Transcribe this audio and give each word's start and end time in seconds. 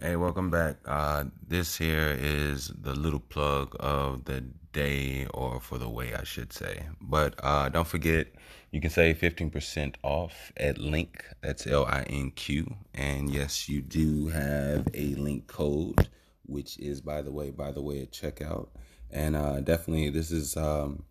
Hey, 0.00 0.14
welcome 0.14 0.48
back. 0.48 0.76
Uh, 0.86 1.24
this 1.44 1.76
here 1.76 2.16
is 2.20 2.68
the 2.68 2.94
little 2.94 3.18
plug 3.18 3.74
of 3.80 4.26
the 4.26 4.42
day, 4.72 5.26
or 5.34 5.60
for 5.60 5.76
the 5.76 5.88
way 5.88 6.14
I 6.14 6.22
should 6.22 6.52
say. 6.52 6.86
But 7.00 7.34
uh, 7.42 7.68
don't 7.70 7.86
forget, 7.86 8.28
you 8.70 8.80
can 8.80 8.90
save 8.90 9.18
15% 9.18 9.96
off 10.04 10.52
at 10.56 10.78
Linq. 10.78 11.22
That's 11.42 11.66
L 11.66 11.84
I 11.84 12.02
N 12.02 12.30
Q. 12.30 12.76
And 12.94 13.28
yes, 13.28 13.68
you 13.68 13.82
do 13.82 14.28
have 14.28 14.86
a 14.94 15.16
link 15.16 15.48
code, 15.48 16.08
which 16.46 16.78
is, 16.78 17.00
by 17.00 17.20
the 17.20 17.32
way, 17.32 17.50
by 17.50 17.72
the 17.72 17.82
way, 17.82 18.00
at 18.00 18.12
checkout. 18.12 18.68
And 19.10 19.34
uh, 19.34 19.58
definitely, 19.62 20.10
this 20.10 20.30
is 20.30 20.56
um, 20.56 21.02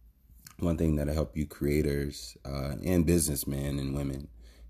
one 0.59 0.77
thing 0.77 0.95
that'll 0.95 1.13
help 1.13 1.35
you 1.35 1.45
creators 1.45 2.37
uh, 2.45 2.75
and 2.85 3.05
businessmen 3.05 3.79
and 3.79 3.97
women 3.97 4.29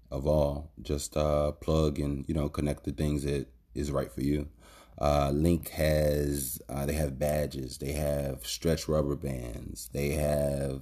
of 0.10 0.26
all 0.26 0.72
just 0.82 1.16
uh, 1.18 1.52
plug 1.52 2.00
and 2.00 2.26
you 2.30 2.34
know 2.34 2.48
connect 2.48 2.86
the 2.86 2.94
things 2.94 3.24
that 3.24 3.46
is 3.78 3.92
right 3.92 4.12
for 4.12 4.22
you. 4.22 4.48
Uh, 5.00 5.30
Linq 5.30 5.70
has 5.70 6.60
uh, 6.70 6.86
they 6.86 6.94
have 6.94 7.20
badges, 7.20 7.78
they 7.78 7.92
have 7.92 8.46
stretch 8.46 8.88
rubber 8.88 9.16
bands, 9.16 9.90
they 9.94 10.10
have 10.12 10.82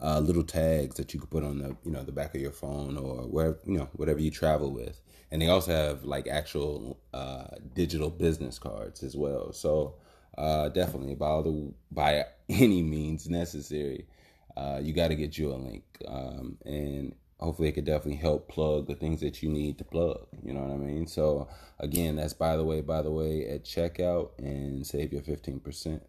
uh, 0.00 0.18
little 0.18 0.42
tags 0.42 0.96
that 0.96 1.14
you 1.14 1.20
can 1.20 1.28
put 1.28 1.44
on 1.44 1.58
the 1.58 1.76
you 1.84 1.92
know 1.92 2.02
the 2.02 2.12
back 2.12 2.34
of 2.34 2.40
your 2.40 2.50
phone 2.50 2.96
or 2.96 3.22
wherever 3.22 3.58
you 3.64 3.78
know 3.78 3.88
whatever 3.92 4.20
you 4.20 4.30
travel 4.30 4.72
with, 4.72 5.00
and 5.30 5.40
they 5.40 5.48
also 5.48 5.70
have 5.70 6.04
like 6.04 6.26
actual 6.26 6.98
uh, 7.12 7.44
digital 7.74 8.10
business 8.10 8.58
cards 8.58 9.02
as 9.04 9.16
well. 9.16 9.52
So 9.52 9.94
uh, 10.36 10.68
definitely 10.70 11.14
by 11.14 11.26
all 11.26 11.42
the 11.44 11.72
by 11.92 12.24
any 12.48 12.82
means 12.82 13.28
necessary, 13.28 14.08
uh, 14.56 14.80
you 14.82 14.92
got 14.92 15.08
to 15.08 15.14
get 15.14 15.38
you 15.38 15.52
a 15.52 15.54
link, 15.54 15.84
um, 16.08 16.58
and 16.64 17.14
hopefully 17.44 17.68
it 17.68 17.72
could 17.72 17.84
definitely 17.84 18.16
help 18.16 18.48
plug 18.48 18.86
the 18.86 18.94
things 18.94 19.20
that 19.20 19.42
you 19.42 19.48
need 19.48 19.78
to 19.78 19.84
plug. 19.84 20.26
You 20.42 20.54
know 20.54 20.62
what 20.62 20.72
I 20.72 20.76
mean? 20.76 21.06
So 21.06 21.48
again, 21.78 22.16
that's 22.16 22.34
by 22.34 22.56
the 22.56 22.64
way, 22.64 22.80
by 22.80 23.02
the 23.02 23.10
way, 23.10 23.48
at 23.48 23.64
checkout 23.64 24.30
and 24.38 24.86
save 24.86 25.12
your 25.12 25.22
15%. 25.22 26.00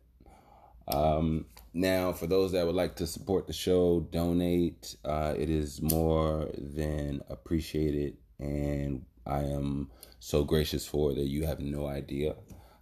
Um, 0.87 1.45
now, 1.73 2.13
for 2.13 2.27
those 2.27 2.51
that 2.51 2.65
would 2.65 2.75
like 2.75 2.95
to 2.97 3.07
support 3.07 3.47
the 3.47 3.53
show, 3.53 4.01
donate. 4.11 4.95
Uh, 5.03 5.33
it 5.37 5.49
is 5.49 5.81
more 5.81 6.49
than 6.57 7.21
appreciated, 7.29 8.17
and 8.39 9.05
I 9.25 9.39
am 9.39 9.89
so 10.19 10.43
gracious 10.43 10.85
for 10.85 11.13
that 11.13 11.27
you 11.27 11.45
have 11.45 11.59
no 11.59 11.87
idea. 11.87 12.35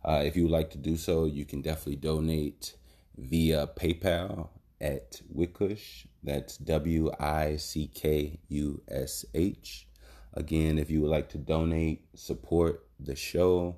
Uh, 0.03 0.21
if 0.25 0.35
you 0.35 0.43
would 0.43 0.51
like 0.51 0.69
to 0.71 0.77
do 0.77 0.97
so, 0.97 1.25
you 1.25 1.45
can 1.45 1.61
definitely 1.61 1.95
donate 1.95 2.75
via 3.17 3.67
PayPal 3.67 4.49
at 4.81 5.21
Wickush. 5.33 6.05
That's 6.23 6.57
W 6.57 7.11
I 7.19 7.57
C 7.57 7.87
K 7.93 8.39
U 8.49 8.81
S 8.89 9.25
H. 9.33 9.87
Again, 10.33 10.79
if 10.79 10.89
you 10.89 11.01
would 11.01 11.11
like 11.11 11.29
to 11.29 11.37
donate, 11.37 12.05
support 12.15 12.87
the 12.99 13.15
show, 13.15 13.75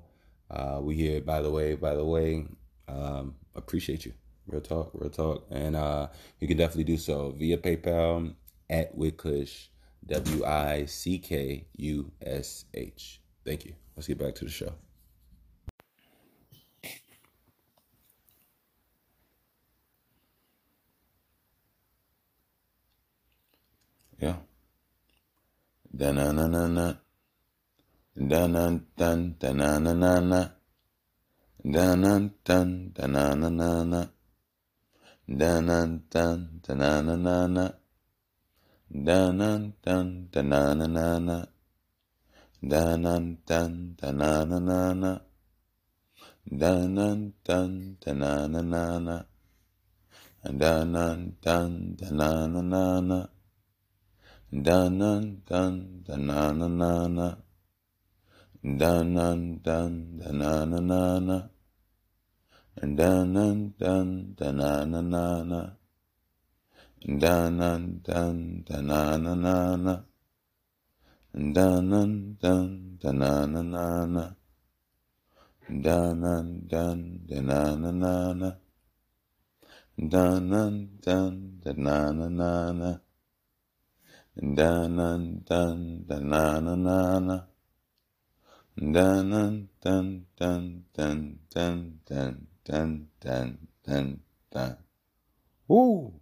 uh, 0.50 0.78
we 0.80 0.96
here, 0.96 1.20
by 1.20 1.42
the 1.42 1.50
way, 1.50 1.74
by 1.74 1.94
the 1.94 2.04
way, 2.04 2.46
um, 2.88 3.34
appreciate 3.54 4.06
you. 4.06 4.12
Real 4.46 4.60
talk, 4.60 4.92
real 4.94 5.10
talk. 5.10 5.46
And 5.50 5.74
uh, 5.74 6.08
you 6.38 6.46
can 6.46 6.56
definitely 6.56 6.84
do 6.84 6.96
so 6.96 7.34
via 7.36 7.58
PayPal 7.58 8.34
at 8.70 8.96
Wickush, 8.96 9.66
W 10.06 10.44
I 10.44 10.86
C 10.86 11.18
K 11.18 11.66
U 11.76 12.12
S 12.22 12.64
H. 12.72 13.20
Thank 13.44 13.64
you. 13.64 13.74
Let's 13.96 14.06
get 14.06 14.18
back 14.18 14.36
to 14.36 14.44
the 14.44 14.50
show. 14.50 14.72
Yeah. 24.18 24.36
Da 25.92 26.12
na 26.12 26.32
na 26.32 26.46
na 26.48 26.66
na. 26.68 26.94
Da 28.16 28.46
na 28.46 28.70
dun 28.96 29.36
da 29.40 29.52
na 29.52 29.78
na 29.78 29.92
na 29.92 30.20
na. 30.20 30.40
Da 31.64 31.94
na 31.96 32.12
dun 32.44 32.92
da 32.94 33.06
na 33.06 33.34
na 33.34 33.48
na 33.50 33.84
na. 33.84 34.00
Da 35.28 35.60
na 35.60 35.78
dun 36.12 36.60
da 36.64 36.74
na 36.74 37.02
na 37.02 37.16
na 37.16 37.46
na. 37.46 37.66
Da 38.88 39.32
na 39.32 39.58
dun 39.84 40.28
da 40.32 40.42
na 40.42 40.74
na 40.74 40.86
na 40.86 41.18
na. 41.18 41.38
Da 42.70 42.96
na 42.96 43.18
dun 43.46 43.96
da 44.00 44.12
na 44.12 44.44
na 44.44 44.58
na 44.60 44.94
na. 44.94 45.12
Da 46.60 46.72
na 46.88 47.06
dun 47.44 47.96
da 48.00 48.12
na 48.14 48.46
na 48.48 48.62
na 48.62 48.98
na. 48.98 49.16
Da 50.60 50.84
na 50.84 51.04
dun 51.44 51.96
da 51.98 52.08
na 52.10 52.46
na 52.46 52.60
na 52.62 53.00
na. 53.00 53.35
Dun 54.52 54.98
dun 54.98 55.42
dun 55.48 56.04
dun 56.06 56.26
na 56.26 56.52
na 56.52 56.68
na 56.68 57.08
na. 57.08 57.28
Dun 58.62 59.14
dun 59.14 59.58
dun 59.64 60.18
dun 60.18 60.38
na 60.38 60.64
na 60.64 60.78
na 60.80 61.18
na. 61.18 61.38
Dun 62.80 63.34
dun 63.34 63.74
dun 63.78 64.34
dun 64.38 64.56
na 64.56 64.84
na 64.84 65.00
na 65.02 65.42
na. 65.42 65.62
Dun 67.02 67.58
dun 67.58 68.00
dun 68.06 68.62
dun 68.66 68.86
na 68.86 69.16
na 69.16 69.34
na 69.34 69.76
na. 69.76 69.94
Dun 71.34 71.90
dun 71.90 72.36
dun 72.40 72.98
dun 73.00 73.18
na 73.18 73.46
na 73.46 73.62
na 73.62 74.06
na. 74.06 74.24
Dun 75.68 76.20
dun 76.22 76.46
dun 76.70 76.98
dun 77.26 77.46
na 77.46 77.74
na 77.74 77.90
na 77.90 78.32
na. 78.32 78.50
Dun 79.98 80.50
dun 80.50 80.74
dun 81.02 81.34
dun 81.62 81.82
na 81.82 82.12
na 82.12 82.28
na 82.28 82.72
na. 82.72 83.05
Dun 84.38 84.54
dun 84.54 85.40
dun 85.48 86.04
dun 86.06 86.28
na 86.28 86.60
na 86.60 86.74
na 86.76 87.18
na. 87.18 87.46
Dun 88.76 89.30
dun 89.32 89.68
dun 89.80 90.26
dun 90.36 90.84
dun 90.92 91.88
dun 91.96 93.08
dun 93.18 93.58
dun 93.82 94.20
dun. 94.52 94.76
Woo! 95.66 96.20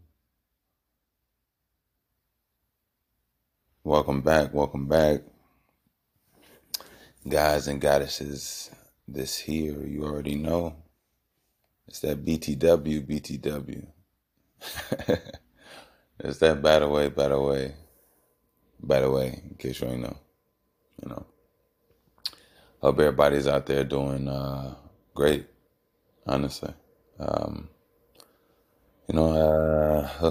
Welcome 3.83 4.21
back, 4.23 4.55
welcome 4.55 4.87
back. 4.87 5.23
Guys 7.29 7.67
and 7.67 7.81
goddesses, 7.81 8.71
this 9.09 9.39
here, 9.39 9.85
you 9.85 10.05
already 10.05 10.37
know. 10.37 10.77
It's 11.89 11.99
that 12.01 12.25
BTW, 12.25 13.09
BTW. 13.09 13.87
it's 16.21 16.39
that 16.39 16.63
by 16.63 16.79
the 16.79 16.89
way, 16.89 17.09
by 17.09 17.27
the 17.27 17.41
way 17.41 17.75
by 18.85 19.01
the 19.01 19.11
way, 19.11 19.43
in 19.49 19.57
case 19.59 19.81
you 19.81 19.89
ain't 19.89 20.03
know. 20.03 20.17
You 21.03 21.09
know. 21.11 21.27
Hope 22.81 22.99
everybody's 22.99 23.47
out 23.47 23.65
there 23.67 23.83
doing 23.83 24.29
uh, 24.29 24.75
great, 25.15 25.47
honestly. 26.27 26.73
Um, 27.19 27.71
you 29.09 29.15
know, 29.15 30.09
uh, 30.21 30.31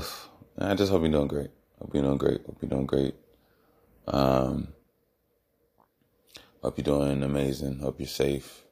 I 0.59 0.75
just 0.75 0.91
hope 0.91 1.01
you're 1.01 1.11
doing 1.11 1.27
great. 1.27 1.49
Hope 1.79 1.93
you're 1.93 2.03
doing 2.03 2.17
great. 2.17 2.45
Hope 2.45 2.57
you're 2.61 2.69
doing 2.69 2.85
great. 2.85 3.15
Um, 4.07 4.67
hope 6.61 6.77
you're 6.77 6.83
doing 6.83 7.23
amazing. 7.23 7.79
Hope 7.79 7.99
you're 7.99 8.07
safe. 8.07 8.63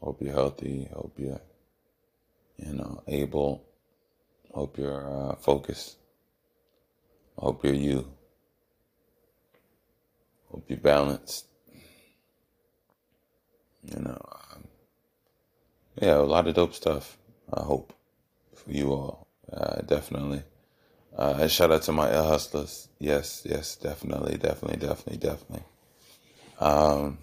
Hope 0.00 0.20
you're 0.20 0.34
healthy. 0.34 0.88
Hope 0.92 1.14
you're, 1.18 1.40
you 2.58 2.74
know, 2.74 3.02
able. 3.08 3.64
Hope 4.52 4.76
you're 4.76 5.30
uh, 5.30 5.36
focused. 5.36 5.96
Hope 7.38 7.64
you're 7.64 7.72
you. 7.72 8.12
Hope 10.52 10.64
you're 10.68 10.78
balanced. 10.78 11.46
You 13.84 14.00
know, 14.00 14.20
um, 14.54 14.64
yeah, 16.00 16.18
a 16.18 16.20
lot 16.20 16.46
of 16.46 16.54
dope 16.54 16.74
stuff. 16.74 17.18
I 17.52 17.62
hope 17.62 17.92
for 18.54 18.70
you 18.70 18.92
all, 18.92 19.26
uh, 19.52 19.80
definitely. 19.80 20.42
Uh, 21.16 21.48
shout 21.48 21.72
out 21.72 21.82
to 21.82 21.92
my 21.92 22.12
L 22.12 22.28
hustlers. 22.28 22.88
Yes, 22.98 23.42
yes, 23.44 23.76
definitely, 23.76 24.38
definitely, 24.38 24.76
definitely, 24.76 25.16
definitely. 25.16 25.64
Um, 26.60 27.18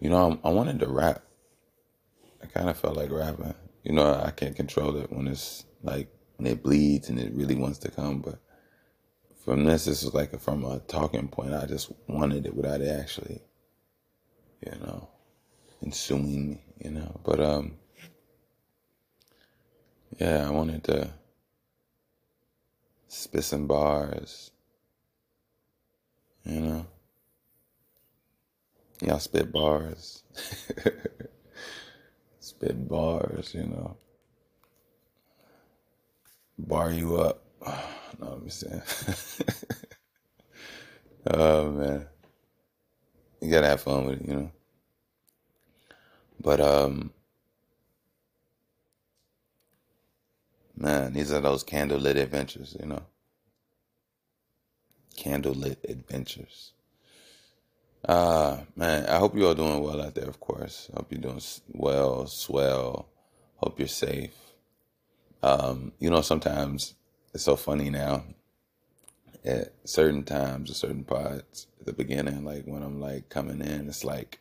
you 0.00 0.10
know, 0.10 0.40
I, 0.42 0.48
I 0.48 0.52
wanted 0.52 0.80
to 0.80 0.88
rap. 0.88 1.22
I 2.42 2.46
kind 2.46 2.68
of 2.68 2.76
felt 2.78 2.96
like 2.96 3.10
rapping. 3.10 3.54
You 3.84 3.92
know, 3.92 4.14
I 4.14 4.30
can't 4.30 4.56
control 4.56 4.96
it 4.96 5.12
when 5.12 5.28
it's 5.28 5.64
like 5.82 6.08
when 6.36 6.46
it 6.50 6.62
bleeds 6.62 7.08
and 7.08 7.20
it 7.20 7.32
really 7.34 7.54
wants 7.54 7.78
to 7.80 7.90
come, 7.90 8.20
but 8.20 8.40
from 9.44 9.64
this, 9.64 9.86
this 9.86 10.02
is 10.02 10.14
like 10.14 10.38
from 10.40 10.64
a 10.64 10.78
talking 10.80 11.28
point. 11.28 11.54
I 11.54 11.66
just 11.66 11.92
wanted 12.06 12.46
it 12.46 12.54
without 12.54 12.80
it 12.80 12.88
actually, 12.88 13.40
you 14.64 14.72
know, 14.80 15.08
consuming 15.80 16.50
me, 16.50 16.64
you 16.84 16.90
know. 16.92 17.20
But 17.24 17.40
um, 17.40 17.76
yeah, 20.18 20.46
I 20.46 20.50
wanted 20.50 20.84
to 20.84 21.10
spit 23.08 23.44
some 23.44 23.66
bars, 23.66 24.52
you 26.44 26.60
know. 26.60 26.86
Y'all 29.02 29.18
spit 29.18 29.52
bars, 29.52 30.22
spit 32.40 32.88
bars, 32.88 33.52
you 33.54 33.64
know. 33.64 33.96
Bar 36.58 36.92
you 36.92 37.16
up. 37.16 37.44
What 37.62 38.32
I'm 38.32 38.50
saying? 38.50 38.82
oh 41.30 41.70
man. 41.70 42.06
you 43.40 43.50
gotta 43.50 43.68
have 43.68 43.80
fun 43.80 44.06
with 44.06 44.20
it, 44.20 44.28
you 44.28 44.34
know. 44.34 44.50
But 46.40 46.60
um, 46.60 47.12
man, 50.76 51.12
these 51.12 51.32
are 51.32 51.40
those 51.40 51.64
candlelit 51.64 52.16
adventures, 52.16 52.76
you 52.78 52.86
know. 52.86 53.02
Candlelit 55.16 55.84
adventures. 55.88 56.72
Uh 58.08 58.58
man, 58.74 59.06
I 59.06 59.18
hope 59.18 59.36
you 59.36 59.46
all 59.46 59.54
doing 59.54 59.80
well 59.80 60.02
out 60.02 60.16
there. 60.16 60.28
Of 60.28 60.40
course, 60.40 60.90
I 60.92 60.96
hope 60.96 61.12
you're 61.12 61.20
doing 61.20 61.40
well, 61.68 62.26
swell. 62.26 63.08
Hope 63.56 63.78
you're 63.78 63.86
safe. 63.86 64.34
Um, 65.40 65.92
you 66.00 66.10
know, 66.10 66.20
sometimes 66.20 66.94
it's 67.34 67.44
so 67.44 67.56
funny 67.56 67.90
now. 67.90 68.24
At 69.44 69.72
certain 69.84 70.22
times, 70.22 70.70
at 70.70 70.76
certain 70.76 71.04
parts, 71.04 71.66
at 71.80 71.86
the 71.86 71.92
beginning, 71.92 72.44
like 72.44 72.64
when 72.64 72.82
I'm 72.82 73.00
like 73.00 73.28
coming 73.28 73.60
in, 73.60 73.88
it's 73.88 74.04
like 74.04 74.38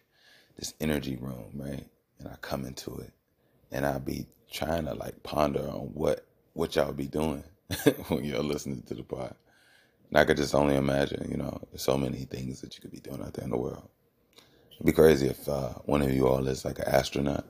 this 0.58 0.76
energy 0.80 1.16
room, 1.16 1.52
right? 1.56 1.88
And 2.20 2.28
I 2.28 2.36
come 2.42 2.66
into 2.66 2.98
it, 3.00 3.12
and 3.72 3.86
I'll 3.86 4.00
be 4.00 4.28
trying 4.52 4.86
to 4.86 4.94
like 4.94 5.24
ponder 5.24 5.68
on 5.70 5.92
what 5.94 6.26
what 6.54 6.76
y'all 6.76 6.94
be 6.94 7.08
doing 7.08 7.44
when 8.10 8.24
you're 8.24 8.44
listening 8.44 8.84
to 8.84 8.94
the 8.94 9.04
pod. 9.04 9.34
And 10.10 10.20
I 10.20 10.26
could 10.26 10.38
just 10.38 10.54
only 10.54 10.76
imagine, 10.76 11.28
you 11.32 11.38
know, 11.38 11.62
there's 11.72 11.82
so 11.84 11.98
many 11.98 12.26
things 12.26 12.62
that 12.62 12.76
you 12.76 12.82
could 12.82 12.92
be 12.92 13.00
doing 13.00 13.22
out 13.22 13.34
there 13.34 13.46
in 13.46 13.52
the 13.52 13.58
world. 13.58 13.90
It'd 14.74 14.86
be 14.86 14.92
crazy 14.92 15.28
if 15.28 15.48
uh, 15.48 15.70
one 15.86 16.02
of 16.02 16.12
you 16.14 16.28
all 16.28 16.48
is 16.48 16.66
like 16.66 16.80
an 16.80 16.88
astronaut 16.88 17.46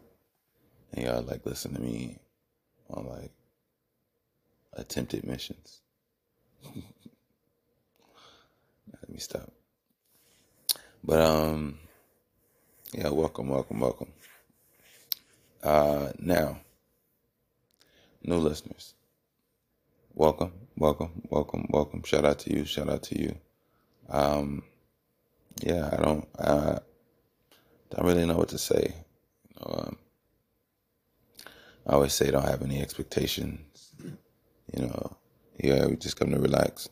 and 0.94 1.05
y'all 1.05 1.23
like 1.23 1.45
listen 1.45 1.73
to 1.73 1.81
me 1.81 2.19
on 2.89 3.07
like 3.07 3.31
attempted 4.73 5.25
missions. 5.25 5.81
Let 6.65 6.75
me 9.09 9.19
stop. 9.19 9.51
But 11.03 11.21
um 11.21 11.79
yeah, 12.94 13.09
welcome, 13.09 13.50
welcome, 13.50 13.79
welcome. 13.79 14.12
Uh 15.63 16.12
now, 16.19 16.59
new 18.23 18.38
listeners. 18.38 18.94
Welcome, 20.13 20.51
welcome, 20.77 21.21
welcome, 21.29 21.68
welcome. 21.69 22.03
Shout 22.03 22.25
out 22.25 22.39
to 22.39 22.53
you, 22.56 22.65
shout 22.65 22.89
out 22.89 23.03
to 23.03 23.21
you. 23.21 23.35
Um 24.09 24.63
yeah, 25.62 25.89
I 25.91 26.01
don't 26.01 26.27
I 26.39 26.79
don't 27.91 28.06
really 28.07 28.25
know 28.25 28.38
what 28.38 28.50
to 28.50 28.57
say. 28.57 28.94
You 29.50 29.56
know, 29.59 29.83
um, 29.88 29.97
I 31.88 31.94
always 31.94 32.13
say 32.13 32.31
don't 32.31 32.44
have 32.45 32.62
any 32.62 32.81
expectations. 32.81 33.90
You 34.75 34.88
know, 34.88 35.18
yeah, 35.59 35.85
we 35.85 35.97
just 35.97 36.18
come 36.18 36.31
to 36.31 36.39
relax, 36.39 36.89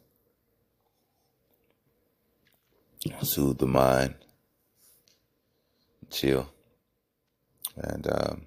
soothe 3.21 3.57
the 3.57 3.67
mind, 3.67 4.15
chill, 6.09 6.49
and 7.77 8.07
um, 8.11 8.45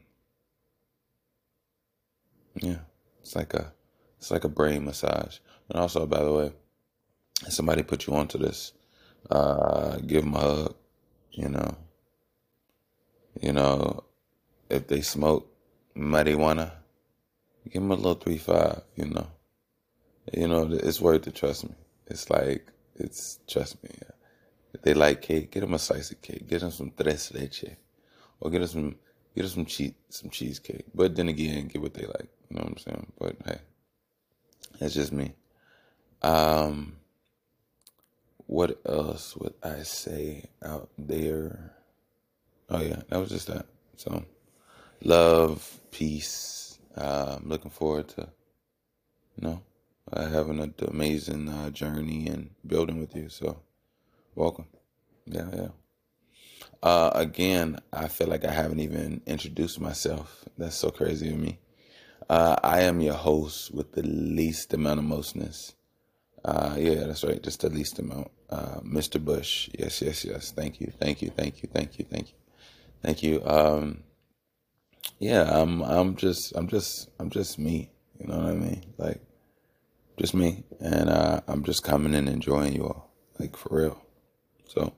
yeah, 2.56 2.78
it's 3.22 3.34
like 3.34 3.54
a 3.54 3.72
it's 4.18 4.30
like 4.30 4.44
a 4.44 4.48
brain 4.48 4.84
massage. 4.84 5.38
And 5.70 5.80
also, 5.80 6.06
by 6.06 6.22
the 6.22 6.32
way, 6.32 6.52
if 7.46 7.52
somebody 7.54 7.82
put 7.82 8.06
you 8.06 8.14
onto 8.14 8.38
this, 8.38 8.72
uh, 9.30 9.96
give 10.06 10.24
them 10.24 10.34
a 10.34 10.40
hug. 10.40 10.74
You 11.32 11.48
know, 11.48 11.76
you 13.40 13.52
know, 13.54 14.04
if 14.68 14.86
they 14.88 15.00
smoke 15.00 15.50
marijuana, 15.96 16.72
give 17.70 17.82
them 17.82 17.90
a 17.90 17.94
little 17.94 18.14
three 18.14 18.38
five. 18.38 18.82
You 18.96 19.06
know, 19.06 19.26
you 20.32 20.48
know 20.48 20.68
it's 20.70 21.00
worth 21.00 21.26
it. 21.26 21.34
Trust 21.34 21.64
me. 21.64 21.74
It's 22.06 22.28
like 22.30 22.66
it's 22.96 23.38
trust 23.46 23.82
me. 23.82 23.90
If 24.74 24.82
they 24.82 24.94
like 24.94 25.22
cake, 25.22 25.50
get 25.50 25.60
them 25.60 25.74
a 25.74 25.78
slice 25.78 26.10
of 26.10 26.22
cake. 26.22 26.48
Get 26.48 26.60
them 26.60 26.70
some 26.70 26.92
tres 26.96 27.32
leche, 27.32 27.76
or 28.40 28.50
get 28.50 28.60
them 28.60 28.68
some 28.68 28.96
get 29.34 29.42
them 29.42 29.50
some 29.50 29.66
cheese 29.66 29.94
some 30.08 30.30
cheesecake. 30.30 30.86
But 30.94 31.14
then 31.14 31.28
again, 31.28 31.68
get 31.68 31.82
what 31.82 31.94
they 31.94 32.06
like. 32.06 32.28
You 32.48 32.56
know 32.56 32.62
what 32.62 32.72
I'm 32.72 32.78
saying? 32.78 33.12
But 33.18 33.36
hey, 33.44 33.58
that's 34.78 34.94
just 34.94 35.12
me. 35.12 35.34
Um, 36.22 36.96
what 38.46 38.80
else 38.86 39.36
would 39.36 39.54
I 39.62 39.82
say 39.82 40.44
out 40.64 40.90
there? 40.98 41.74
Oh 42.68 42.80
yeah, 42.80 43.02
that 43.08 43.18
was 43.18 43.30
just 43.30 43.48
that. 43.48 43.66
So 43.96 44.24
love, 45.02 45.80
peace. 45.90 46.61
Uh, 46.96 47.36
I'm 47.38 47.48
looking 47.48 47.70
forward 47.70 48.08
to, 48.10 48.28
you 49.36 49.48
know, 49.48 49.62
uh, 50.12 50.28
having 50.28 50.60
an 50.60 50.74
amazing 50.88 51.48
uh, 51.48 51.70
journey 51.70 52.26
and 52.28 52.50
building 52.66 53.00
with 53.00 53.16
you. 53.16 53.28
So, 53.28 53.60
welcome. 54.34 54.66
Yeah, 55.26 55.48
yeah. 55.54 55.68
Uh, 56.82 57.10
again, 57.14 57.78
I 57.92 58.08
feel 58.08 58.26
like 58.26 58.44
I 58.44 58.50
haven't 58.50 58.80
even 58.80 59.22
introduced 59.26 59.80
myself. 59.80 60.44
That's 60.58 60.76
so 60.76 60.90
crazy 60.90 61.30
of 61.30 61.38
me. 61.38 61.58
Uh, 62.28 62.56
I 62.62 62.80
am 62.82 63.00
your 63.00 63.14
host 63.14 63.72
with 63.72 63.92
the 63.92 64.02
least 64.02 64.74
amount 64.74 65.00
of 65.00 65.06
mostness. 65.06 65.74
Uh, 66.44 66.74
yeah, 66.78 67.04
that's 67.06 67.24
right. 67.24 67.42
Just 67.42 67.60
the 67.60 67.70
least 67.70 67.98
amount. 67.98 68.30
Uh, 68.50 68.80
Mr. 68.80 69.24
Bush. 69.24 69.70
Yes, 69.78 70.02
yes, 70.02 70.24
yes. 70.24 70.50
Thank 70.50 70.80
you. 70.80 70.92
Thank 70.98 71.22
you. 71.22 71.30
Thank 71.30 71.62
you. 71.62 71.68
Thank 71.72 71.98
you. 71.98 72.04
Thank 72.04 72.30
you. 72.30 72.34
Thank 73.02 73.22
you. 73.22 73.44
Um, 73.44 74.02
yeah, 75.22 75.48
I'm 75.48 75.82
I'm 75.82 76.16
just 76.16 76.52
I'm 76.56 76.66
just 76.66 77.08
I'm 77.20 77.30
just 77.30 77.56
me. 77.56 77.92
You 78.18 78.26
know 78.26 78.38
what 78.38 78.46
I 78.46 78.54
mean? 78.54 78.84
Like 78.98 79.20
just 80.18 80.34
me. 80.34 80.64
And 80.80 81.08
uh, 81.08 81.42
I'm 81.46 81.62
just 81.62 81.84
coming 81.84 82.16
and 82.16 82.28
enjoying 82.28 82.72
you 82.72 82.86
all. 82.86 83.08
Like 83.38 83.56
for 83.56 83.68
real. 83.76 84.02
So 84.66 84.92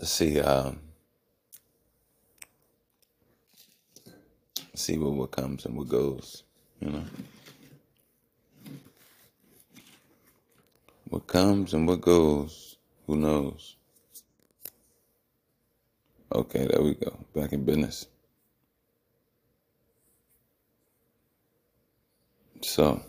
let's 0.00 0.10
see, 0.10 0.40
um 0.40 0.80
see 4.74 4.98
what 4.98 5.12
what 5.12 5.30
comes 5.30 5.64
and 5.64 5.76
what 5.76 5.88
goes, 5.88 6.42
you 6.80 6.90
know. 6.90 7.04
What 11.08 11.28
comes 11.28 11.72
and 11.72 11.86
what 11.86 12.00
goes, 12.00 12.78
who 13.06 13.16
knows? 13.16 13.76
Okay, 16.32 16.66
there 16.66 16.82
we 16.82 16.94
go. 16.94 17.16
Back 17.34 17.52
in 17.54 17.64
business. 17.64 18.06
So, 22.62 23.02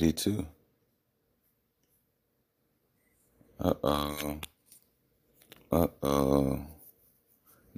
Number 0.00 0.06
82. 0.08 0.46
Uh 3.60 3.74
oh. 3.84 4.40
Uh 5.72 5.88
oh. 6.02 6.60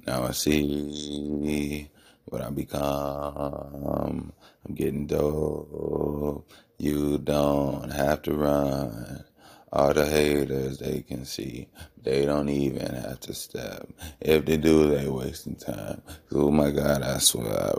Now 0.07 0.23
I 0.25 0.31
see 0.31 1.89
what 2.25 2.41
I 2.41 2.49
become. 2.51 4.33
I'm 4.65 4.75
getting 4.75 5.07
dope. 5.07 6.49
You 6.79 7.19
don't 7.19 7.91
have 7.91 8.21
to 8.23 8.33
run. 8.35 9.25
All 9.73 9.93
the 9.93 10.05
haters 10.05 10.79
they 10.79 11.01
can 11.01 11.25
see, 11.25 11.67
they 12.03 12.25
don't 12.25 12.49
even 12.49 12.93
have 12.95 13.19
to 13.21 13.33
step. 13.33 13.89
If 14.21 14.45
they 14.45 14.57
do, 14.57 14.89
they 14.89 15.07
wasting 15.09 15.55
time. 15.55 16.01
Oh 16.31 16.51
my 16.51 16.71
God, 16.71 17.03
I 17.03 17.17
swear, 17.19 17.73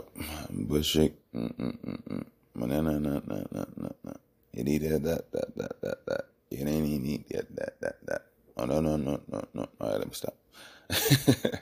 bullshit. 0.51 1.17
Mm-mm-mm-mm. 1.33 2.25
You 4.55 4.63
need 4.63 4.83
that, 4.83 5.03
that, 5.03 5.31
that, 5.33 5.81
that, 5.81 6.05
that. 6.07 6.25
You 6.49 6.59
ain't 6.67 7.03
need 7.03 7.25
that, 7.29 7.55
that, 7.57 7.81
that, 7.81 8.05
that. 8.07 8.21
Oh 8.57 8.65
no, 8.65 8.79
no, 8.79 8.95
no, 8.97 9.21
no, 9.27 9.43
no. 9.53 9.67
All 9.81 9.89
right, 9.89 9.99
let 9.99 10.07
me 10.07 10.13
stop. 10.13 10.35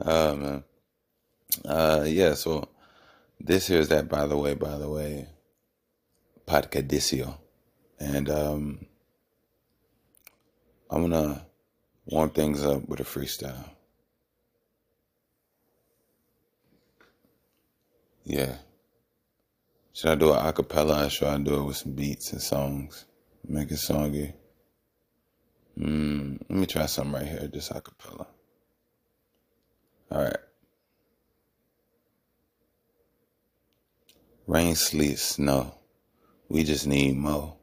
oh 0.00 0.36
man. 0.36 0.64
Uh, 1.64 2.04
yeah. 2.06 2.34
So 2.34 2.68
this 3.40 3.68
here 3.68 3.80
is 3.80 3.88
that. 3.88 4.08
By 4.08 4.26
the 4.26 4.36
way, 4.36 4.54
by 4.54 4.76
the 4.78 4.90
way, 4.90 5.28
Podcadicio, 6.46 7.38
and 7.98 8.30
um, 8.30 8.86
I'm 10.90 11.02
gonna 11.02 11.46
warm 12.06 12.30
things 12.30 12.64
up 12.64 12.88
with 12.88 13.00
a 13.00 13.04
freestyle. 13.04 13.70
Yeah. 18.24 18.56
Should 19.96 20.10
I 20.10 20.14
do 20.16 20.30
an 20.34 20.44
acapella 20.44 21.06
or 21.06 21.08
should 21.08 21.28
I 21.28 21.38
do 21.38 21.54
it 21.54 21.64
with 21.64 21.78
some 21.78 21.92
beats 21.92 22.30
and 22.30 22.42
songs? 22.42 23.06
Make 23.48 23.70
it 23.70 23.78
songy. 23.78 24.34
Mm, 25.78 26.38
let 26.50 26.50
me 26.50 26.66
try 26.66 26.84
something 26.84 27.14
right 27.14 27.26
here, 27.26 27.48
just 27.48 27.72
acapella. 27.72 28.26
All 30.10 30.24
right. 30.24 30.36
Rain, 34.46 34.74
sleet, 34.74 35.18
snow. 35.18 35.74
We 36.50 36.62
just 36.62 36.86
need 36.86 37.16
mo. 37.16 37.56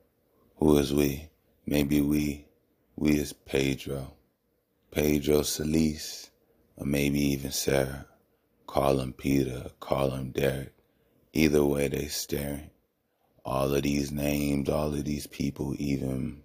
Who 0.58 0.80
is 0.80 0.92
we? 0.92 1.30
Maybe 1.68 2.02
we. 2.02 2.48
We 2.96 3.20
is 3.20 3.32
Pedro. 3.32 4.12
Pedro 4.90 5.42
Celise. 5.42 6.32
Or 6.78 6.88
maybe 6.88 7.20
even 7.20 7.52
Sarah. 7.52 8.08
Call 8.66 9.02
him 9.02 9.14
Peter. 9.14 9.70
Call 9.80 10.10
him 10.10 10.32
Derek. 10.32 10.73
Either 11.34 11.66
way, 11.66 11.88
they 11.90 12.08
staring. 12.08 12.72
All 13.46 13.74
of 13.76 13.84
these 13.84 14.12
names, 14.12 14.70
all 14.70 14.94
of 14.94 15.06
these 15.06 15.28
people, 15.28 15.76
even 15.80 16.44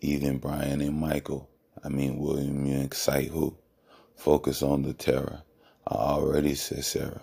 even 0.00 0.38
Brian 0.38 0.80
and 0.82 0.98
Michael. 1.00 1.50
I 1.84 1.88
mean, 1.90 2.18
William, 2.18 2.66
you 2.66 2.80
excite 2.80 3.28
who? 3.28 3.56
Focus 4.16 4.62
on 4.62 4.82
the 4.82 4.94
terror. 4.94 5.42
I 5.88 5.94
already 5.96 6.54
said 6.54 6.84
Sarah. 6.84 7.22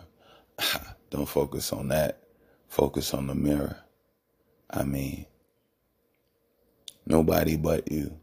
Don't 1.12 1.28
focus 1.28 1.74
on 1.74 1.90
that. 1.90 2.24
Focus 2.70 3.14
on 3.14 3.28
the 3.28 3.36
mirror. 3.36 3.78
I 4.70 4.84
mean, 4.84 5.26
nobody 7.06 7.58
but 7.58 7.92
you. 7.92 8.20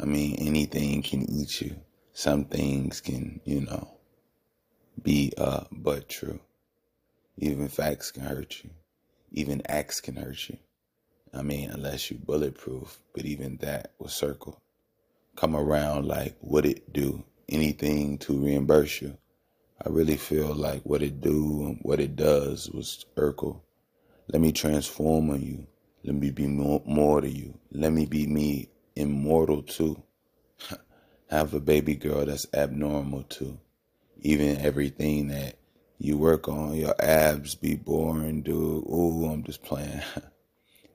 I 0.00 0.04
mean, 0.06 0.36
anything 0.36 1.02
can 1.02 1.30
eat 1.30 1.60
you. 1.62 1.76
Some 2.14 2.46
things 2.46 3.00
can, 3.00 3.40
you 3.44 3.62
know, 3.62 3.98
be 5.02 5.32
uh 5.38 5.64
but 5.72 6.08
true. 6.08 6.40
Even 7.38 7.68
facts 7.68 8.10
can 8.10 8.22
hurt 8.22 8.62
you. 8.62 8.70
Even 9.32 9.62
acts 9.66 10.00
can 10.00 10.16
hurt 10.16 10.48
you. 10.48 10.58
I 11.32 11.42
mean, 11.42 11.70
unless 11.70 12.10
you 12.10 12.18
bulletproof, 12.18 13.00
but 13.12 13.24
even 13.24 13.56
that 13.56 13.92
was 13.98 14.14
circle. 14.14 14.62
Come 15.34 15.56
around 15.56 16.06
like 16.06 16.36
what 16.40 16.64
it 16.64 16.92
do? 16.92 17.24
Anything 17.48 18.18
to 18.18 18.38
reimburse 18.38 19.02
you. 19.02 19.18
I 19.84 19.88
really 19.88 20.16
feel 20.16 20.54
like 20.54 20.82
what 20.84 21.02
it 21.02 21.20
do 21.20 21.66
and 21.66 21.78
what 21.82 21.98
it 21.98 22.14
does 22.14 22.70
was 22.70 23.04
Urkel. 23.16 23.60
Let 24.32 24.40
me 24.40 24.52
transform 24.52 25.30
on 25.30 25.42
you. 25.42 25.66
Let 26.04 26.14
me 26.14 26.30
be 26.30 26.46
more, 26.46 26.82
more 26.86 27.20
to 27.20 27.28
you. 27.28 27.58
Let 27.72 27.92
me 27.92 28.06
be 28.06 28.26
me, 28.26 28.68
immortal 28.94 29.62
too. 29.62 30.00
Have 31.30 31.52
a 31.52 31.60
baby 31.60 31.96
girl 31.96 32.24
that's 32.26 32.46
abnormal 32.54 33.24
too. 33.24 33.58
Even 34.20 34.58
everything 34.58 35.28
that 35.28 35.56
you 35.98 36.18
work 36.18 36.48
on, 36.48 36.74
your 36.74 36.94
abs 36.98 37.54
be 37.54 37.76
boring, 37.76 38.42
dude. 38.42 38.84
Ooh, 38.84 39.26
I'm 39.30 39.42
just 39.44 39.62
playing. 39.62 40.02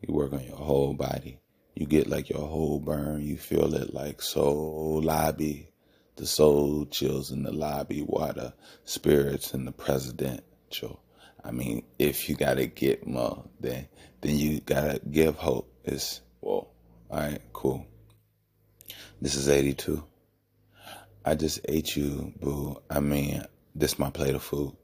You 0.01 0.13
work 0.13 0.31
on 0.31 0.43
your 0.45 0.55
whole 0.55 0.93
body. 0.93 1.41
You 1.75 1.85
get 1.85 2.07
like 2.07 2.29
your 2.29 2.47
whole 2.47 2.79
burn. 2.79 3.21
You 3.21 3.37
feel 3.37 3.73
it 3.75 3.93
like 3.93 4.21
soul 4.21 5.01
lobby. 5.03 5.71
The 6.15 6.25
soul 6.25 6.85
chills 6.85 7.31
in 7.31 7.43
the 7.43 7.51
lobby. 7.51 8.01
Water 8.01 8.53
spirits 8.85 9.53
in 9.53 9.65
the 9.65 9.73
presidential. 9.73 11.01
I 11.43 11.51
mean, 11.51 11.83
if 11.97 12.29
you 12.29 12.35
gotta 12.35 12.65
get 12.65 13.07
more, 13.07 13.43
then 13.59 13.87
then 14.21 14.37
you 14.37 14.61
gotta 14.61 14.99
give 15.09 15.35
hope. 15.35 15.69
It's 15.83 16.21
whoa. 16.39 16.69
all 17.09 17.19
right, 17.19 17.41
cool. 17.53 17.85
This 19.21 19.35
is 19.35 19.49
eighty 19.49 19.73
two. 19.73 20.03
I 21.25 21.35
just 21.35 21.59
ate 21.67 21.95
you, 21.95 22.33
boo. 22.39 22.81
I 22.89 22.99
mean, 22.99 23.43
this 23.75 23.99
my 23.99 24.09
plate 24.09 24.35
of 24.35 24.43
food. 24.43 24.75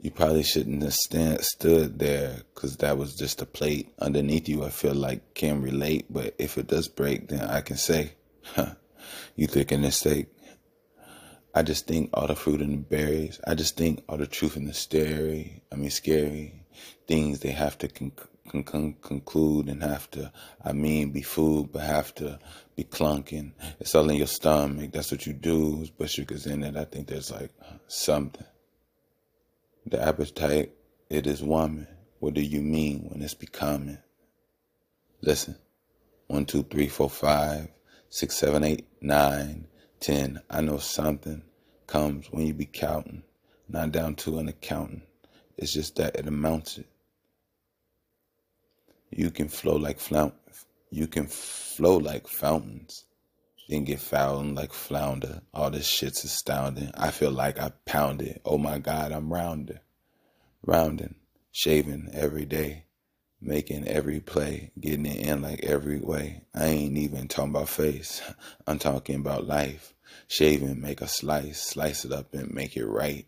You 0.00 0.10
probably 0.10 0.42
shouldn't 0.42 0.82
have 0.82 0.94
stand, 0.94 1.40
stood 1.42 1.98
there 1.98 2.42
because 2.54 2.76
that 2.78 2.98
was 2.98 3.14
just 3.14 3.42
a 3.42 3.46
plate 3.46 3.92
underneath 3.98 4.48
you. 4.48 4.64
I 4.64 4.70
feel 4.70 4.94
like 4.94 5.34
can 5.34 5.62
relate, 5.62 6.06
but 6.10 6.34
if 6.38 6.58
it 6.58 6.66
does 6.66 6.88
break, 6.88 7.28
then 7.28 7.42
I 7.42 7.60
can 7.60 7.76
say, 7.76 8.12
you 9.36 9.46
thicken 9.46 9.82
the 9.82 9.90
steak. 9.90 10.26
I 11.54 11.62
just 11.62 11.86
think 11.86 12.10
all 12.14 12.26
the 12.26 12.34
fruit 12.34 12.62
and 12.62 12.72
the 12.72 12.78
berries. 12.78 13.38
I 13.46 13.54
just 13.54 13.76
think 13.76 14.02
all 14.08 14.16
the 14.16 14.26
truth 14.26 14.56
and 14.56 14.66
the 14.66 14.72
scary. 14.72 15.62
I 15.70 15.76
mean, 15.76 15.90
scary 15.90 16.64
things 17.06 17.40
they 17.40 17.50
have 17.50 17.76
to 17.78 17.88
con- 17.88 18.12
con- 18.48 18.64
con- 18.64 18.96
conclude 19.02 19.68
and 19.68 19.82
have 19.82 20.10
to. 20.12 20.32
I 20.64 20.72
mean, 20.72 21.10
be 21.10 21.22
food, 21.22 21.70
but 21.72 21.82
have 21.82 22.14
to 22.16 22.38
be 22.74 22.84
clunking. 22.84 23.52
It's 23.78 23.94
all 23.94 24.08
in 24.08 24.16
your 24.16 24.26
stomach. 24.26 24.92
That's 24.92 25.12
what 25.12 25.26
you 25.26 25.34
do. 25.34 25.86
But 25.98 26.10
sugar's 26.10 26.46
in 26.46 26.62
it. 26.62 26.76
I 26.76 26.84
think 26.84 27.08
there's 27.08 27.30
like 27.30 27.50
something. 27.86 28.46
The 29.84 30.00
appetite, 30.00 30.72
it 31.10 31.26
is 31.26 31.42
woman. 31.42 31.88
What 32.20 32.34
do 32.34 32.40
you 32.40 32.60
mean 32.60 33.08
when 33.10 33.20
it's 33.20 33.34
becoming? 33.34 33.98
Listen. 35.20 35.56
One, 36.28 36.46
two, 36.46 36.62
three, 36.62 36.88
four, 36.88 37.10
five, 37.10 37.68
six, 38.08 38.36
seven, 38.36 38.62
eight, 38.64 38.86
nine, 39.00 39.66
ten. 40.00 40.40
I 40.48 40.60
know 40.60 40.78
something 40.78 41.42
comes 41.88 42.30
when 42.30 42.46
you 42.46 42.54
be 42.54 42.66
counting. 42.66 43.24
Not 43.68 43.92
down 43.92 44.14
to 44.16 44.38
an 44.38 44.48
accountant. 44.48 45.02
It's 45.56 45.72
just 45.72 45.96
that 45.96 46.16
it 46.16 46.26
amounts 46.28 46.78
it. 46.78 46.86
You 49.10 49.30
can 49.30 49.48
flow 49.48 49.76
like 49.76 49.98
flount. 49.98 50.34
You 50.90 51.08
can 51.08 51.26
flow 51.26 51.96
like 51.96 52.28
fountains. 52.28 53.04
Then 53.68 53.84
get 53.84 54.00
found 54.00 54.56
like 54.56 54.72
flounder. 54.72 55.42
All 55.54 55.70
this 55.70 55.86
shit's 55.86 56.24
astounding. 56.24 56.90
I 56.94 57.10
feel 57.10 57.30
like 57.30 57.58
I 57.58 57.72
pounded. 57.86 58.40
Oh 58.44 58.58
my 58.58 58.78
God, 58.78 59.12
I'm 59.12 59.32
rounding. 59.32 59.78
Rounding. 60.64 61.14
Shaving 61.52 62.10
every 62.12 62.44
day. 62.44 62.84
Making 63.40 63.88
every 63.88 64.20
play. 64.20 64.72
Getting 64.80 65.06
it 65.06 65.26
in 65.26 65.42
like 65.42 65.64
every 65.64 66.00
way. 66.00 66.42
I 66.54 66.66
ain't 66.66 66.98
even 66.98 67.28
talking 67.28 67.50
about 67.50 67.68
face. 67.68 68.20
I'm 68.66 68.78
talking 68.78 69.16
about 69.16 69.46
life. 69.46 69.94
Shaving, 70.28 70.80
make 70.80 71.00
a 71.00 71.08
slice, 71.08 71.60
slice 71.62 72.04
it 72.04 72.12
up 72.12 72.34
and 72.34 72.52
make 72.52 72.76
it 72.76 72.86
right. 72.86 73.26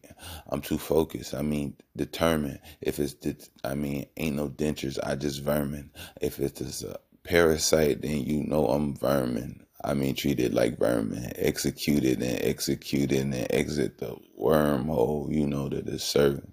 I'm 0.49 0.61
too 0.61 0.79
focused. 0.79 1.35
I 1.35 1.43
mean, 1.43 1.77
determined. 1.97 2.61
If 2.81 2.99
it's, 2.99 3.15
I 3.63 3.75
mean, 3.75 4.07
ain't 4.17 4.37
no 4.37 4.49
dentures. 4.49 4.99
I 5.03 5.15
just 5.15 5.43
vermin. 5.43 5.91
If 6.21 6.39
it's 6.41 6.83
a 6.83 6.99
parasite, 7.23 8.03
then 8.03 8.25
you 8.25 8.43
know 8.45 8.67
I'm 8.69 8.95
vermin. 8.97 9.64
I 9.85 9.95
mean, 9.95 10.15
treated 10.15 10.55
like 10.55 10.79
vermin, 10.79 11.33
executed 11.37 12.23
and 12.23 12.43
executed 12.43 13.21
and 13.21 13.35
exit 13.51 13.99
the 13.99 14.17
wormhole, 14.41 15.33
you 15.33 15.47
know, 15.47 15.69
that 15.69 15.87
is 15.89 16.03
serving. 16.03 16.53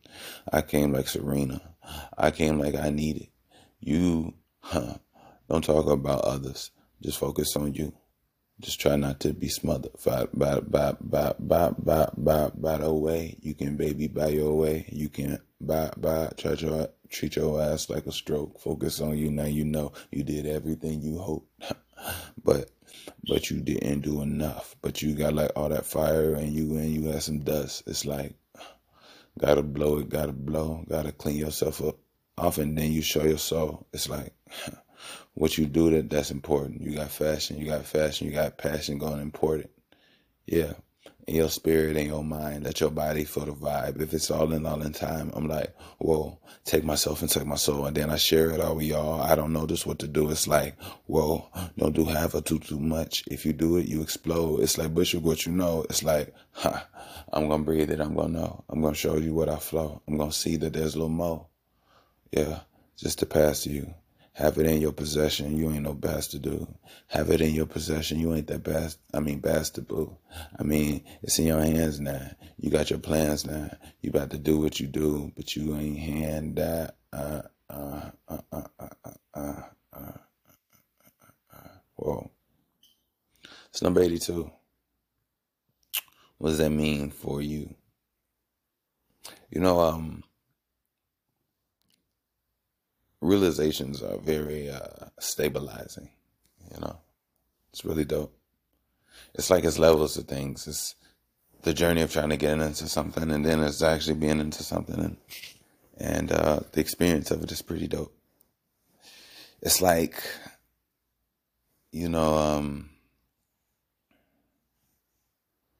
I 0.52 0.62
came 0.62 0.92
like 0.92 1.08
Serena. 1.08 1.62
I 2.18 2.32
came 2.32 2.60
like 2.60 2.76
I 2.76 2.90
needed. 2.90 3.28
You, 3.80 4.34
huh, 4.60 4.96
don't 5.50 5.64
talk 5.64 5.90
about 5.90 6.26
others. 6.26 6.72
Just 7.02 7.18
focus 7.18 7.56
on 7.56 7.74
you. 7.74 7.94
Just 8.60 8.80
try 8.80 8.96
not 8.96 9.20
to 9.22 9.34
be 9.34 9.48
smothered 9.48 9.94
by, 10.06 10.28
by, 10.34 10.60
by, 10.60 10.96
by, 11.00 11.34
by, 11.40 11.72
by, 11.78 12.10
by, 12.16 12.50
by 12.54 12.78
the 12.78 12.94
way. 12.94 13.38
You 13.42 13.56
can 13.56 13.76
baby 13.76 14.08
by 14.08 14.28
your 14.28 14.56
way. 14.56 14.86
You 14.92 15.10
can 15.10 15.40
by, 15.60 15.92
by, 15.98 16.32
try 16.38 16.56
to 16.56 16.92
treat 17.10 17.38
your 17.38 17.62
ass 17.62 17.90
like 17.90 18.06
a 18.06 18.12
stroke. 18.12 18.60
Focus 18.60 19.02
on 19.02 19.18
you. 19.18 19.32
Now 19.32 19.46
you 19.46 19.64
know 19.64 19.94
you 20.12 20.24
did 20.24 20.46
everything 20.46 21.02
you 21.02 21.18
hoped. 21.18 21.50
but 22.44 22.70
but 23.28 23.50
you 23.50 23.60
didn't 23.62 24.02
do 24.02 24.22
enough. 24.22 24.76
But 24.82 25.02
you 25.02 25.16
got 25.16 25.34
like 25.34 25.52
all 25.56 25.70
that 25.70 25.86
fire 25.86 26.34
and 26.34 26.52
you 26.52 26.78
and 26.78 26.90
you 26.90 27.10
had 27.10 27.24
some 27.24 27.40
dust. 27.40 27.84
It's 27.88 28.06
like 28.06 28.34
gotta 29.40 29.64
blow 29.64 30.00
it, 30.00 30.10
gotta 30.10 30.34
blow, 30.34 30.84
gotta 30.90 31.12
clean 31.12 31.38
yourself 31.38 31.82
up 31.84 31.98
off 32.38 32.58
and 32.58 32.78
then 32.78 32.92
you 32.92 33.02
show 33.02 33.24
your 33.24 33.38
soul. 33.38 33.88
It's 33.94 34.10
like 34.10 34.34
what 35.34 35.58
you 35.58 35.66
do 35.66 35.92
that 35.92 36.10
that's 36.10 36.32
important. 36.32 36.82
You 36.82 36.96
got 36.96 37.12
fashion, 37.12 37.58
you 37.58 37.66
got 37.66 37.86
fashion, 37.86 38.28
you 38.28 38.34
got 38.34 38.58
passion 38.58 38.98
going 38.98 39.22
important. 39.22 39.70
Yeah 40.46 40.74
in 41.28 41.36
your 41.36 41.50
spirit 41.50 41.98
and 41.98 42.08
your 42.08 42.24
mind. 42.24 42.64
Let 42.64 42.82
your 42.82 42.92
body 42.92 43.24
feel 43.26 43.46
the 43.46 43.54
vibe. 43.54 44.02
If 44.02 44.14
it's 44.14 44.32
all 44.32 44.52
in 44.54 44.66
all 44.66 44.82
in 44.82 44.94
time, 44.94 45.32
I'm 45.36 45.48
like, 45.48 45.76
whoa, 46.00 46.40
take 46.66 46.84
myself 46.84 47.22
and 47.22 47.30
take 47.30 47.46
my 47.46 47.56
soul. 47.56 47.86
And 47.86 47.96
then 47.96 48.10
I 48.10 48.18
share 48.18 48.52
it 48.52 48.62
all 48.62 48.76
with 48.76 48.86
y'all. 48.86 49.22
I 49.22 49.36
don't 49.36 49.54
know 49.54 49.68
just 49.68 49.86
what 49.86 50.00
to 50.00 50.08
do. 50.08 50.30
It's 50.32 50.48
like, 50.48 50.76
whoa, 51.08 51.48
don't 51.78 51.96
do 51.96 52.06
half 52.06 52.36
or 52.36 52.42
too, 52.42 52.60
too 52.60 52.80
much. 52.80 53.24
If 53.28 53.46
you 53.46 53.54
do 53.54 53.78
it, 53.78 53.88
you 53.88 54.02
explode. 54.02 54.62
It's 54.62 54.78
like 54.78 54.94
Bishop, 54.94 55.24
what 55.24 55.46
you 55.46 55.52
know. 55.52 55.86
It's 55.90 56.04
like, 56.04 56.34
huh, 56.52 56.82
I'm 57.34 57.50
to 57.50 57.66
breathe 57.66 57.92
it. 57.92 58.02
I'm 58.02 58.16
to 58.16 58.28
know. 58.28 58.64
I'm 58.70 58.82
to 58.84 58.94
show 58.94 59.18
you 59.18 59.34
what 59.34 59.50
I 59.50 59.58
flow. 59.58 60.02
I'm 60.08 60.18
to 60.20 60.32
see 60.32 60.58
that 60.58 60.74
there's 60.74 60.96
a 60.96 61.00
little 61.00 61.10
more. 61.10 61.48
Yeah, 62.32 62.60
just 62.98 63.20
to 63.20 63.26
pass 63.26 63.66
you. 63.66 63.94
Have 64.34 64.58
it 64.58 64.66
in 64.66 64.82
your 64.82 64.94
possession. 64.94 65.58
You 65.58 65.72
ain't 65.72 65.84
no 65.84 65.94
bastard, 65.94 66.44
dude. 66.44 66.68
Have 67.08 67.30
it 67.30 67.42
in 67.42 67.54
your 67.54 67.66
possession. 67.66 68.20
You 68.20 68.34
ain't 68.34 68.48
that 68.48 68.64
bast. 68.64 68.98
I 69.14 69.20
mean, 69.20 69.40
bastard, 69.40 69.88
boo. 69.88 70.18
I 70.58 70.64
mean, 70.64 71.04
it's 71.22 71.38
in 71.38 71.48
your 71.48 71.62
hands 71.62 72.00
now. 72.00 72.32
You 72.58 72.70
got 72.70 72.90
your 72.90 73.00
plans 73.00 73.46
now. 73.46 73.70
You 74.02 74.10
about 74.10 74.30
to 74.32 74.38
do 74.38 74.60
what 74.60 74.80
you 74.80 74.88
do, 74.88 75.32
but 75.36 75.56
you 75.56 75.76
ain't 75.76 76.00
hand 76.00 76.56
that. 76.56 76.96
Uh, 77.12 77.42
uh, 77.70 78.12
uh, 78.28 78.38
uh, 78.52 78.62
uh, 78.80 78.90
uh, 79.04 79.12
uh, 79.34 79.64
uh, 79.94 80.12
uh, 81.54 81.70
Whoa. 81.96 82.32
It's 83.70 83.82
number 83.82 84.02
82. 84.02 84.50
What 86.38 86.50
does 86.50 86.58
that 86.60 86.72
mean 86.72 87.12
for 87.12 87.42
you? 87.42 87.76
You 89.50 89.60
know, 89.62 89.80
um, 89.82 90.24
realizations 93.22 94.02
are 94.02 94.18
very 94.18 94.70
uh, 94.70 95.08
stabilizing. 95.20 96.10
You 96.74 96.82
know, 96.82 96.98
it's 97.72 97.86
really 97.86 98.06
dope. 98.06 98.34
it's 99.36 99.50
like 99.50 99.64
it's 99.64 99.80
levels 99.80 100.18
of 100.18 100.26
things. 100.26 100.68
It's 100.68 100.96
the 101.62 101.74
journey 101.74 102.02
of 102.02 102.12
trying 102.12 102.30
to 102.30 102.38
get 102.38 102.60
into 102.60 102.88
something, 102.88 103.30
and 103.32 103.46
then 103.46 103.62
it's 103.62 103.84
actually 103.84 104.16
being 104.16 104.40
into 104.40 104.64
something, 104.64 105.00
and 105.00 105.18
and 105.98 106.32
uh, 106.32 106.62
the 106.72 106.82
experience 106.82 107.32
of 107.32 107.44
it 107.44 107.52
is 107.52 107.62
pretty 107.62 107.88
dope. 107.88 108.14
It's 109.62 109.82
like, 109.82 110.24
you 111.92 112.10
know, 112.10 112.36
um, 112.36 112.90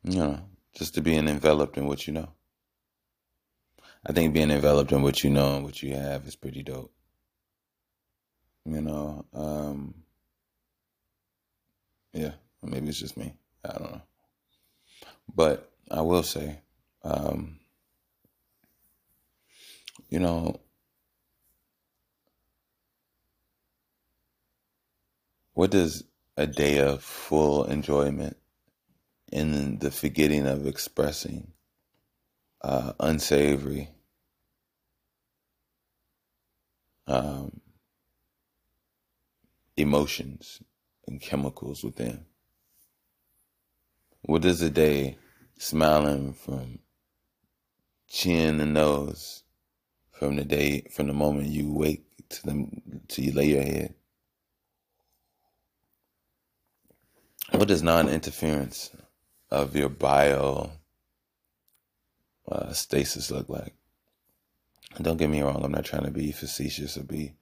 you 0.04 0.20
know, 0.20 0.40
just 0.76 0.94
to 0.94 1.02
being 1.02 1.28
enveloped 1.28 1.78
in 1.78 1.88
what 1.88 2.06
you 2.06 2.14
know. 2.14 2.30
I 4.06 4.14
think 4.14 4.34
being 4.34 4.52
enveloped 4.52 4.92
in 4.92 5.02
what 5.02 5.24
you 5.24 5.30
know 5.30 5.56
and 5.56 5.64
what 5.64 5.82
you 5.82 5.96
have 5.96 6.28
is 6.28 6.36
pretty 6.36 6.64
dope. 6.64 6.92
You 8.66 8.82
know, 8.82 9.26
um, 9.34 9.94
yeah, 12.14 12.34
maybe 12.64 12.90
it's 12.90 13.00
just 13.00 13.18
me. 13.18 13.34
I 13.66 13.74
don't 13.74 13.92
know. 13.92 14.02
But 15.34 15.72
I 15.90 16.02
will 16.02 16.24
say, 16.24 16.60
um, 17.04 17.60
you 20.10 20.20
know, 20.20 20.60
what 25.54 25.72
does 25.72 26.04
a 26.38 26.48
day 26.48 26.80
of 26.80 27.04
full 27.04 27.66
enjoyment 27.66 28.38
in 29.32 29.80
the 29.80 29.92
forgetting 29.92 30.48
of 30.48 30.68
expressing 30.68 31.52
uh, 32.62 32.94
unsavory 33.00 33.90
um, 37.08 37.60
emotions 39.82 40.62
and 41.08 41.22
chemicals 41.22 41.84
within. 41.84 42.26
What 44.22 44.44
does 44.44 44.62
a 44.62 44.70
day 44.70 45.18
smiling 45.58 46.34
from 46.34 46.80
chin 48.08 48.60
and 48.60 48.74
nose 48.74 49.44
from 50.12 50.36
the 50.36 50.46
day 50.46 50.82
from 50.92 51.08
the 51.08 51.14
moment 51.14 51.48
you 51.48 51.72
wake 51.72 52.04
to 52.30 52.44
the 52.44 52.68
to 53.10 53.22
you 53.22 53.32
lay 53.32 53.46
your 53.48 53.64
head? 53.64 53.96
What 57.52 57.68
does 57.68 57.84
non-interference 57.84 58.92
of 59.50 59.76
your 59.76 59.90
bio 59.90 60.72
uh, 62.50 62.72
stasis 62.72 63.30
look 63.30 63.50
like? 63.50 63.74
And 64.96 65.04
don't 65.04 65.18
get 65.18 65.30
me 65.30 65.42
wrong, 65.42 65.64
I'm 65.64 65.72
not 65.72 65.86
trying 65.86 66.06
to 66.06 66.12
be 66.12 66.32
facetious 66.32 66.98
or 66.98 67.04
be 67.04 67.34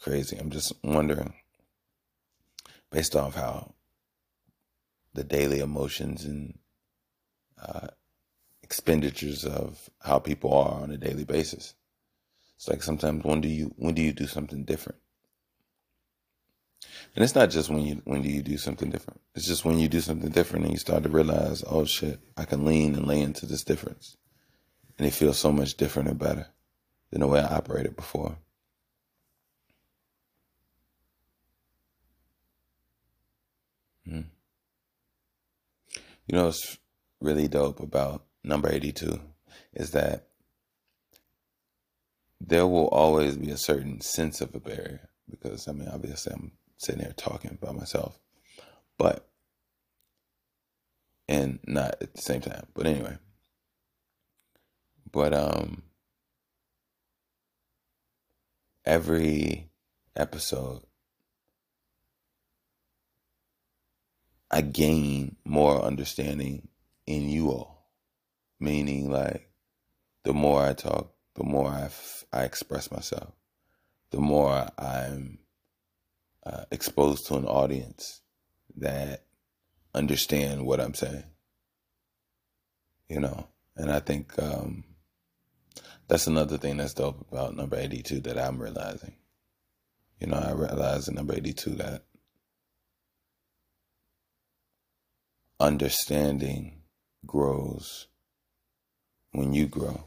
crazy. 0.00 0.36
I'm 0.36 0.50
just 0.50 0.72
wondering, 0.82 1.34
based 2.96 3.14
off 3.14 3.34
how 3.34 3.74
the 5.12 5.22
daily 5.22 5.60
emotions 5.60 6.24
and 6.24 6.58
uh, 7.62 7.88
expenditures 8.62 9.44
of 9.44 9.90
how 10.00 10.18
people 10.18 10.50
are 10.54 10.80
on 10.80 10.90
a 10.90 10.96
daily 10.96 11.24
basis. 11.24 11.74
It's 12.56 12.68
like 12.68 12.82
sometimes 12.82 13.22
when 13.22 13.42
do 13.42 13.48
you 13.48 13.74
when 13.76 13.92
do 13.92 14.00
you 14.00 14.14
do 14.14 14.26
something 14.26 14.64
different? 14.64 14.98
And 17.14 17.22
it's 17.22 17.34
not 17.34 17.50
just 17.50 17.68
when 17.68 17.82
you 17.82 18.00
when 18.06 18.22
do 18.22 18.30
you 18.30 18.40
do 18.40 18.56
something 18.56 18.88
different. 18.88 19.20
It's 19.34 19.46
just 19.46 19.66
when 19.66 19.78
you 19.78 19.88
do 19.88 20.00
something 20.00 20.30
different 20.30 20.64
and 20.64 20.72
you 20.72 20.78
start 20.78 21.02
to 21.02 21.10
realize, 21.10 21.62
oh 21.66 21.84
shit, 21.84 22.18
I 22.38 22.46
can 22.46 22.64
lean 22.64 22.94
and 22.94 23.06
lay 23.06 23.20
into 23.20 23.44
this 23.44 23.62
difference 23.62 24.16
and 24.96 25.06
it 25.06 25.12
feels 25.12 25.36
so 25.36 25.52
much 25.52 25.76
different 25.76 26.08
and 26.08 26.18
better 26.18 26.46
than 27.10 27.20
the 27.20 27.26
way 27.26 27.40
I 27.40 27.56
operated 27.56 27.94
before. 27.94 28.38
Hmm. 34.08 34.20
You 36.26 36.36
know 36.36 36.46
what's 36.46 36.78
really 37.20 37.48
dope 37.48 37.80
about 37.80 38.24
number 38.44 38.70
82 38.70 39.20
is 39.74 39.90
that 39.92 40.28
there 42.40 42.66
will 42.66 42.88
always 42.88 43.36
be 43.36 43.50
a 43.50 43.56
certain 43.56 44.00
sense 44.00 44.40
of 44.40 44.54
a 44.54 44.60
barrier 44.60 45.08
because, 45.28 45.66
I 45.68 45.72
mean, 45.72 45.88
obviously 45.88 46.32
I'm 46.32 46.52
sitting 46.78 47.00
here 47.00 47.14
talking 47.16 47.58
by 47.60 47.72
myself, 47.72 48.18
but, 48.98 49.28
and 51.28 51.58
not 51.66 51.96
at 52.00 52.14
the 52.14 52.22
same 52.22 52.40
time, 52.40 52.66
but 52.74 52.86
anyway, 52.86 53.18
but 55.10 55.32
um, 55.32 55.82
every 58.84 59.70
episode, 60.14 60.82
I 64.56 64.62
gain 64.62 65.36
more 65.44 65.82
understanding 65.82 66.68
in 67.06 67.28
you 67.28 67.50
all. 67.50 67.90
Meaning, 68.58 69.10
like, 69.10 69.50
the 70.24 70.32
more 70.32 70.64
I 70.64 70.72
talk, 70.72 71.12
the 71.34 71.44
more 71.44 71.68
I, 71.68 71.84
f- 71.84 72.24
I 72.32 72.44
express 72.44 72.90
myself, 72.90 73.32
the 74.12 74.20
more 74.20 74.68
I'm 74.78 75.40
uh, 76.46 76.64
exposed 76.72 77.26
to 77.26 77.36
an 77.36 77.44
audience 77.46 78.22
that 78.78 79.24
understand 79.94 80.66
what 80.66 80.80
I'm 80.80 80.94
saying. 80.94 81.24
You 83.10 83.20
know, 83.20 83.48
and 83.76 83.92
I 83.92 84.00
think 84.00 84.32
um, 84.42 84.84
that's 86.08 86.26
another 86.26 86.58
thing 86.58 86.78
that's 86.78 86.94
dope 86.94 87.26
about 87.30 87.56
number 87.56 87.76
82 87.76 88.20
that 88.22 88.38
I'm 88.38 88.62
realizing. 88.62 89.16
You 90.20 90.28
know, 90.28 90.38
I 90.38 90.52
realize 90.52 91.08
in 91.08 91.16
number 91.16 91.34
82 91.34 91.70
that 91.76 92.05
understanding 95.58 96.82
grows 97.26 98.08
when 99.32 99.52
you 99.52 99.66
grow. 99.66 100.04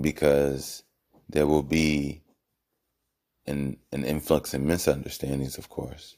Because 0.00 0.82
there 1.28 1.46
will 1.46 1.62
be 1.62 2.22
an, 3.46 3.78
an 3.92 4.04
influx 4.04 4.52
in 4.54 4.66
misunderstandings, 4.66 5.58
of 5.58 5.68
course. 5.68 6.16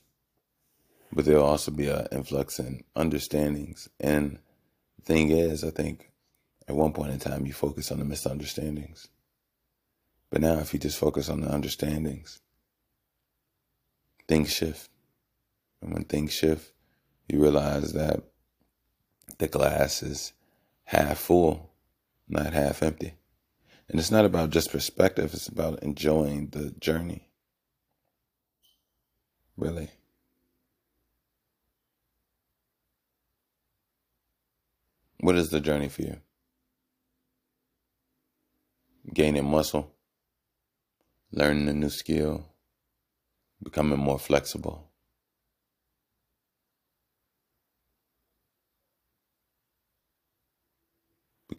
But 1.12 1.24
there'll 1.24 1.44
also 1.46 1.70
be 1.70 1.88
an 1.88 2.06
influx 2.12 2.58
in 2.58 2.84
understandings. 2.94 3.88
And 4.00 4.38
the 4.96 5.02
thing 5.02 5.30
is, 5.30 5.64
I 5.64 5.70
think 5.70 6.10
at 6.66 6.74
one 6.74 6.92
point 6.92 7.12
in 7.12 7.18
time, 7.18 7.46
you 7.46 7.52
focus 7.52 7.90
on 7.90 7.98
the 7.98 8.04
misunderstandings. 8.04 9.08
But 10.30 10.42
now, 10.42 10.58
if 10.58 10.74
you 10.74 10.80
just 10.80 10.98
focus 10.98 11.30
on 11.30 11.40
the 11.40 11.48
understandings, 11.48 12.40
things 14.26 14.52
shift. 14.52 14.90
And 15.80 15.94
when 15.94 16.04
things 16.04 16.32
shift, 16.32 16.72
you 17.28 17.40
realize 17.40 17.92
that 17.92 18.22
the 19.38 19.48
glass 19.48 20.02
is 20.02 20.32
half 20.84 21.18
full, 21.18 21.70
not 22.28 22.52
half 22.52 22.82
empty. 22.82 23.14
And 23.88 23.98
it's 23.98 24.10
not 24.10 24.24
about 24.24 24.50
just 24.50 24.72
perspective, 24.72 25.32
it's 25.32 25.48
about 25.48 25.82
enjoying 25.82 26.48
the 26.48 26.70
journey. 26.72 27.28
Really. 29.56 29.90
What 35.20 35.36
is 35.36 35.50
the 35.50 35.60
journey 35.60 35.88
for 35.88 36.02
you? 36.02 36.18
gaining 39.12 39.44
muscle, 39.44 39.94
learning 41.32 41.68
a 41.68 41.72
new 41.72 41.88
skill, 41.88 42.46
becoming 43.62 43.98
more 43.98 44.18
flexible. 44.18 44.87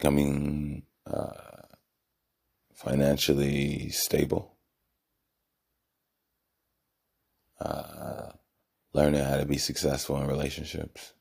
Becoming 0.00 0.84
uh, 1.06 1.32
financially 2.72 3.90
stable, 3.90 4.56
uh, 7.60 8.30
learning 8.94 9.22
how 9.22 9.36
to 9.36 9.44
be 9.44 9.58
successful 9.58 10.16
in 10.16 10.26
relationships. 10.26 11.12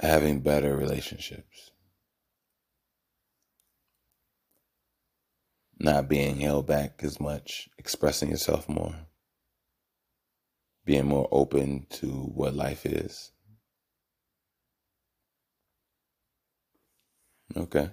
having 0.00 0.40
better 0.40 0.74
relationships, 0.74 1.72
not 5.78 6.08
being 6.08 6.40
held 6.40 6.66
back 6.66 7.00
as 7.04 7.20
much, 7.20 7.68
expressing 7.78 8.30
yourself 8.30 8.66
more, 8.66 8.96
being 10.84 11.06
more 11.06 11.28
open 11.30 11.86
to 11.90 12.06
what 12.06 12.54
life 12.54 12.86
is. 12.86 13.30
Okay. 17.56 17.90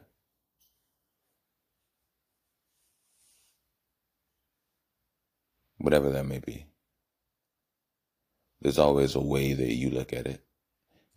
Whatever 5.78 6.10
that 6.12 6.26
may 6.26 6.40
be. 6.40 6.66
There's 8.62 8.80
always 8.80 9.16
a 9.16 9.22
way 9.22 9.54
that 9.54 9.74
you 9.74 9.90
look 9.90 10.14
at 10.14 10.28
it 10.28 10.44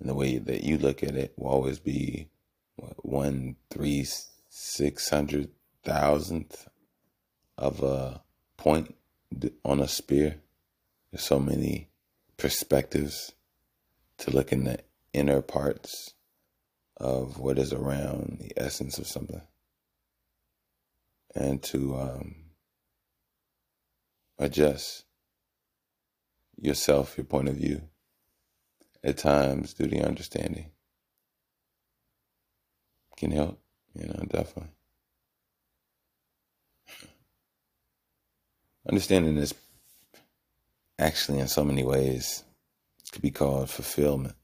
and 0.01 0.09
the 0.09 0.15
way 0.15 0.39
that 0.39 0.65
you 0.65 0.79
look 0.79 1.03
at 1.03 1.15
it 1.15 1.33
will 1.37 1.51
always 1.51 1.79
be 1.79 2.29
what, 2.77 3.05
one 3.05 3.57
three 3.71 4.05
six 4.49 5.09
hundred 5.11 5.51
thousandth 5.85 6.69
of 7.57 7.83
a 7.83 8.23
point 8.57 8.97
on 9.65 9.81
a 9.81 9.89
spear. 9.89 10.37
There's 11.13 11.25
so 11.25 11.39
many 11.39 11.91
perspectives 12.39 13.33
to 14.19 14.31
look 14.31 14.51
in 14.51 14.65
the 14.65 14.79
inner 15.13 15.43
parts 15.43 16.15
of 16.97 17.39
what 17.39 17.59
is 17.59 17.73
around 17.73 18.39
the 18.41 18.53
essence 18.57 18.99
of 18.99 19.07
something 19.07 19.43
and 21.35 21.63
to 21.63 21.97
um, 21.97 22.35
adjust 24.39 25.05
yourself, 26.61 27.17
your 27.17 27.25
point 27.25 27.49
of 27.49 27.57
view, 27.57 27.83
at 29.05 29.19
times 29.19 29.73
through 29.73 29.89
the 29.89 30.03
understanding 30.03 30.71
can 33.17 33.33
help, 33.33 33.61
you 33.95 34.07
know, 34.07 34.25
definitely. 34.31 34.73
Understanding 38.89 39.37
this 39.37 39.55
actually 41.03 41.41
in 41.41 41.49
so 41.49 41.65
many 41.65 41.85
ways 41.85 42.45
could 43.11 43.23
be 43.23 43.31
called 43.31 43.69
fulfillment. 43.69 44.35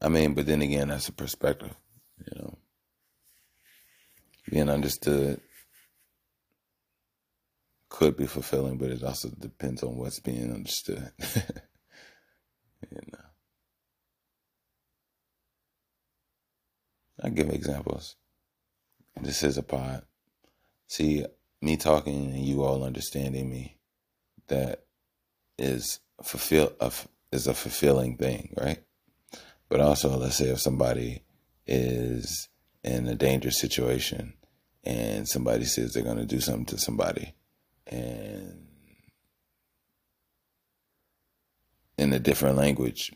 I 0.00 0.08
mean, 0.08 0.34
but 0.34 0.46
then 0.46 0.62
again, 0.62 0.88
that's 0.88 1.08
a 1.08 1.12
perspective, 1.12 1.74
you 2.18 2.40
know. 2.42 2.58
Being 4.50 4.68
understood 4.68 5.40
could 7.88 8.16
be 8.16 8.26
fulfilling, 8.26 8.78
but 8.78 8.90
it 8.90 9.04
also 9.04 9.28
depends 9.28 9.82
on 9.84 9.96
what's 9.96 10.18
being 10.18 10.52
understood. 10.52 11.12
you 12.90 13.00
know. 13.12 13.18
I 17.22 17.28
give 17.28 17.50
examples. 17.50 18.16
This 19.20 19.44
is 19.44 19.58
a 19.58 19.62
pod. 19.62 20.02
See, 20.88 21.24
me 21.62 21.76
talking 21.76 22.26
and 22.26 22.44
you 22.44 22.62
all 22.62 22.84
understanding 22.84 23.48
me, 23.48 23.78
that 24.48 24.84
is 25.58 26.00
fulfill 26.22 26.72
is 27.30 27.46
a 27.46 27.54
fulfilling 27.54 28.16
thing, 28.16 28.52
right? 28.60 28.82
But 29.68 29.80
also, 29.80 30.16
let's 30.18 30.36
say 30.36 30.50
if 30.50 30.60
somebody 30.60 31.22
is 31.66 32.48
in 32.84 33.06
a 33.08 33.14
dangerous 33.14 33.58
situation 33.58 34.34
and 34.84 35.28
somebody 35.28 35.64
says 35.64 35.92
they're 35.92 36.02
going 36.02 36.18
to 36.18 36.26
do 36.26 36.40
something 36.40 36.66
to 36.66 36.78
somebody 36.78 37.34
and 37.86 38.66
in 41.96 42.12
a 42.12 42.18
different 42.18 42.56
language, 42.56 43.12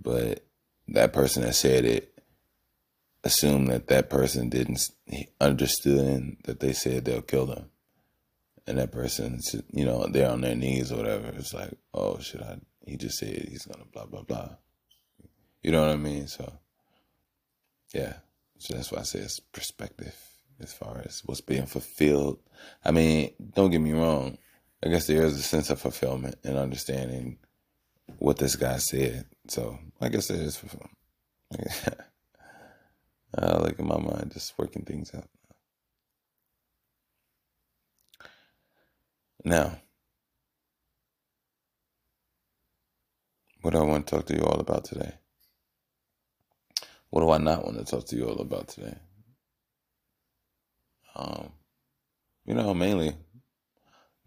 but 0.00 0.44
that 0.88 1.12
person 1.12 1.42
that 1.42 1.54
said 1.54 1.84
it 1.84 2.13
assumed 3.24 3.68
that 3.68 3.88
that 3.88 4.10
person 4.10 4.50
didn't 4.50 4.86
understood 5.40 6.36
that 6.44 6.60
they 6.60 6.72
said 6.72 7.04
they'll 7.04 7.22
kill 7.22 7.46
them. 7.46 7.70
And 8.66 8.78
that 8.78 8.92
person, 8.92 9.40
you 9.72 9.84
know, 9.84 10.06
they're 10.06 10.30
on 10.30 10.42
their 10.42 10.54
knees 10.54 10.92
or 10.92 10.96
whatever. 10.96 11.28
It's 11.36 11.52
like, 11.52 11.72
oh, 11.92 12.18
should 12.18 12.42
I? 12.42 12.58
He 12.86 12.96
just 12.96 13.18
said 13.18 13.48
he's 13.48 13.66
gonna 13.66 13.84
blah 13.92 14.06
blah 14.06 14.22
blah. 14.22 14.50
You 15.62 15.70
know 15.70 15.80
what 15.80 15.90
I 15.90 15.96
mean? 15.96 16.28
So, 16.28 16.50
yeah. 17.94 18.14
So 18.58 18.74
that's 18.74 18.92
why 18.92 19.00
I 19.00 19.02
say 19.02 19.20
it's 19.20 19.40
perspective 19.40 20.16
as 20.60 20.72
far 20.72 21.02
as 21.04 21.22
what's 21.24 21.40
being 21.40 21.66
fulfilled. 21.66 22.38
I 22.84 22.90
mean, 22.90 23.32
don't 23.54 23.70
get 23.70 23.80
me 23.80 23.92
wrong. 23.92 24.38
I 24.82 24.88
guess 24.88 25.06
there 25.06 25.24
is 25.24 25.38
a 25.38 25.42
sense 25.42 25.70
of 25.70 25.80
fulfillment 25.80 26.36
and 26.44 26.56
understanding 26.56 27.38
what 28.18 28.38
this 28.38 28.56
guy 28.56 28.76
said. 28.78 29.26
So 29.48 29.78
I 30.00 30.08
guess 30.08 30.30
it 30.30 30.40
is 30.40 30.56
fulfillment. 30.56 30.96
uh, 33.36 33.60
like 33.62 33.78
in 33.78 33.86
my 33.86 33.98
mind, 33.98 34.32
just 34.32 34.58
working 34.58 34.82
things 34.84 35.14
out. 35.14 35.28
Now, 39.44 39.78
what 43.62 43.72
do 43.72 43.78
I 43.78 43.82
want 43.84 44.06
to 44.06 44.16
talk 44.16 44.26
to 44.26 44.34
you 44.36 44.42
all 44.42 44.60
about 44.60 44.84
today? 44.84 45.12
What 47.10 47.20
do 47.20 47.30
I 47.30 47.38
not 47.38 47.64
want 47.64 47.78
to 47.78 47.84
talk 47.84 48.06
to 48.06 48.16
you 48.16 48.28
all 48.28 48.40
about 48.40 48.68
today? 48.68 48.96
Um, 51.14 51.52
you 52.44 52.54
know, 52.54 52.74
mainly, 52.74 53.16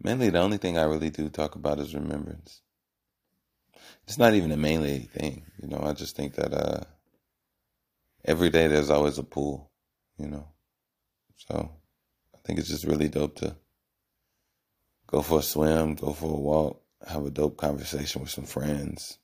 mainly 0.02 0.30
the 0.30 0.40
only 0.40 0.56
thing 0.58 0.78
I 0.78 0.84
really 0.84 1.10
do 1.10 1.28
talk 1.28 1.54
about 1.54 1.80
is 1.80 1.94
remembrance. 1.94 2.62
It's 4.04 4.18
not 4.18 4.34
even 4.34 4.52
a 4.52 4.56
mainly 4.56 5.00
thing, 5.00 5.44
you 5.60 5.68
know. 5.68 5.82
I 5.82 5.92
just 5.92 6.16
think 6.16 6.34
that 6.36 6.52
uh, 6.54 6.84
every 8.24 8.50
day 8.50 8.66
there's 8.66 8.90
always 8.90 9.18
a 9.18 9.22
pool, 9.22 9.70
you 10.18 10.26
know. 10.26 10.48
So 11.36 11.70
I 12.34 12.38
think 12.44 12.58
it's 12.58 12.68
just 12.68 12.84
really 12.84 13.08
dope 13.08 13.36
to 13.36 13.56
go 15.06 15.22
for 15.22 15.40
a 15.40 15.42
swim, 15.42 15.94
go 15.94 16.12
for 16.12 16.30
a 16.30 16.40
walk, 16.40 16.82
have 17.06 17.24
a 17.24 17.30
dope 17.30 17.56
conversation 17.56 18.20
with 18.20 18.30
some 18.30 18.44
friends, 18.44 19.18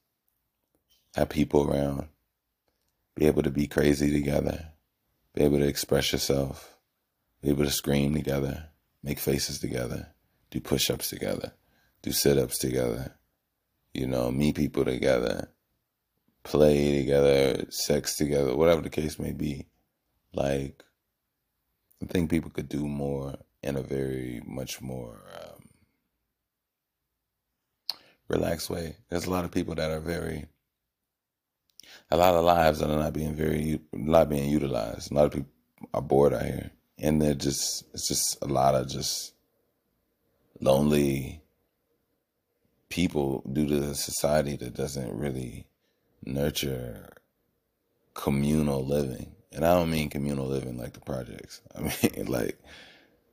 have 1.14 1.28
people 1.28 1.70
around 1.70 2.09
be 3.14 3.26
able 3.26 3.42
to 3.42 3.50
be 3.50 3.66
crazy 3.66 4.11
together, 4.11 4.72
be 5.35 5.42
able 5.42 5.59
to 5.59 5.66
express 5.66 6.12
yourself, 6.12 6.76
be 7.42 7.50
able 7.50 7.64
to 7.64 7.70
scream 7.70 8.14
together, 8.14 8.70
make 9.02 9.18
faces 9.18 9.59
together, 9.59 10.09
do 10.50 10.61
push 10.61 10.90
ups 10.90 11.11
together, 11.11 11.52
do 12.02 12.11
sit 12.11 12.38
ups 12.38 12.59
together, 12.59 13.14
you 13.92 14.07
know, 14.07 14.30
meet 14.30 14.57
people 14.57 14.85
together, 14.85 15.48
play 16.44 16.98
together, 16.98 17.64
sex 17.70 18.16
together, 18.16 18.54
whatever 18.54 18.83
the 18.83 18.90
case 18.90 19.18
may 19.18 19.33
be. 19.33 19.66
Like, 20.33 20.85
I 22.02 22.07
think 22.07 22.30
people 22.30 22.50
could 22.50 22.68
do 22.68 22.87
more 22.87 23.35
in 23.62 23.76
a 23.76 23.83
very 23.83 24.42
much 24.46 24.80
more 24.80 25.22
um, 25.35 25.68
relaxed 28.28 28.70
way. 28.70 28.96
There's 29.09 29.24
a 29.24 29.30
lot 29.30 29.44
of 29.44 29.50
people 29.50 29.74
that 29.74 29.90
are 29.90 30.00
very 30.00 30.46
a 32.11 32.16
lot 32.16 32.35
of 32.35 32.44
lives 32.44 32.80
that 32.80 32.90
are 32.90 32.98
not 32.98 33.12
being 33.12 33.35
very 33.35 33.80
not 33.92 34.28
being 34.28 34.50
utilized. 34.50 35.11
A 35.11 35.14
lot 35.14 35.26
of 35.26 35.33
people 35.33 35.50
are 35.92 36.02
bored 36.02 36.35
out 36.35 36.42
here, 36.42 36.70
and 36.98 37.20
they're 37.20 37.35
just 37.35 37.85
it's 37.94 38.09
just 38.09 38.38
a 38.42 38.46
lot 38.46 38.74
of 38.74 38.88
just 38.88 39.33
lonely 40.61 41.42
people 42.88 43.42
due 43.52 43.66
to 43.66 43.80
the 43.80 43.94
society 43.94 44.57
that 44.57 44.74
doesn't 44.74 45.12
really 45.16 45.66
nurture 46.25 47.11
communal 48.15 48.85
living. 48.85 49.35
And 49.53 49.65
I 49.65 49.75
don't 49.75 49.91
mean 49.91 50.11
communal 50.11 50.47
living 50.47 50.79
like 50.79 50.93
the 50.93 51.01
projects. 51.01 51.61
I 51.75 51.81
mean 52.03 52.27
like 52.27 52.59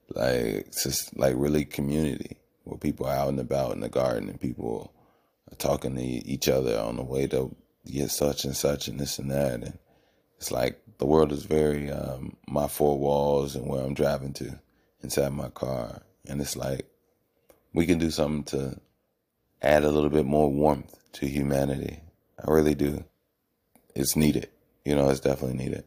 like 0.10 0.72
just 0.72 1.18
like 1.18 1.36
really 1.38 1.66
community 1.66 2.38
where 2.64 2.78
people 2.78 3.08
are 3.08 3.16
out 3.16 3.30
and 3.30 3.40
about 3.40 3.74
in 3.74 3.80
the 3.80 3.90
garden 3.90 4.30
and 4.30 4.40
people 4.40 4.94
are 5.52 5.56
talking 5.56 5.96
to 5.96 6.02
each 6.02 6.48
other 6.48 6.80
on 6.80 6.98
the 6.98 7.04
way 7.04 7.28
to 7.28 7.56
get 7.86 8.12
such 8.12 8.46
and 8.46 8.56
such 8.56 8.88
and 8.88 9.00
this 9.00 9.20
and 9.20 9.32
that. 9.32 9.54
And 9.54 9.78
it's 10.38 10.52
like 10.52 10.82
the 10.98 11.06
world 11.06 11.32
is 11.32 11.44
very 11.44 11.90
um, 11.90 12.36
my 12.48 12.68
four 12.68 12.98
walls 12.98 13.56
and 13.56 13.68
where 13.68 13.84
I'm 13.84 13.94
driving 13.94 14.34
to 14.34 14.60
inside 15.02 15.34
my 15.34 15.50
car. 15.50 16.02
And 16.28 16.40
it's 16.42 16.56
like 16.56 16.88
we 17.74 17.86
can 17.86 17.98
do 17.98 18.12
something 18.12 18.44
to 18.60 18.80
add 19.62 19.84
a 19.84 19.90
little 19.90 20.10
bit 20.10 20.26
more 20.26 20.52
warmth 20.52 20.96
to 21.14 21.28
humanity. 21.28 22.02
I 22.46 22.52
really 22.52 22.76
do. 22.76 23.04
It's 23.96 24.16
needed. 24.16 24.50
You 24.86 24.96
know, 24.96 25.10
it's 25.10 25.20
definitely 25.20 25.58
needed. 25.58 25.84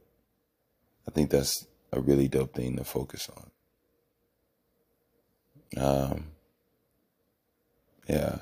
I 1.09 1.11
think 1.11 1.31
that's 1.31 1.67
a 1.93 2.01
really 2.01 2.29
dope 2.29 2.55
thing 2.55 2.77
to 2.77 2.85
focus 2.85 3.29
on. 3.37 3.51
Um, 5.77 6.27
yeah 8.09 8.39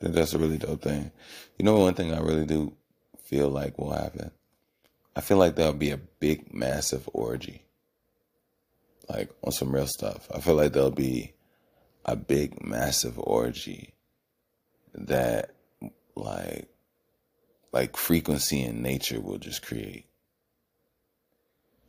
think 0.00 0.14
that's 0.14 0.34
a 0.34 0.38
really 0.38 0.58
dope 0.58 0.82
thing. 0.82 1.10
You 1.58 1.64
know, 1.64 1.78
one 1.78 1.94
thing 1.94 2.12
I 2.12 2.20
really 2.20 2.46
do 2.46 2.74
feel 3.24 3.48
like 3.48 3.78
will 3.78 3.92
happen. 3.92 4.30
I 5.14 5.20
feel 5.20 5.38
like 5.38 5.56
there'll 5.56 5.72
be 5.72 5.90
a 5.90 5.96
big, 5.96 6.52
massive 6.52 7.08
orgy, 7.12 7.62
like 9.08 9.30
on 9.42 9.52
some 9.52 9.74
real 9.74 9.86
stuff. 9.86 10.28
I 10.34 10.40
feel 10.40 10.54
like 10.54 10.72
there'll 10.72 10.90
be 10.90 11.32
a 12.04 12.16
big, 12.16 12.62
massive 12.62 13.18
orgy 13.18 13.94
that, 14.94 15.54
like, 16.14 16.68
like 17.76 17.94
frequency 17.94 18.62
and 18.62 18.82
nature 18.82 19.20
will 19.20 19.36
just 19.36 19.60
create. 19.60 20.06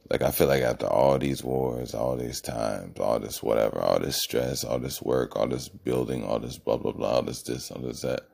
Like 0.10 0.22
I 0.22 0.32
feel 0.32 0.48
like 0.48 0.62
after 0.62 0.86
all 0.86 1.18
these 1.18 1.46
wars, 1.46 1.96
all 1.96 2.18
these 2.18 2.42
times, 2.42 3.00
all 3.00 3.22
this 3.22 3.42
whatever, 3.42 3.80
all 3.80 3.98
this 3.98 4.22
stress, 4.22 4.66
all 4.66 4.80
this 4.80 5.02
work, 5.02 5.38
all 5.38 5.48
this 5.48 5.70
building, 5.70 6.26
all 6.26 6.40
this 6.40 6.58
blah 6.58 6.76
blah 6.76 6.92
blah, 6.92 7.12
all 7.12 7.22
this 7.22 7.42
this, 7.44 7.72
all 7.72 7.82
this 7.82 8.02
that, 8.02 8.28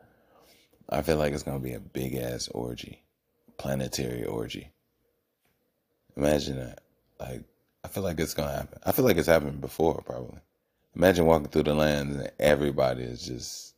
I 0.90 1.04
feel 1.04 1.18
like 1.18 1.34
it's 1.34 1.44
gonna 1.44 1.60
be 1.60 1.74
a 1.74 1.80
big 1.80 2.16
ass 2.16 2.48
orgy, 2.48 3.04
planetary 3.60 4.26
orgy. 4.26 4.72
Imagine 6.18 6.58
that. 6.58 6.82
Like 7.20 7.44
I 7.84 7.88
feel 7.88 8.02
like 8.02 8.20
it's 8.20 8.34
gonna 8.34 8.52
happen. 8.52 8.80
I 8.84 8.94
feel 8.94 9.06
like 9.06 9.18
it's 9.18 9.28
happened 9.28 9.62
before, 9.62 10.02
probably. 10.02 10.40
Imagine 10.96 11.28
walking 11.28 11.50
through 11.50 11.64
the 11.64 11.76
land 11.76 12.16
and 12.16 12.32
everybody 12.40 13.04
is 13.04 13.22
just 13.22 13.73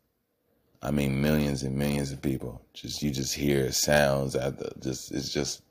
I 0.85 0.91
mean 0.91 1.19
millions 1.19 1.63
and 1.63 1.75
millions 1.75 2.11
of 2.11 2.21
people. 2.21 2.61
Just 2.75 3.01
you 3.01 3.09
just 3.09 3.33
hear 3.33 3.71
sounds 3.71 4.33
the 4.33 4.71
just 4.79 5.11
it's 5.11 5.33
just 5.33 5.63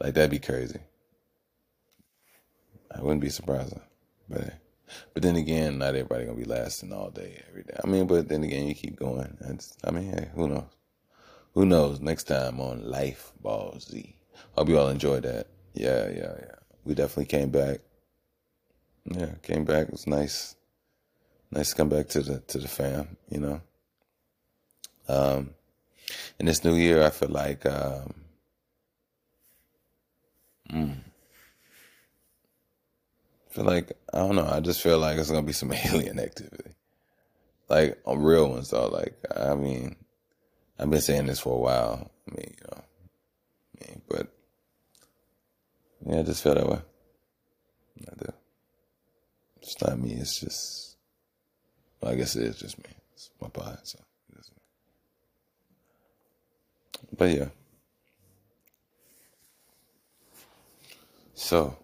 like 0.00 0.14
that'd 0.14 0.30
be 0.30 0.38
crazy. 0.38 0.80
I 2.90 3.02
wouldn't 3.02 3.20
be 3.20 3.28
surprised. 3.28 3.74
But 4.30 4.54
but 5.12 5.22
then 5.22 5.36
again, 5.36 5.76
not 5.76 5.88
everybody 5.88 6.24
gonna 6.24 6.38
be 6.38 6.46
lasting 6.46 6.90
all 6.90 7.10
day 7.10 7.42
every 7.50 7.64
day. 7.64 7.76
I 7.84 7.86
mean, 7.86 8.06
but 8.06 8.30
then 8.30 8.44
again, 8.44 8.66
you 8.66 8.74
keep 8.74 8.96
going. 8.96 9.36
I 9.84 9.90
mean, 9.90 10.10
hey, 10.10 10.30
who 10.34 10.48
knows? 10.48 10.64
Who 11.52 11.66
knows? 11.66 12.00
Next 12.00 12.24
time 12.24 12.58
on 12.58 12.90
Life 12.90 13.32
Ball 13.42 13.76
Z. 13.78 14.16
Hope 14.56 14.70
you 14.70 14.78
all 14.78 14.88
enjoyed 14.88 15.24
that. 15.24 15.48
Yeah, 15.74 16.08
yeah, 16.08 16.32
yeah. 16.40 16.54
We 16.82 16.94
definitely 16.94 17.26
came 17.26 17.50
back. 17.50 17.80
Yeah, 19.04 19.34
came 19.42 19.66
back. 19.66 19.88
It 19.88 19.92
was 19.92 20.06
nice. 20.06 20.56
Nice 21.50 21.70
to 21.70 21.76
come 21.76 21.90
back 21.90 22.08
to 22.08 22.22
the 22.22 22.38
to 22.40 22.58
the 22.58 22.68
fam. 22.68 23.18
You 23.28 23.40
know. 23.40 23.60
Um, 25.08 25.50
in 26.38 26.46
this 26.46 26.64
new 26.64 26.74
year, 26.74 27.02
I 27.02 27.10
feel 27.10 27.28
like. 27.28 27.64
Um, 27.66 28.14
mm, 30.70 30.96
feel 33.56 33.64
like 33.64 33.92
I 34.12 34.18
don't 34.18 34.36
know. 34.36 34.46
I 34.46 34.60
just 34.60 34.82
feel 34.82 34.98
like 34.98 35.18
it's 35.18 35.30
gonna 35.30 35.42
be 35.42 35.52
some 35.52 35.72
alien 35.86 36.20
activity, 36.20 36.74
like 37.68 37.98
on 38.04 38.22
real 38.22 38.50
ones 38.50 38.70
though. 38.70 38.88
Like 38.88 39.16
I 39.34 39.54
mean, 39.54 39.96
I've 40.78 40.90
been 40.90 41.00
saying 41.00 41.26
this 41.26 41.40
for 41.40 41.54
a 41.54 41.60
while. 41.60 42.10
I 42.28 42.34
mean, 42.36 42.54
you 42.58 42.64
know, 42.70 42.82
I 43.82 43.88
mean, 43.88 44.02
but 44.08 44.28
yeah, 46.06 46.20
I 46.20 46.22
just 46.22 46.42
feel 46.42 46.54
that 46.54 46.68
way. 46.68 46.80
I 48.06 48.14
do. 48.24 48.32
It's 49.62 49.80
not 49.82 49.98
me. 49.98 50.12
It's 50.12 50.38
just. 50.38 50.96
Well, 52.00 52.12
I 52.12 52.14
guess 52.16 52.36
it 52.36 52.42
is 52.42 52.58
just 52.58 52.78
me. 52.78 52.90
It's 53.14 53.30
my 53.40 53.48
pod, 53.48 53.78
so. 53.84 53.98
But 57.16 57.30
yeah. 57.30 57.48
So. 61.34 61.76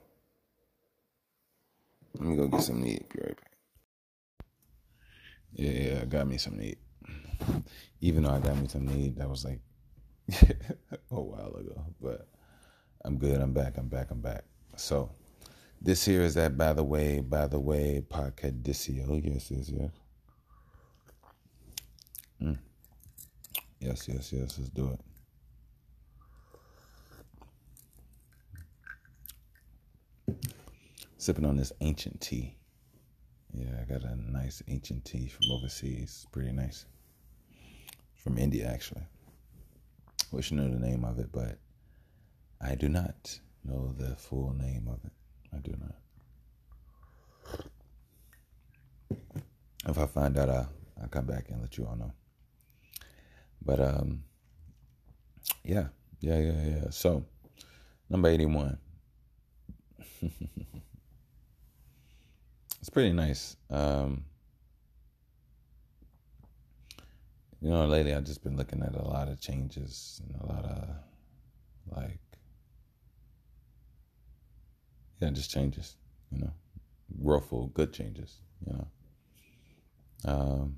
Let 2.18 2.28
me 2.28 2.36
go 2.36 2.46
get 2.48 2.62
some 2.62 2.80
meat. 2.82 3.08
Be 3.08 3.20
right 3.20 3.36
back. 3.36 3.52
Yeah, 5.54 5.70
yeah, 5.70 5.98
I 6.02 6.04
got 6.04 6.26
me 6.26 6.38
some 6.38 6.56
meat. 6.56 6.78
Even 8.00 8.22
though 8.24 8.30
I 8.30 8.38
got 8.40 8.56
me 8.56 8.68
some 8.68 8.86
meat, 8.86 9.16
that 9.18 9.28
was 9.28 9.44
like 9.44 9.60
a 11.10 11.20
while 11.20 11.54
ago. 11.56 11.84
But 12.00 12.28
I'm 13.04 13.18
good. 13.18 13.40
I'm 13.40 13.52
back. 13.52 13.76
I'm 13.78 13.88
back. 13.88 14.10
I'm 14.10 14.20
back. 14.20 14.44
So 14.76 15.10
this 15.80 16.04
here 16.04 16.22
is 16.22 16.34
that 16.34 16.56
by 16.56 16.72
the 16.72 16.84
way, 16.84 17.20
by 17.20 17.46
the 17.46 17.58
way, 17.60 18.04
Parcadicio. 18.08 19.20
Yes, 19.24 19.50
yes, 19.50 19.70
yes. 19.70 19.90
Mm. 22.42 22.58
Yes, 23.80 24.08
yes, 24.08 24.32
yes. 24.32 24.58
Let's 24.58 24.70
do 24.70 24.90
it. 24.90 25.00
Sipping 31.22 31.44
on 31.44 31.56
this 31.56 31.72
ancient 31.80 32.20
tea. 32.20 32.56
Yeah, 33.54 33.70
I 33.80 33.84
got 33.84 34.02
a 34.02 34.16
nice 34.16 34.60
ancient 34.66 35.04
tea 35.04 35.28
from 35.28 35.52
overseas. 35.52 36.26
Pretty 36.32 36.50
nice. 36.50 36.84
From 38.14 38.38
India, 38.38 38.66
actually. 38.66 39.06
Wish 40.32 40.50
I 40.50 40.56
knew 40.56 40.68
the 40.68 40.80
name 40.80 41.04
of 41.04 41.20
it, 41.20 41.30
but 41.30 41.58
I 42.60 42.74
do 42.74 42.88
not 42.88 43.38
know 43.64 43.94
the 43.96 44.16
full 44.16 44.52
name 44.52 44.88
of 44.88 44.98
it. 45.04 45.12
I 45.54 45.58
do 45.58 45.76
not. 45.78 45.94
If 49.86 49.98
I 49.98 50.06
find 50.06 50.36
out, 50.36 50.50
I'll, 50.50 50.72
I'll 51.00 51.08
come 51.08 51.26
back 51.26 51.50
and 51.50 51.60
let 51.60 51.78
you 51.78 51.86
all 51.86 51.94
know. 51.94 52.12
But 53.64 53.78
um, 53.78 54.24
yeah, 55.62 55.88
yeah, 56.20 56.38
yeah, 56.38 56.64
yeah. 56.66 56.90
So, 56.90 57.26
number 58.10 58.28
eighty-one. 58.28 58.78
it's 62.82 62.90
pretty 62.90 63.12
nice. 63.12 63.56
Um, 63.70 64.24
you 67.60 67.70
know, 67.70 67.86
lately 67.86 68.12
I've 68.12 68.24
just 68.24 68.42
been 68.42 68.56
looking 68.56 68.82
at 68.82 68.96
a 68.96 69.02
lot 69.02 69.28
of 69.28 69.40
changes 69.40 70.20
and 70.26 70.34
a 70.40 70.52
lot 70.52 70.64
of 70.64 70.88
like, 71.96 72.18
yeah, 75.20 75.30
just 75.30 75.52
changes. 75.52 75.94
You 76.32 76.40
know, 76.40 76.52
ruffle, 77.20 77.68
good 77.68 77.92
changes. 77.92 78.38
You 78.66 78.72
know, 78.72 78.88
um, 80.24 80.76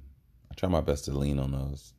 I 0.51 0.55
try 0.57 0.69
my 0.69 0.83
best 0.83 1.07
to 1.07 1.13
lean 1.13 1.39
on 1.39 1.53
those. 1.53 1.95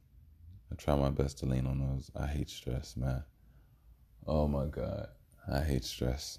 I 0.71 0.75
try 0.75 0.95
my 0.95 1.09
best 1.09 1.39
to 1.39 1.47
lean 1.47 1.65
on 1.65 1.79
those. 1.79 2.11
I 2.15 2.27
hate 2.27 2.51
stress, 2.51 2.95
man. 2.95 3.23
Oh 4.27 4.47
my 4.47 4.67
god, 4.67 5.07
I 5.51 5.61
hate 5.61 5.83
stress. 5.83 6.37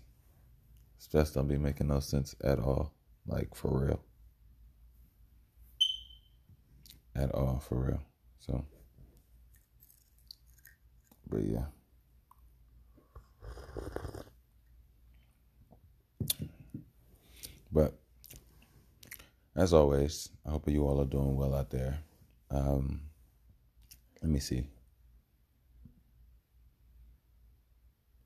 Stress 0.98 1.32
don't 1.32 1.48
be 1.48 1.58
making 1.58 1.88
no 1.88 1.98
sense 1.98 2.36
at 2.44 2.60
all. 2.60 2.92
Like 3.26 3.54
for 3.54 3.86
real. 3.86 4.00
At 7.14 7.34
all, 7.34 7.62
for 7.66 7.76
real. 7.76 8.02
So, 8.40 8.64
but 11.28 11.42
yeah. 11.42 11.64
But 17.72 17.98
as 19.56 19.72
always, 19.72 20.28
I 20.46 20.50
hope 20.50 20.68
you 20.68 20.86
all 20.86 21.00
are 21.00 21.06
doing 21.06 21.34
well 21.34 21.54
out 21.54 21.70
there. 21.70 21.98
Um, 22.50 23.00
let 24.22 24.30
me 24.30 24.38
see. 24.38 24.66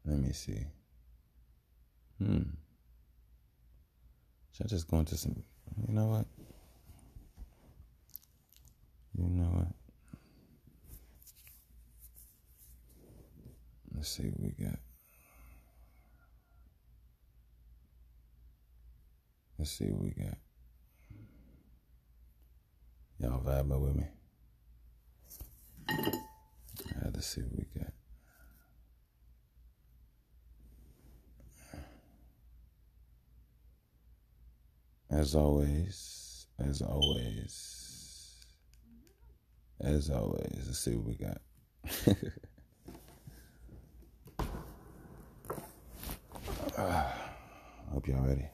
Let 0.05 0.19
me 0.19 0.33
see. 0.33 0.67
Hmm. 2.19 2.43
Should 4.53 4.67
I 4.67 4.69
just 4.69 4.89
go 4.89 4.99
into 4.99 5.17
some? 5.17 5.43
You 5.87 5.95
know 5.95 6.07
what? 6.07 6.27
You 9.17 9.29
know 9.29 9.45
what? 9.45 9.69
Let's 13.95 14.09
see 14.09 14.25
what 14.25 14.41
we 14.41 14.65
got. 14.65 14.79
Let's 19.59 19.73
see 19.73 19.85
what 19.87 20.03
we 20.03 20.11
got. 20.11 20.39
Y'all 23.19 23.43
vibing 23.43 23.81
with 23.81 23.97
me? 23.97 24.05
To 27.13 27.21
see 27.27 27.43
what 27.43 27.59
we 27.59 27.67
got. 27.79 27.93
As 35.11 35.35
always, 35.35 36.47
as 36.61 36.83
always, 36.83 38.47
as 39.81 40.09
always, 40.09 40.63
let's 40.67 40.79
see 40.79 40.95
what 40.95 41.07
we 41.07 41.17
got. 41.17 41.41
uh, 46.79 47.13
hope 47.93 48.07
y'all 48.07 48.25
ready. 48.25 48.49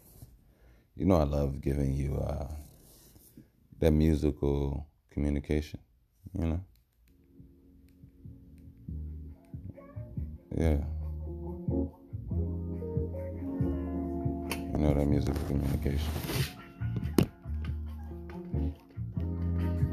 You 0.97 1.05
know 1.05 1.17
I 1.17 1.25
love 1.25 1.61
giving 1.61 1.93
you 1.93 2.17
uh, 2.17 2.49
that 3.81 3.91
musical 3.91 4.89
communication, 5.11 5.81
you 6.33 6.47
know? 6.47 6.61
Yeah. 10.57 10.96
Know 14.87 14.95
that 14.95 15.07
musical 15.07 15.45
communication. 15.47 16.13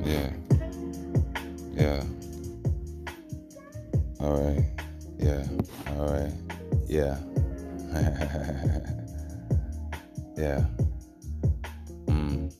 Yeah. 0.03 0.29
Yeah. 1.71 2.03
All 4.19 4.37
right. 4.43 4.65
Yeah. 5.17 5.43
All 5.97 6.11
right. 6.11 6.33
Yeah. 6.87 7.17
yeah. 10.37 10.65
Mm. 12.05 12.53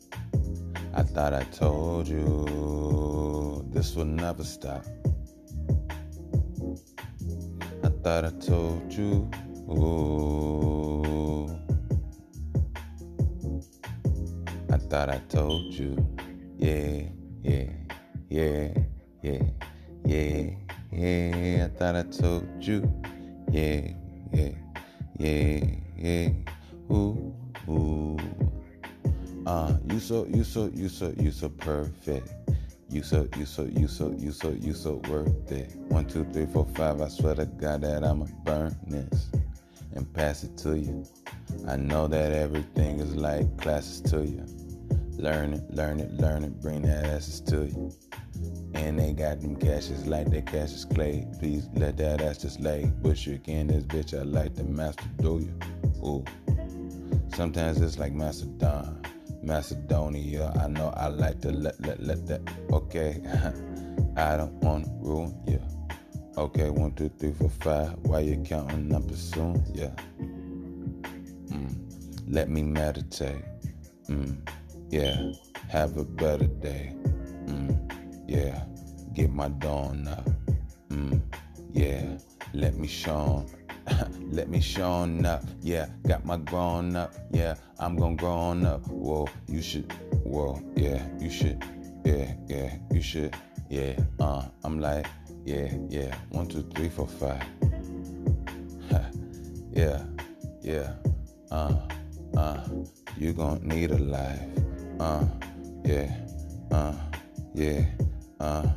I 0.96 1.04
thought 1.04 1.34
I 1.34 1.43
told 1.43 2.08
you 2.08 3.63
this 3.72 3.96
would 3.96 4.08
never 4.08 4.43
stop. 4.43 4.86
I 7.84 7.89
thought 8.02 8.26
I 8.26 8.32
told 8.39 8.91
you. 8.91 9.30
Ooh. 9.69 11.22
Thought 14.93 15.10
I 15.10 15.17
told 15.27 15.73
you. 15.73 15.97
Yeah, 16.60 17.01
yeah, 17.41 17.65
yeah, 18.29 18.67
yeah, 19.23 19.41
yeah, 20.06 20.51
yeah. 20.91 21.65
I 21.65 21.69
thought 21.79 21.95
I 21.95 22.03
told 22.03 22.47
you. 22.63 22.93
Yeah, 23.49 23.88
yeah, 24.32 24.51
yeah, 25.17 25.65
yeah. 25.97 26.29
Ooh, 26.91 27.34
ooh. 27.67 28.19
Uh, 29.47 29.73
you 29.86 29.99
so, 29.99 30.27
you 30.27 30.43
so, 30.43 30.69
you 30.71 30.88
so, 30.89 31.12
you 31.17 31.32
so 31.32 31.49
perfect. 31.49 32.32
You 32.88 33.01
so, 33.01 33.27
you 33.36 33.47
so, 33.47 33.63
you 33.63 33.88
so, 33.88 34.12
you 34.12 34.32
so, 34.32 34.49
you 34.51 34.75
so 34.75 35.01
worth 35.10 35.51
it. 35.51 35.75
One, 35.89 36.06
two, 36.06 36.23
three, 36.25 36.45
four, 36.45 36.67
five. 36.75 37.01
I 37.01 37.08
swear 37.08 37.34
to 37.34 37.47
God 37.47 37.82
that 37.82 38.03
I'ma 38.03 38.27
burn 38.45 38.77
this 38.86 39.32
and 39.95 40.13
pass 40.13 40.43
it 40.43 40.56
to 40.58 40.77
you. 40.77 41.03
I 41.67 41.77
know 41.77 42.08
that 42.08 42.32
everything 42.32 42.99
is 42.99 43.15
like 43.15 43.58
classes 43.58 43.99
to 44.12 44.23
you. 44.23 44.45
Learn 45.17 45.54
it, 45.54 45.63
learn 45.69 45.99
it, 45.99 46.12
learn 46.13 46.43
it, 46.43 46.60
bring 46.62 46.82
that 46.84 47.06
asses 47.06 47.39
to 47.41 47.65
you. 47.65 47.91
And 48.73 48.99
they 48.99 49.13
got 49.13 49.41
them 49.41 49.56
cashes 49.56 50.08
like 50.08 50.30
they 50.30 50.41
Cassius 50.41 50.86
Clay. 50.86 51.28
Please 51.39 51.67
let 51.76 51.97
that 51.97 52.21
ass 52.21 52.39
just 52.39 52.60
lay. 52.60 52.91
Bush 53.02 53.28
you 53.28 53.36
again, 53.36 53.67
this 53.67 53.84
bitch, 53.84 54.19
I 54.19 54.23
like 54.23 54.56
the 54.56 54.63
master 54.63 55.06
do 55.21 55.39
you. 55.39 56.06
Ooh. 56.06 56.26
Sometimes 57.36 57.82
it's 57.82 57.97
like 57.97 58.13
Macedon, 58.13 59.02
Macedonia. 59.41 60.52
I 60.62 60.67
know 60.67 60.93
I 60.95 61.08
like 61.08 61.41
to 61.41 61.52
let 61.52 61.80
let 61.82 62.02
let 62.02 62.28
that. 62.28 62.41
Okay, 62.71 63.21
I 64.17 64.38
don't 64.38 64.54
wanna 64.63 64.86
ruin 64.99 65.36
you. 65.47 65.62
Okay, 66.38 66.69
one, 66.69 66.91
two, 66.93 67.10
three, 67.19 67.32
four, 67.32 67.49
five. 67.49 67.93
Why 68.04 68.19
you 68.19 68.38
counting 68.43 68.88
numbers 68.88 69.19
soon? 69.34 69.63
Yeah. 69.73 69.91
Mm. 71.49 71.76
Let 72.28 72.49
me 72.49 72.63
meditate. 72.63 73.43
Mm. 74.08 74.38
Yeah. 74.93 75.32
Have 75.69 75.97
a 75.97 76.03
better 76.03 76.45
day. 76.45 76.93
Mm. 77.47 77.73
Yeah. 78.27 78.63
Get 79.15 79.32
my 79.32 79.49
dawn 79.49 80.08
up. 80.08 80.29
Mm. 80.89 81.19
Yeah. 81.71 82.19
Let 82.53 82.77
me 82.77 82.88
shine. 82.88 83.47
Let 84.29 84.49
me 84.49 84.62
shine 84.62 85.25
up. 85.25 85.45
Yeah. 85.62 85.88
Got 86.08 86.25
my 86.25 86.38
grown 86.38 86.95
up. 86.95 87.12
Yeah. 87.32 87.56
I'm 87.79 87.97
gonna 87.97 88.15
grown 88.15 88.67
up. 88.67 88.86
Whoa. 88.88 89.27
You 89.47 89.63
should. 89.63 89.91
Whoa. 90.25 90.62
Yeah. 90.75 91.03
You 91.19 91.32
should. 91.32 91.65
Yeah. 92.06 92.36
Yeah. 92.47 92.77
You 92.91 93.01
should. 93.01 93.36
Yeah. 93.71 93.97
Uh. 94.19 94.45
I'm 94.63 94.79
like. 94.79 95.08
Yeah. 95.43 95.73
Yeah. 95.89 96.15
One, 96.29 96.45
two, 96.45 96.69
three, 96.75 96.89
four, 96.89 97.08
five. 97.08 97.43
yeah. 99.73 100.03
Yeah. 100.62 100.93
Uh. 101.49 101.79
Uh. 102.36 102.67
You 103.17 103.34
gonna 103.34 103.60
need 103.63 103.91
a 103.91 103.98
life. 103.98 104.41
Uh. 105.00 105.26
Yeah. 105.84 106.15
Uh. 106.72 106.96
Yeah. 107.54 107.86
Uh. 108.39 108.67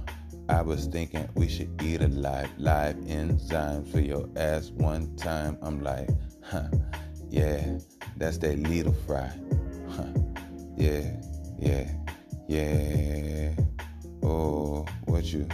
I 0.49 0.63
was 0.63 0.87
thinking 0.87 1.29
we 1.35 1.49
should 1.49 1.83
eat 1.83 2.01
a 2.03 2.09
live, 2.09 2.49
live 2.57 2.95
enzymes 2.97 3.91
for 3.91 3.99
your 3.99 4.29
ass 4.37 4.71
one 4.71 5.17
time. 5.17 5.59
I'm 5.61 5.83
like, 5.83 6.09
huh, 6.41 6.69
yeah, 7.29 7.79
that's 8.17 8.39
that 8.39 8.57
little 8.61 8.93
fry. 8.93 9.33
Huh, 9.91 10.07
yeah, 10.77 11.17
yeah, 11.59 11.91
yeah. 12.47 13.55
Oh, 14.23 14.87
what 15.07 15.25
you? 15.25 15.49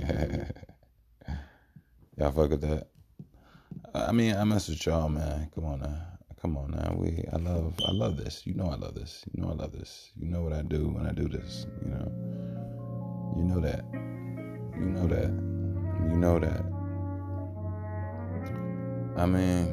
y'all 2.16 2.32
fuck 2.32 2.50
with 2.50 2.62
that? 2.62 2.88
I 3.94 4.12
mean, 4.12 4.36
I 4.36 4.44
mess 4.44 4.68
with 4.68 4.86
y'all, 4.86 5.08
man. 5.08 5.50
Come 5.54 5.64
on 5.64 5.80
now. 5.80 5.96
Come 6.40 6.56
on 6.56 6.70
now. 6.70 6.94
We 6.96 7.24
I 7.32 7.36
love 7.36 7.74
I 7.86 7.90
love 7.90 8.16
this. 8.16 8.46
You 8.46 8.54
know 8.54 8.70
I 8.70 8.76
love 8.76 8.94
this. 8.94 9.24
You 9.32 9.42
know 9.42 9.50
I 9.50 9.54
love 9.54 9.72
this. 9.72 10.12
You 10.16 10.28
know 10.28 10.42
what 10.42 10.52
I 10.52 10.62
do 10.62 10.88
when 10.88 11.06
I 11.06 11.12
do 11.12 11.28
this, 11.28 11.66
you 11.84 11.90
know. 11.90 12.12
You 13.36 13.44
know 13.44 13.60
that. 13.60 13.84
You 14.78 14.86
know 14.86 15.06
that. 15.08 15.30
You 16.08 16.16
know 16.16 16.38
that. 16.38 16.64
I 19.16 19.26
mean, 19.26 19.66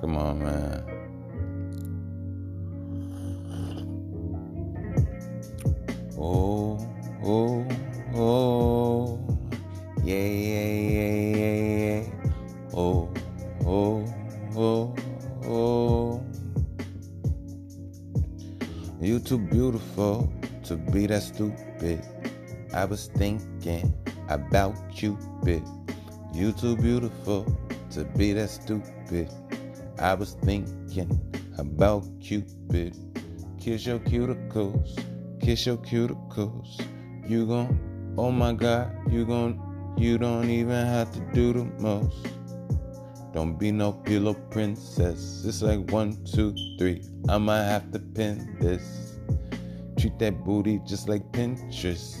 come 0.00 0.16
on, 0.16 0.42
man. 0.42 0.84
Oh, 6.18 6.78
oh, 7.22 7.66
oh. 8.14 9.20
Yeah, 10.02 10.16
yeah, 10.16 10.66
yeah, 10.66 11.36
yeah. 11.36 11.71
Oh, 12.74 13.10
oh, 13.66 14.06
oh, 14.56 14.94
oh. 15.44 16.24
You 19.00 19.18
too 19.18 19.38
beautiful 19.38 20.32
to 20.64 20.76
be 20.76 21.06
that 21.06 21.22
stupid. 21.22 22.02
I 22.72 22.86
was 22.86 23.08
thinking 23.08 23.92
about 24.28 24.74
Cupid. 24.90 25.62
You 26.32 26.52
too 26.52 26.76
beautiful 26.76 27.44
to 27.90 28.04
be 28.04 28.32
that 28.32 28.48
stupid. 28.48 29.28
I 29.98 30.14
was 30.14 30.36
thinking 30.42 31.20
about 31.58 32.04
Cupid. 32.20 32.96
Kiss 33.60 33.86
your 33.86 33.98
cuticles, 33.98 34.98
kiss 35.40 35.66
your 35.66 35.76
cuticles. 35.76 36.80
You 37.28 37.46
gon' 37.46 38.14
oh 38.16 38.32
my 38.32 38.54
god, 38.54 38.90
you 39.10 39.24
gon' 39.26 39.94
you 39.96 40.18
don't 40.18 40.48
even 40.48 40.86
have 40.86 41.12
to 41.12 41.20
do 41.32 41.52
the 41.52 41.64
most. 41.78 42.26
Don't 43.32 43.58
be 43.58 43.72
no 43.72 43.92
pillow 43.92 44.34
princess. 44.50 45.44
It's 45.46 45.62
like 45.62 45.90
one, 45.90 46.22
two, 46.24 46.54
three. 46.78 47.02
I 47.28 47.38
might 47.38 47.64
have 47.64 47.90
to 47.92 47.98
pin 47.98 48.56
this. 48.60 49.16
Treat 49.98 50.18
that 50.18 50.44
booty 50.44 50.80
just 50.86 51.08
like 51.08 51.22
Pinterest. 51.32 52.18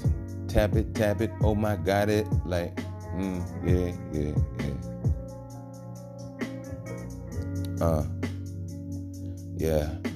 Tap 0.48 0.74
it, 0.74 0.94
tap 0.94 1.20
it. 1.20 1.30
Oh 1.42 1.54
my 1.54 1.76
god, 1.76 2.08
it 2.08 2.26
like, 2.46 2.76
mm, 3.14 3.42
yeah, 3.64 3.92
yeah, 4.12 4.32
yeah. 7.78 7.84
Uh, 7.84 8.06
yeah. 9.56 10.11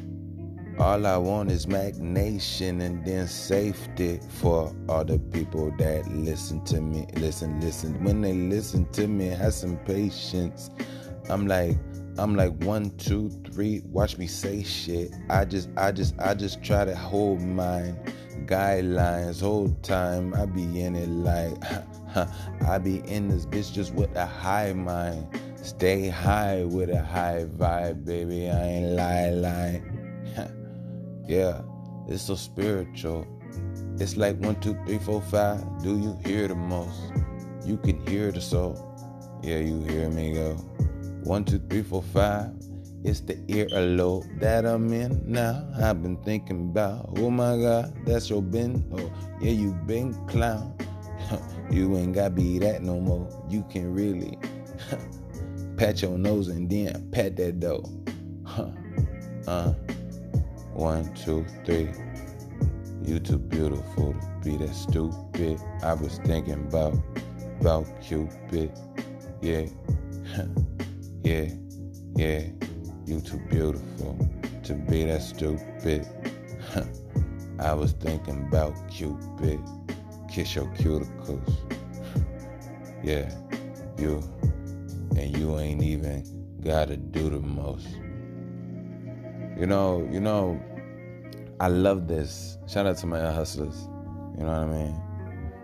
All 0.78 1.06
I 1.06 1.16
want 1.16 1.50
is 1.50 1.64
magnation 1.64 2.82
and 2.82 3.02
then 3.02 3.26
safety 3.26 4.20
for 4.28 4.74
all 4.90 5.04
the 5.06 5.18
people 5.18 5.72
that 5.78 6.06
listen 6.10 6.62
to 6.66 6.82
me. 6.82 7.06
Listen, 7.14 7.58
listen. 7.62 8.04
When 8.04 8.20
they 8.20 8.34
listen 8.34 8.84
to 8.92 9.08
me, 9.08 9.28
have 9.28 9.54
some 9.54 9.78
patience. 9.78 10.70
I'm 11.30 11.46
like, 11.46 11.78
I'm 12.18 12.36
like 12.36 12.52
one, 12.62 12.90
two, 12.98 13.30
three. 13.50 13.80
Watch 13.86 14.18
me 14.18 14.26
say 14.26 14.62
shit. 14.62 15.12
I 15.30 15.46
just, 15.46 15.70
I 15.78 15.92
just, 15.92 16.14
I 16.18 16.34
just 16.34 16.62
try 16.62 16.84
to 16.84 16.94
hold 16.94 17.40
mine 17.40 17.98
guidelines 18.44 19.40
whole 19.40 19.70
time. 19.82 20.34
I 20.34 20.44
be 20.44 20.82
in 20.82 20.94
it 20.94 21.08
like, 21.08 21.56
I 22.68 22.76
be 22.76 22.98
in 23.08 23.28
this 23.28 23.46
bitch 23.46 23.72
just 23.72 23.94
with 23.94 24.14
a 24.14 24.26
high 24.26 24.74
mind. 24.74 25.26
Stay 25.56 26.10
high 26.10 26.64
with 26.64 26.90
a 26.90 27.02
high 27.02 27.46
vibe, 27.56 28.04
baby. 28.04 28.50
I 28.50 28.62
ain't 28.62 28.90
lie, 28.92 29.30
lie. 29.30 29.82
yeah, 31.28 31.62
it's 32.08 32.22
so 32.22 32.34
spiritual. 32.34 33.26
It's 33.98 34.16
like 34.16 34.36
one, 34.38 34.60
two, 34.60 34.78
three, 34.86 34.98
four, 34.98 35.22
five. 35.22 35.64
Do 35.82 35.98
you 35.98 36.18
hear 36.24 36.48
the 36.48 36.54
most? 36.54 37.12
You 37.64 37.76
can 37.78 38.06
hear 38.06 38.30
the 38.30 38.40
soul. 38.40 38.76
Yeah, 39.42 39.58
you 39.58 39.80
hear 39.84 40.08
me 40.10 40.34
go. 40.34 40.54
One, 41.24 41.44
two, 41.44 41.58
three, 41.58 41.82
four, 41.82 42.02
five. 42.02 42.50
It's 43.04 43.20
the 43.20 43.38
ear 43.48 43.66
earlobe 43.68 44.40
that 44.40 44.66
I'm 44.66 44.92
in 44.92 45.22
now. 45.24 45.64
I've 45.80 46.02
been 46.02 46.16
thinking 46.24 46.70
about, 46.70 47.10
oh 47.16 47.30
my 47.30 47.56
God, 47.56 47.94
that's 48.04 48.28
your 48.28 48.42
bin. 48.42 48.84
Oh, 48.92 49.12
yeah, 49.40 49.52
you 49.52 49.72
been 49.86 50.12
clown. 50.26 50.76
you 51.70 51.96
ain't 51.96 52.14
got 52.14 52.34
be 52.34 52.58
that 52.58 52.82
no 52.82 53.00
more. 53.00 53.28
You 53.48 53.64
can 53.70 53.94
really 53.94 54.38
pat 55.76 56.02
your 56.02 56.18
nose 56.18 56.48
and 56.48 56.68
then 56.68 57.08
pat 57.12 57.36
that 57.36 57.60
dough. 57.60 57.88
Huh. 58.44 58.70
uh, 59.46 59.74
one, 60.76 61.12
two, 61.14 61.44
three. 61.64 61.88
You 63.02 63.18
too 63.18 63.38
beautiful 63.38 64.12
to 64.12 64.40
be 64.44 64.58
that 64.58 64.74
stupid. 64.74 65.58
I 65.82 65.94
was 65.94 66.18
thinking 66.18 66.52
about, 66.54 66.94
about 67.60 67.86
Cupid. 68.02 68.70
Yeah, 69.40 69.66
yeah, 71.24 71.48
yeah. 72.14 72.42
You 73.06 73.20
too 73.20 73.40
beautiful 73.48 74.18
to 74.64 74.74
be 74.74 75.04
that 75.06 75.22
stupid. 75.22 76.06
I 77.58 77.72
was 77.72 77.92
thinking 77.92 78.46
about 78.48 78.74
Cupid. 78.90 79.60
Kiss 80.30 80.54
your 80.54 80.66
cuticles. 80.74 81.54
yeah, 83.02 83.32
you. 83.96 84.22
And 85.16 85.34
you 85.34 85.58
ain't 85.58 85.82
even 85.82 86.22
gotta 86.62 86.98
do 86.98 87.30
the 87.30 87.40
most. 87.40 87.88
You 89.58 89.64
know, 89.64 90.06
you 90.12 90.20
know, 90.20 90.60
I 91.58 91.68
love 91.68 92.06
this. 92.06 92.58
Shout 92.66 92.86
out 92.86 92.98
to 92.98 93.06
my 93.06 93.18
hustlers. 93.32 93.88
You 94.36 94.44
know 94.44 94.52
what 94.52 94.58
I 94.58 94.66
mean? 94.66 95.02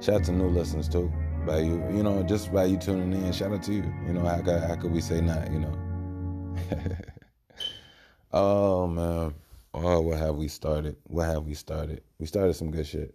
Shout 0.01 0.17
out 0.17 0.25
to 0.25 0.33
new 0.33 0.49
listeners 0.49 0.89
too. 0.89 1.13
By 1.47 1.59
you, 1.59 1.85
you 1.95 2.03
know, 2.03 2.23
just 2.23 2.53
by 2.53 2.65
you 2.65 2.79
tuning 2.79 3.13
in. 3.13 3.33
Shout 3.33 3.53
out 3.53 3.63
to 3.65 3.73
you. 3.75 3.83
You 4.07 4.15
know, 4.15 4.25
how 4.25 4.41
could, 4.41 4.63
how 4.63 4.75
could 4.77 4.91
we 4.91 5.03
say 5.03 5.21
not? 5.21 5.53
You 5.53 5.61
know. 5.61 6.57
oh 8.33 8.87
man. 8.87 9.35
Oh, 9.75 10.01
what 10.01 10.19
have 10.19 10.37
we 10.37 10.49
started? 10.49 10.97
What 11.05 11.27
have 11.27 11.45
we 11.45 11.55
started? 11.55 12.03
We 12.19 12.27
started 12.27 12.55
some 12.55 12.71
good 12.71 12.87
shit. 12.87 13.15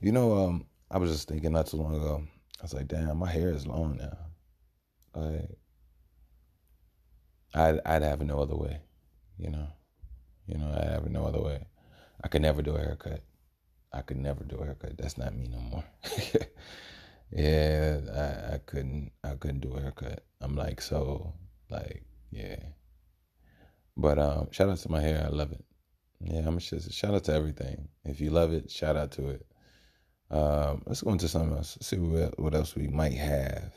You 0.00 0.12
know, 0.12 0.36
um, 0.36 0.66
I 0.90 0.98
was 0.98 1.10
just 1.10 1.28
thinking 1.28 1.52
not 1.52 1.66
too 1.66 1.76
long 1.76 1.94
ago. 1.94 2.22
I 2.60 2.62
was 2.62 2.74
like, 2.74 2.86
damn, 2.86 3.18
my 3.18 3.30
hair 3.30 3.50
is 3.50 3.66
long 3.66 3.96
now. 3.96 4.18
Like, 5.20 5.50
I'd 7.54 7.80
I'd 7.84 8.02
have 8.02 8.22
no 8.22 8.40
other 8.40 8.56
way. 8.56 8.80
You 9.38 9.50
know, 9.50 9.66
you 10.52 10.58
know, 10.58 10.72
I 10.76 10.90
have 10.92 11.08
no 11.10 11.24
other 11.24 11.40
way. 11.40 11.66
I 12.22 12.28
could 12.28 12.42
never 12.42 12.62
do 12.62 12.74
a 12.74 12.78
haircut. 12.78 13.22
I 13.92 14.02
could 14.02 14.18
never 14.18 14.44
do 14.44 14.56
a 14.56 14.64
haircut. 14.64 14.98
That's 14.98 15.18
not 15.18 15.34
me 15.34 15.48
no 15.48 15.58
more. 15.58 15.84
Yeah, 17.34 18.00
I, 18.14 18.54
I 18.54 18.58
couldn't 18.58 19.12
I 19.24 19.34
couldn't 19.36 19.60
do 19.60 19.74
a 19.74 19.80
haircut. 19.80 20.22
I'm 20.40 20.54
like 20.54 20.82
so 20.82 21.32
like 21.70 22.04
yeah. 22.30 22.56
But 23.96 24.18
um 24.18 24.48
shout 24.50 24.68
out 24.68 24.78
to 24.78 24.90
my 24.90 25.00
hair, 25.00 25.24
I 25.26 25.30
love 25.30 25.52
it. 25.52 25.64
Yeah, 26.20 26.42
I'm 26.46 26.58
just 26.58 26.92
shout 26.92 27.14
out 27.14 27.24
to 27.24 27.32
everything. 27.32 27.88
If 28.04 28.20
you 28.20 28.30
love 28.30 28.52
it, 28.52 28.70
shout 28.70 28.96
out 28.96 29.12
to 29.12 29.30
it. 29.30 29.46
Um, 30.30 30.82
let's 30.86 31.02
go 31.02 31.10
into 31.12 31.28
something 31.28 31.56
else. 31.56 31.76
Let's 31.76 31.86
see 31.88 31.98
what 31.98 32.38
what 32.38 32.54
else 32.54 32.76
we 32.76 32.88
might 32.88 33.14
have 33.14 33.72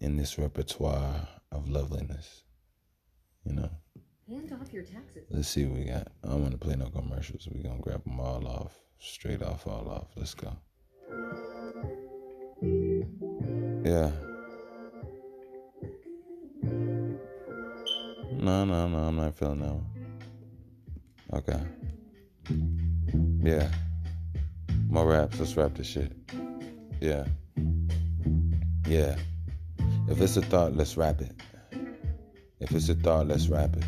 in 0.00 0.16
this 0.16 0.38
repertoire 0.38 1.28
of 1.52 1.68
loveliness. 1.68 2.44
You 3.44 3.54
know. 3.54 3.70
Off 4.32 4.72
your 4.72 4.84
taxes. 4.84 5.24
Let's 5.28 5.48
see 5.48 5.64
what 5.64 5.78
we 5.78 5.86
got. 5.86 6.06
I 6.22 6.28
don't 6.28 6.42
want 6.42 6.52
to 6.52 6.58
play 6.58 6.76
no 6.76 6.88
commercials. 6.88 7.48
We're 7.50 7.64
gonna 7.64 7.80
grab 7.80 8.04
them 8.04 8.20
all 8.20 8.46
off, 8.46 8.78
straight 9.00 9.42
off, 9.42 9.66
all 9.66 9.88
off. 9.88 10.06
Let's 10.14 10.34
go. 10.34 10.52
Yeah. 13.84 14.12
No, 18.32 18.64
no, 18.64 18.88
no, 18.88 18.98
I'm 18.98 19.16
not 19.16 19.34
feeling 19.34 19.60
that 19.60 19.72
one. 19.72 19.86
Okay. 21.32 21.60
Yeah. 23.42 23.68
More 24.88 25.08
raps. 25.08 25.40
Let's 25.40 25.56
rap 25.56 25.74
this 25.74 25.88
shit. 25.88 26.12
Yeah. 27.00 27.24
Yeah. 28.86 29.16
If 30.08 30.20
it's 30.20 30.36
a 30.36 30.42
thought, 30.42 30.76
let's 30.76 30.96
rap 30.96 31.20
it. 31.20 31.32
If 32.60 32.70
it's 32.70 32.88
a 32.88 32.94
thought, 32.94 33.26
let's 33.26 33.48
rap 33.48 33.74
it. 33.76 33.84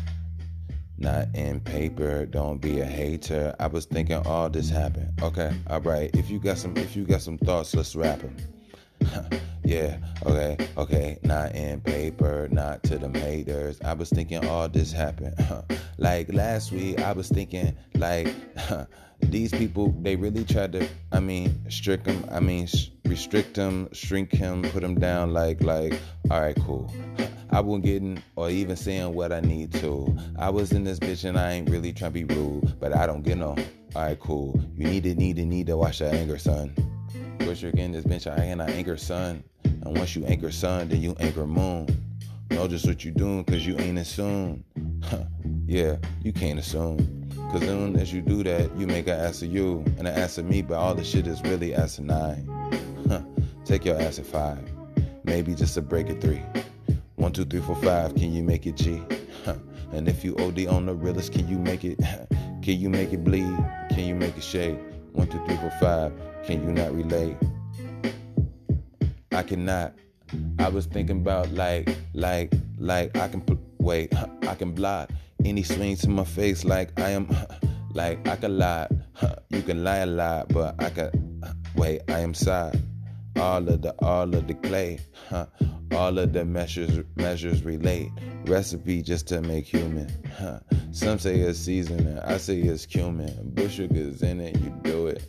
Not 1.03 1.27
in 1.33 1.59
paper, 1.59 2.25
don't 2.25 2.61
be 2.61 2.79
a 2.79 2.85
hater. 2.85 3.53
I 3.59 3.67
was 3.67 3.83
thinking 3.83 4.25
all 4.25 4.49
this 4.49 4.69
happened. 4.69 5.11
Okay, 5.21 5.53
alright. 5.69 6.09
If 6.15 6.29
you 6.29 6.39
got 6.39 6.57
some 6.57 6.77
if 6.77 6.95
you 6.95 7.03
got 7.03 7.21
some 7.21 7.37
thoughts, 7.37 7.75
let's 7.75 7.93
rap 7.93 8.21
them. 8.21 9.39
yeah, 9.63 9.97
okay, 10.25 10.57
okay. 10.77 11.19
Not 11.23 11.55
in 11.55 11.81
paper, 11.81 12.47
not 12.51 12.83
to 12.83 12.97
them 12.97 13.13
haters. 13.13 13.79
I 13.83 13.93
was 13.93 14.09
thinking 14.09 14.45
all 14.47 14.67
this 14.67 14.91
happened. 14.91 15.35
like 15.97 16.31
last 16.33 16.71
week, 16.71 16.99
I 17.01 17.13
was 17.13 17.29
thinking 17.29 17.75
like 17.95 18.33
these 19.21 19.51
people. 19.51 19.95
They 20.01 20.15
really 20.15 20.43
tried 20.43 20.73
to. 20.73 20.87
I 21.11 21.19
mean, 21.19 21.69
strict 21.69 22.05
them. 22.05 22.25
I 22.31 22.39
mean, 22.39 22.67
restrict 23.05 23.55
them, 23.55 23.89
shrink 23.93 24.31
him, 24.31 24.63
put 24.63 24.83
him 24.83 24.95
down. 24.95 25.33
Like, 25.33 25.63
like. 25.63 25.99
All 26.29 26.41
right, 26.41 26.57
cool. 26.65 26.93
I 27.53 27.59
wasn't 27.59 27.85
getting 27.85 28.23
or 28.35 28.49
even 28.49 28.75
saying 28.75 29.13
what 29.13 29.31
I 29.31 29.39
need 29.39 29.71
to. 29.73 30.17
I 30.39 30.49
was 30.49 30.71
in 30.71 30.83
this 30.83 30.99
bitch 30.99 31.23
and 31.23 31.37
I 31.37 31.51
ain't 31.51 31.69
really 31.69 31.93
trying 31.93 32.13
to 32.13 32.25
be 32.25 32.35
rude, 32.35 32.79
but 32.79 32.95
I 32.95 33.05
don't 33.05 33.21
get 33.21 33.37
no. 33.37 33.55
All 33.95 34.01
right, 34.01 34.19
cool. 34.19 34.59
You 34.75 34.87
need 34.87 35.03
to, 35.03 35.13
need 35.13 35.35
to, 35.35 35.45
need 35.45 35.67
to 35.67 35.77
watch 35.77 35.99
that 35.99 36.15
anger, 36.15 36.39
son. 36.39 36.73
Wish 37.41 37.61
you're 37.61 37.71
getting 37.71 37.91
this 37.91 38.05
bitch, 38.05 38.31
I 38.31 38.43
ain't 38.43 38.61
I 38.61 38.65
anchor 38.71 38.97
sun. 38.97 39.43
And 39.63 39.97
once 39.97 40.15
you 40.15 40.25
anchor 40.25 40.51
sun, 40.51 40.89
then 40.89 41.01
you 41.01 41.15
anchor 41.19 41.45
moon. 41.45 41.87
Know 42.49 42.67
just 42.67 42.85
what 42.85 43.03
you 43.03 43.11
doing, 43.11 43.43
cause 43.45 43.65
you 43.65 43.77
ain't 43.79 43.97
assume. 43.97 44.63
yeah, 45.65 45.97
you 46.21 46.31
can't 46.31 46.59
assume. 46.59 47.29
Cause 47.51 47.61
soon 47.61 47.95
as 47.97 48.13
you 48.13 48.21
do 48.21 48.43
that, 48.43 48.75
you 48.77 48.87
make 48.87 49.07
an 49.07 49.19
ass 49.19 49.41
of 49.41 49.51
you 49.51 49.83
and 49.97 50.07
an 50.07 50.17
ass 50.17 50.37
of 50.37 50.45
me, 50.45 50.61
but 50.61 50.75
all 50.75 50.95
the 50.95 51.03
shit 51.03 51.27
is 51.27 51.41
really 51.43 51.73
ass 51.73 51.97
of 51.97 52.05
nine. 52.05 52.49
Take 53.65 53.85
your 53.85 53.99
ass 53.99 54.19
at 54.19 54.25
five. 54.25 54.59
Maybe 55.23 55.55
just 55.55 55.77
a 55.77 55.81
break 55.81 56.09
at 56.09 56.19
three. 56.19 56.41
One, 57.15 57.31
two, 57.31 57.45
three, 57.45 57.61
four, 57.61 57.75
five. 57.77 58.13
Can 58.15 58.33
you 58.33 58.43
make 58.43 58.65
it 58.65 58.75
G? 58.75 59.01
and 59.93 60.09
if 60.09 60.23
you 60.23 60.35
OD 60.37 60.67
on 60.67 60.85
the 60.85 60.93
realest, 60.93 61.31
can 61.31 61.47
you 61.47 61.57
make 61.57 61.85
it? 61.85 61.97
can 62.61 62.79
you 62.79 62.89
make 62.89 63.13
it 63.13 63.23
bleed? 63.23 63.57
Can 63.89 64.05
you 64.05 64.15
make 64.15 64.35
it 64.35 64.43
shade? 64.43 64.77
One, 65.13 65.27
two, 65.27 65.43
three, 65.45 65.55
four, 65.57 65.71
five. 65.79 66.11
Can 66.45 66.63
you 66.63 66.71
not 66.73 66.93
relate? 66.93 67.37
I 69.31 69.43
cannot. 69.43 69.93
I 70.59 70.69
was 70.69 70.85
thinking 70.85 71.21
about 71.21 71.51
like, 71.53 71.95
like, 72.13 72.53
like 72.77 73.17
I 73.17 73.27
can 73.27 73.43
wait. 73.79 74.13
I 74.47 74.55
can 74.55 74.73
block 74.73 75.09
any 75.45 75.63
swing 75.63 75.95
to 75.97 76.09
my 76.09 76.23
face 76.23 76.65
like 76.65 76.99
I 76.99 77.11
am, 77.11 77.29
like 77.93 78.27
I 78.27 78.35
can 78.35 78.57
lie. 78.57 78.87
You 79.49 79.61
can 79.61 79.83
lie 79.83 79.97
a 79.97 80.05
lot, 80.05 80.49
but 80.49 80.75
I 80.83 80.89
can 80.89 81.41
wait. 81.75 82.01
I 82.09 82.19
am 82.19 82.33
sad. 82.33 82.81
All 83.37 83.67
of 83.67 83.81
the, 83.81 83.95
all 83.99 84.35
of 84.35 84.47
the 84.47 84.53
clay. 84.55 84.99
All 85.91 86.17
of 86.17 86.33
the 86.33 86.43
measures, 86.43 87.03
measures 87.15 87.63
relate. 87.63 88.09
Recipe 88.45 89.01
just 89.01 89.27
to 89.27 89.41
make 89.41 89.65
human. 89.65 90.09
Some 90.91 91.19
say 91.19 91.39
it's 91.39 91.59
seasoning, 91.59 92.19
I 92.19 92.37
say 92.37 92.57
it's 92.59 92.85
cumin. 92.85 93.33
Bush 93.53 93.75
sugar's 93.75 94.21
in 94.23 94.41
it, 94.41 94.59
you 94.59 94.71
do 94.81 95.07
it. 95.07 95.27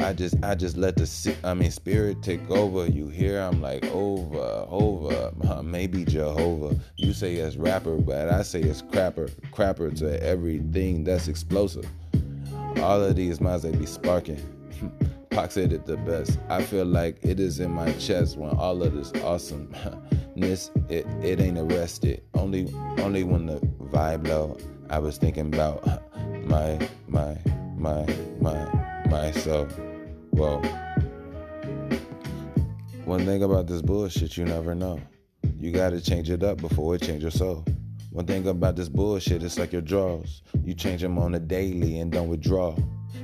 I 0.00 0.14
just 0.14 0.34
I 0.42 0.54
just 0.54 0.76
let 0.76 0.96
the 0.96 1.36
I 1.44 1.52
mean 1.54 1.70
spirit 1.70 2.22
take 2.22 2.50
over. 2.50 2.86
You 2.86 3.08
hear 3.08 3.40
I'm 3.40 3.60
like 3.60 3.84
over 3.86 4.66
over 4.68 5.32
uh, 5.46 5.62
maybe 5.62 6.04
Jehovah. 6.04 6.78
You 6.96 7.12
say 7.12 7.34
it's 7.36 7.56
rapper, 7.56 7.96
but 7.96 8.28
I 8.30 8.42
say 8.42 8.60
it's 8.60 8.80
crapper 8.82 9.30
crapper 9.52 9.96
to 9.98 10.22
everything 10.22 11.04
that's 11.04 11.28
explosive. 11.28 11.86
All 12.78 13.02
of 13.02 13.14
these 13.14 13.40
minds 13.40 13.62
they 13.62 13.72
be 13.72 13.86
sparking. 13.86 14.40
Pac 15.30 15.52
said 15.52 15.72
it 15.72 15.86
the 15.86 15.98
best. 15.98 16.38
I 16.48 16.62
feel 16.62 16.86
like 16.86 17.18
it 17.22 17.38
is 17.38 17.60
in 17.60 17.70
my 17.70 17.92
chest 17.92 18.36
when 18.36 18.50
all 18.50 18.82
of 18.82 18.94
this 18.94 19.12
awesomeness 19.22 20.70
it, 20.88 21.06
it 21.22 21.40
ain't 21.40 21.58
arrested. 21.58 22.22
Only 22.34 22.72
only 22.98 23.22
when 23.24 23.46
the 23.46 23.60
vibe 23.92 24.26
low. 24.26 24.56
I 24.88 24.98
was 24.98 25.18
thinking 25.18 25.54
about 25.54 25.84
my 26.46 26.88
my 27.06 27.36
my 27.76 28.06
my 28.40 29.06
myself. 29.10 29.78
Well, 30.40 30.62
one 33.04 33.26
thing 33.26 33.42
about 33.42 33.66
this 33.66 33.82
bullshit 33.82 34.38
you 34.38 34.46
never 34.46 34.74
know. 34.74 34.98
You 35.58 35.70
gotta 35.70 36.00
change 36.00 36.30
it 36.30 36.42
up 36.42 36.62
before 36.62 36.94
it 36.94 37.02
change 37.02 37.20
your 37.20 37.30
soul. 37.30 37.62
One 38.10 38.24
thing 38.24 38.48
about 38.48 38.74
this 38.74 38.88
bullshit, 38.88 39.42
it's 39.42 39.58
like 39.58 39.70
your 39.70 39.82
draws. 39.82 40.40
You 40.64 40.72
change 40.72 41.02
them 41.02 41.18
on 41.18 41.34
a 41.34 41.38
daily 41.38 41.98
and 41.98 42.10
don't 42.10 42.30
withdraw. 42.30 42.74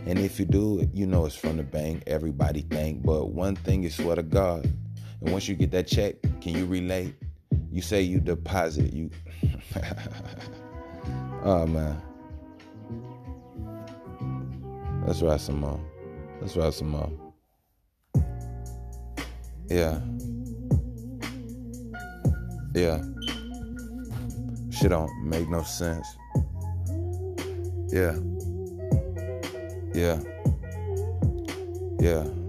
And 0.04 0.18
if 0.18 0.38
you 0.38 0.44
do, 0.44 0.80
it, 0.80 0.90
you 0.92 1.06
know 1.06 1.24
it's 1.24 1.34
from 1.34 1.56
the 1.56 1.62
bank. 1.62 2.02
Everybody 2.06 2.60
think. 2.60 3.02
But 3.02 3.30
one 3.30 3.56
thing 3.56 3.84
is 3.84 3.94
swear 3.94 4.16
to 4.16 4.22
God. 4.22 4.70
And 5.22 5.32
once 5.32 5.48
you 5.48 5.54
get 5.54 5.70
that 5.70 5.86
check, 5.86 6.16
can 6.42 6.54
you 6.54 6.66
relate? 6.66 7.14
You 7.72 7.80
say 7.80 8.02
you 8.02 8.20
deposit, 8.20 8.92
you. 8.92 9.10
oh 11.44 11.66
man. 11.66 11.96
Ride 15.06 15.40
some 15.40 15.60
more. 15.60 15.80
Let's 16.40 16.56
ride 16.56 16.74
some 16.74 16.90
more. 16.90 17.10
Yeah. 19.68 20.00
Yeah. 22.74 23.02
Shit 24.70 24.90
don't 24.90 25.10
make 25.24 25.48
no 25.48 25.62
sense. 25.62 26.06
Yeah. 27.92 28.16
Yeah. 29.94 30.20
Yeah. 31.98 32.45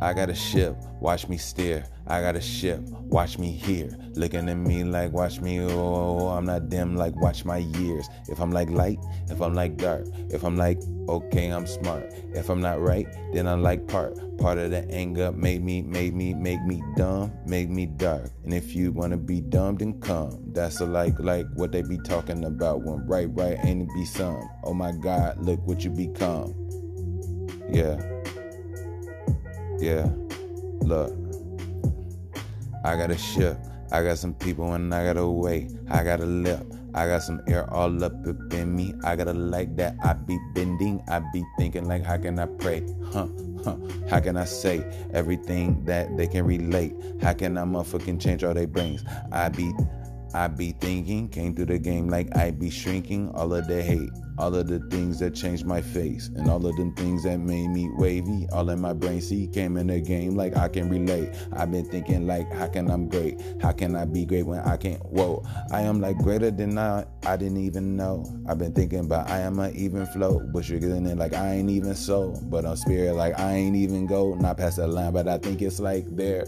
I 0.00 0.12
got 0.12 0.28
a 0.28 0.34
ship, 0.34 0.76
watch 1.00 1.28
me 1.28 1.38
steer. 1.38 1.84
I 2.06 2.20
got 2.20 2.36
a 2.36 2.40
ship, 2.40 2.80
watch 2.82 3.38
me 3.38 3.50
here. 3.50 3.96
Looking 4.14 4.48
at 4.48 4.56
me 4.56 4.84
like, 4.84 5.12
watch 5.12 5.40
me, 5.40 5.60
oh, 5.60 5.68
oh, 5.68 6.18
oh, 6.20 6.28
I'm 6.28 6.44
not 6.44 6.68
dim, 6.68 6.96
like, 6.96 7.16
watch 7.16 7.44
my 7.44 7.58
years. 7.58 8.08
If 8.28 8.40
I'm 8.40 8.52
like 8.52 8.70
light, 8.70 8.98
if 9.28 9.40
I'm 9.40 9.54
like 9.54 9.76
dark, 9.76 10.06
if 10.30 10.44
I'm 10.44 10.56
like, 10.56 10.80
okay, 11.08 11.48
I'm 11.48 11.66
smart. 11.66 12.12
If 12.34 12.48
I'm 12.48 12.60
not 12.60 12.80
right, 12.80 13.06
then 13.32 13.48
I'm 13.48 13.62
like 13.62 13.88
part. 13.88 14.16
Part 14.38 14.58
of 14.58 14.70
the 14.70 14.88
anger 14.90 15.32
made 15.32 15.64
me, 15.64 15.82
made 15.82 16.14
me, 16.14 16.34
make 16.34 16.62
me 16.62 16.82
dumb, 16.96 17.32
make 17.46 17.70
me 17.70 17.86
dark. 17.86 18.30
And 18.44 18.52
if 18.52 18.74
you 18.74 18.92
wanna 18.92 19.16
be 19.16 19.40
dumb, 19.40 19.76
then 19.76 19.98
come. 20.00 20.44
That's 20.52 20.80
a 20.80 20.86
like, 20.86 21.18
like 21.18 21.46
what 21.54 21.72
they 21.72 21.82
be 21.82 21.98
talking 21.98 22.44
about 22.44 22.82
when 22.82 23.06
right, 23.06 23.28
right 23.30 23.58
ain't 23.64 23.82
it 23.82 23.94
be 23.94 24.04
some. 24.04 24.48
Oh 24.62 24.74
my 24.74 24.92
God, 24.92 25.38
look 25.42 25.60
what 25.66 25.84
you 25.84 25.90
become. 25.90 26.54
Yeah. 27.68 27.96
Yeah. 29.78 30.08
Look. 30.80 31.12
I 32.84 32.96
got 32.96 33.10
a 33.10 33.18
ship. 33.18 33.58
I 33.92 34.02
got 34.02 34.18
some 34.18 34.34
people 34.34 34.74
and 34.74 34.94
I 34.94 35.04
got 35.04 35.16
a 35.16 35.26
way. 35.26 35.68
I 35.90 36.02
got 36.04 36.20
a 36.20 36.26
lip. 36.26 36.60
I 36.94 37.06
got 37.06 37.22
some 37.22 37.42
air 37.46 37.68
all 37.72 38.02
up 38.02 38.12
in 38.52 38.74
me. 38.74 38.94
I 39.04 39.16
got 39.16 39.28
a 39.28 39.32
like 39.32 39.76
that. 39.76 39.96
I 40.02 40.14
be 40.14 40.38
bending. 40.54 41.02
I 41.08 41.20
be 41.32 41.44
thinking 41.58 41.86
like, 41.86 42.04
how 42.04 42.16
can 42.16 42.38
I 42.38 42.46
pray? 42.46 42.86
Huh? 43.12 43.28
Huh? 43.62 43.76
How 44.08 44.20
can 44.20 44.36
I 44.36 44.44
say 44.44 44.84
everything 45.12 45.84
that 45.84 46.16
they 46.16 46.26
can 46.26 46.46
relate? 46.46 46.94
How 47.20 47.34
can 47.34 47.58
I 47.58 47.62
motherfucking 47.62 48.20
change 48.20 48.44
all 48.44 48.54
their 48.54 48.66
brains? 48.66 49.04
I 49.30 49.50
be, 49.50 49.72
I 50.32 50.48
be 50.48 50.72
thinking. 50.72 51.28
Came 51.28 51.54
through 51.54 51.66
the 51.66 51.78
game 51.78 52.08
like 52.08 52.34
I 52.36 52.50
be 52.50 52.70
shrinking. 52.70 53.30
All 53.34 53.52
of 53.52 53.66
the 53.66 53.82
hate. 53.82 54.10
All 54.38 54.54
of 54.54 54.66
the 54.66 54.78
things 54.90 55.18
that 55.20 55.34
changed 55.34 55.64
my 55.64 55.80
face, 55.80 56.28
and 56.36 56.50
all 56.50 56.64
of 56.66 56.76
them 56.76 56.94
things 56.94 57.24
that 57.24 57.38
made 57.38 57.68
me 57.68 57.88
wavy. 57.96 58.46
All 58.52 58.68
in 58.70 58.80
my 58.80 58.92
brain, 58.92 59.20
see, 59.20 59.46
came 59.46 59.76
in 59.76 59.86
the 59.86 60.00
game 60.00 60.36
like 60.36 60.56
I 60.56 60.68
can 60.68 60.88
relate. 60.88 61.30
I've 61.52 61.70
been 61.70 61.86
thinking 61.86 62.26
like, 62.26 62.50
how 62.52 62.68
can 62.68 62.90
I'm 62.90 63.08
great? 63.08 63.40
How 63.62 63.72
can 63.72 63.96
I 63.96 64.04
be 64.04 64.24
great 64.24 64.44
when 64.44 64.60
I 64.60 64.76
can't? 64.76 65.04
Whoa, 65.06 65.44
I 65.70 65.82
am 65.82 66.00
like 66.00 66.18
greater 66.18 66.50
than 66.50 66.78
I. 66.78 67.06
I 67.24 67.36
didn't 67.36 67.58
even 67.58 67.96
know. 67.96 68.24
I've 68.48 68.58
been 68.58 68.72
thinking 68.72 69.00
about 69.00 69.30
I 69.30 69.40
am 69.40 69.58
an 69.58 69.74
even 69.74 70.06
flow, 70.06 70.40
but 70.52 70.68
you're 70.68 70.80
getting 70.80 71.06
it 71.06 71.16
like 71.16 71.34
I 71.34 71.54
ain't 71.54 71.70
even 71.70 71.94
so. 71.94 72.38
But 72.44 72.64
on 72.64 72.76
spirit, 72.76 73.14
like 73.14 73.38
I 73.38 73.54
ain't 73.54 73.76
even 73.76 74.06
go. 74.06 74.34
Not 74.34 74.58
past 74.58 74.76
that 74.76 74.88
line, 74.88 75.12
but 75.12 75.28
I 75.28 75.38
think 75.38 75.62
it's 75.62 75.80
like 75.80 76.04
there. 76.14 76.44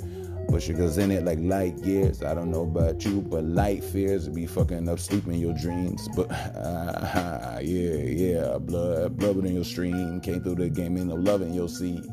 But 0.48 0.62
sugar's 0.62 0.96
in 0.98 1.10
it 1.10 1.24
like 1.24 1.38
light 1.40 1.78
years. 1.78 2.22
I 2.22 2.34
don't 2.34 2.50
know 2.50 2.62
about 2.62 3.04
you, 3.04 3.20
but 3.20 3.44
light 3.44 3.84
fears 3.84 4.28
be 4.28 4.46
fucking 4.46 4.88
up 4.88 4.98
sleep 4.98 5.26
in 5.26 5.34
your 5.34 5.52
dreams. 5.54 6.08
But 6.16 6.30
uh, 6.32 7.58
yeah, 7.60 7.96
yeah, 7.96 8.58
blood, 8.58 9.16
blood 9.16 9.36
in 9.44 9.54
your 9.54 9.64
stream 9.64 10.20
came 10.20 10.40
through 10.42 10.56
the 10.56 10.70
game, 10.70 10.96
ain't 10.96 11.08
no 11.08 11.16
love 11.16 11.42
in 11.42 11.52
your 11.52 11.68
seed. 11.68 12.04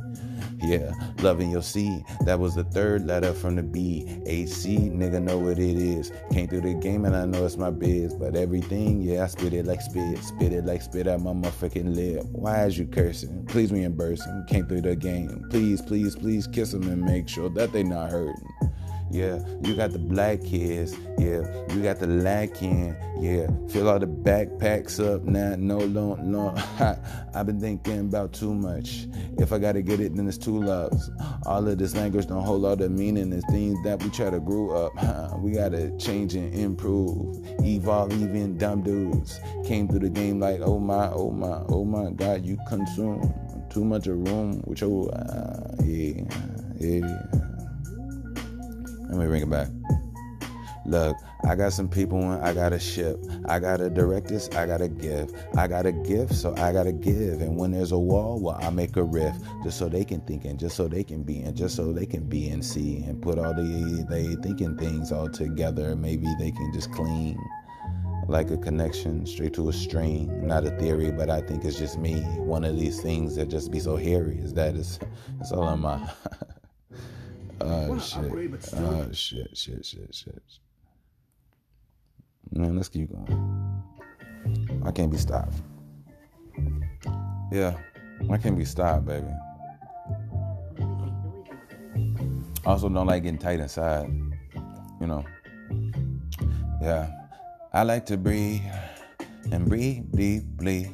Yeah, 0.62 0.94
loving 1.22 1.52
your 1.52 1.62
seed. 1.62 2.04
That 2.22 2.40
was 2.40 2.56
the 2.56 2.64
third 2.64 3.06
letter 3.06 3.34
from 3.34 3.56
the 3.56 3.64
B. 3.64 4.22
AC, 4.26 4.78
nigga 4.78 5.22
know 5.22 5.38
what 5.38 5.60
it 5.60 5.78
is. 5.78 6.12
Came 6.32 6.48
through 6.48 6.62
the 6.62 6.74
game 6.74 7.06
and 7.06 7.16
I 7.16 7.26
know 7.26 7.46
it's 7.46 7.58
my 7.58 7.70
biz. 7.70 8.14
But 8.16 8.36
everything, 8.36 9.02
yeah, 9.02 9.24
I 9.24 9.28
spit 9.28 9.54
it 9.54 9.66
like 9.66 9.82
spit. 9.82 10.18
Spit 10.24 10.54
it 10.54 10.66
like 10.66 10.82
spit 10.82 11.08
out 11.08 11.22
my 11.22 11.32
motherfucking 11.32 11.96
lip. 11.96 12.24
Why 12.32 12.66
is 12.66 12.78
you 12.78 12.88
cursing? 12.88 13.46
Please 13.46 13.72
reimburse 13.72 14.26
him. 14.26 14.46
Came 14.48 14.66
through 14.66 14.82
the 14.82 14.96
game. 14.96 15.46
Please, 15.50 15.82
please, 15.82 16.16
please 16.16 16.48
kiss 16.48 16.74
him 16.74 16.84
and 16.84 17.02
make 17.02 17.30
sure 17.30 17.50
that 17.50 17.72
they 17.72 17.84
not 17.84 18.10
hurting. 18.10 18.50
Yeah, 19.12 19.40
you 19.62 19.76
got 19.76 19.92
the 19.92 20.00
black 20.00 20.44
kids. 20.44 20.96
Yeah, 21.18 21.44
you 21.74 21.82
got 21.82 22.00
the 22.00 22.08
lacking. 22.08 22.96
Yeah, 23.20 23.48
fill 23.70 23.88
all 23.88 24.00
the 24.00 24.08
backpacks 24.08 25.00
up 25.00 25.24
now. 25.24 25.56
No, 25.56 25.80
no, 25.86 26.16
no. 26.16 26.56
I've 27.34 27.46
been 27.46 27.60
thinking 27.60 28.00
about 28.00 28.34
too 28.34 28.54
much. 28.54 29.08
If 29.38 29.54
I 29.54 29.60
gotta 29.60 29.82
get 29.82 30.00
it, 30.00 30.16
then 30.16 30.28
it's 30.28 30.38
two 30.38 30.62
loves. 30.62 31.10
All 31.46 31.68
of 31.68 31.78
this 31.78 31.96
language 31.96 32.28
don't 32.28 32.44
hold 32.44 32.66
all 32.66 32.76
the 32.76 32.90
meaning. 32.90 33.32
It's 33.32 33.46
things 33.52 33.78
that 33.84 34.04
we 34.04 34.10
try 34.10 34.30
to 34.30 34.40
grow 34.40 34.72
up. 34.72 34.94
We 35.46 35.52
gotta 35.52 35.96
change 35.98 36.34
and 36.34 36.54
improve. 36.56 37.46
Evolve, 37.64 38.14
even 38.14 38.58
dumb 38.58 38.82
dudes 38.82 39.40
came 39.66 39.88
through 39.88 40.00
the 40.00 40.10
game 40.10 40.40
like, 40.40 40.62
oh 40.62 40.80
my, 40.80 41.10
oh 41.12 41.30
my, 41.30 41.62
oh 41.70 41.86
my 41.86 42.10
God, 42.12 42.44
you 42.44 42.58
consume 42.68 43.34
too 43.70 43.86
much 43.86 44.08
of 44.08 44.18
room 44.28 44.64
with 44.66 44.82
your, 44.82 45.14
uh, 45.14 45.76
yeah, 45.84 46.24
yeah. 46.80 47.55
Let 49.08 49.18
me 49.18 49.26
bring 49.28 49.44
it 49.44 49.50
back. 49.50 49.68
Look, 50.88 51.18
I 51.48 51.56
got 51.56 51.74
some 51.74 51.90
people 51.90 52.24
I 52.24 52.54
got 52.54 52.72
a 52.72 52.80
ship. 52.80 53.20
I 53.48 53.60
got 53.60 53.82
a 53.82 53.90
directors, 53.90 54.50
I 54.50 54.68
got 54.68 54.82
a 54.82 54.88
give. 54.88 55.34
I 55.58 55.68
got 55.68 55.86
a 55.88 55.92
gift, 55.92 56.34
so 56.34 56.56
I 56.58 56.72
gotta 56.72 56.92
give. 56.92 57.42
And 57.42 57.58
when 57.58 57.72
there's 57.72 57.92
a 57.92 57.98
wall, 57.98 58.40
well, 58.40 58.58
I 58.62 58.70
make 58.70 58.96
a 58.96 59.04
riff 59.04 59.36
just 59.64 59.80
so 59.80 59.90
they 59.90 60.06
can 60.06 60.22
think 60.22 60.46
and 60.46 60.60
just 60.60 60.76
so 60.76 60.88
they 60.88 61.04
can 61.04 61.24
be 61.24 61.42
and 61.42 61.56
just 61.58 61.76
so 61.76 61.92
they 61.92 62.06
can 62.06 62.28
be 62.28 62.50
and 62.50 62.64
see 62.64 62.98
and 63.04 63.22
put 63.22 63.40
all 63.40 63.54
the 63.54 64.06
they 64.10 64.36
thinking 64.44 64.78
things 64.78 65.12
all 65.12 65.30
together. 65.30 65.96
Maybe 65.96 66.28
they 66.40 66.52
can 66.52 66.72
just 66.74 66.92
clean 66.92 67.40
like 68.28 68.50
a 68.52 68.58
connection 68.58 69.26
straight 69.26 69.54
to 69.54 69.70
a 69.70 69.74
string. 69.74 70.48
Not 70.48 70.66
a 70.66 70.72
theory, 70.72 71.12
but 71.12 71.30
I 71.30 71.42
think 71.42 71.66
it's 71.66 71.78
just 71.78 71.98
me. 71.98 72.22
One 72.38 72.64
of 72.64 72.76
these 72.76 73.02
things 73.02 73.36
that 73.36 73.50
just 73.50 73.72
be 73.72 73.80
so 73.80 73.96
hairy 73.96 74.38
is 74.38 74.54
that 74.54 74.76
is 74.76 75.00
it's 75.40 75.52
all 75.52 75.64
on 75.64 75.82
my 75.82 76.12
Oh 77.62 77.98
shit. 78.00 78.32
Oh 78.76 79.08
shit, 79.12 79.56
shit, 79.56 79.86
shit, 79.86 80.14
shit. 80.14 80.44
Man, 82.52 82.76
let's 82.76 82.90
keep 82.90 83.10
going. 83.12 83.84
I 84.86 84.92
can't 84.92 85.12
be 85.12 85.18
stopped. 85.18 85.56
Yeah, 87.52 87.78
I 88.30 88.38
can't 88.38 88.58
be 88.58 88.66
stopped, 88.66 89.06
baby. 89.06 89.28
Also, 92.66 92.90
don't 92.90 93.08
like 93.08 93.24
getting 93.24 93.38
tight 93.38 93.60
inside. 93.60 94.08
You 95.00 95.08
know. 95.08 95.26
Yeah. 96.82 97.10
I 97.74 97.84
like 97.84 98.06
to 98.08 98.18
breathe 98.18 98.62
and 99.52 99.68
breathe 99.68 100.04
deeply. 100.14 100.92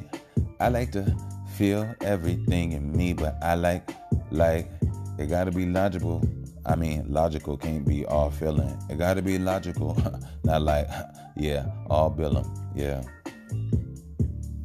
I 0.59 0.69
like 0.69 0.91
to 0.93 1.15
feel 1.55 1.93
everything 2.01 2.71
in 2.71 2.95
me, 2.95 3.13
but 3.13 3.37
I 3.41 3.55
like, 3.55 3.93
like, 4.31 4.69
it 5.17 5.27
gotta 5.27 5.51
be 5.51 5.65
logical 5.65 6.21
I 6.65 6.75
mean, 6.75 7.05
logical 7.07 7.57
can't 7.57 7.85
be 7.85 8.05
all 8.05 8.29
feeling. 8.29 8.77
It 8.89 8.97
got 8.97 9.15
to 9.15 9.21
be 9.21 9.39
logical, 9.39 9.97
not 10.43 10.61
like, 10.61 10.87
yeah, 11.35 11.65
all 11.89 12.09
billing. 12.09 12.45
Yeah, 12.75 13.03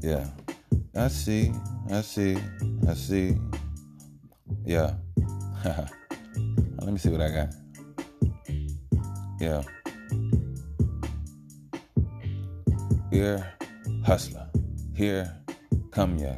yeah. 0.00 0.26
I 0.94 1.08
see, 1.08 1.52
I 1.90 2.00
see, 2.02 2.36
I 2.88 2.94
see. 2.94 3.36
Yeah. 4.64 4.94
Let 5.64 6.92
me 6.92 6.98
see 6.98 7.08
what 7.08 7.20
I 7.20 7.30
got. 7.30 7.54
Yeah. 9.40 9.62
Here, 13.10 13.52
hustler. 14.04 14.48
Here, 14.94 15.34
come 15.90 16.18
ya. 16.18 16.34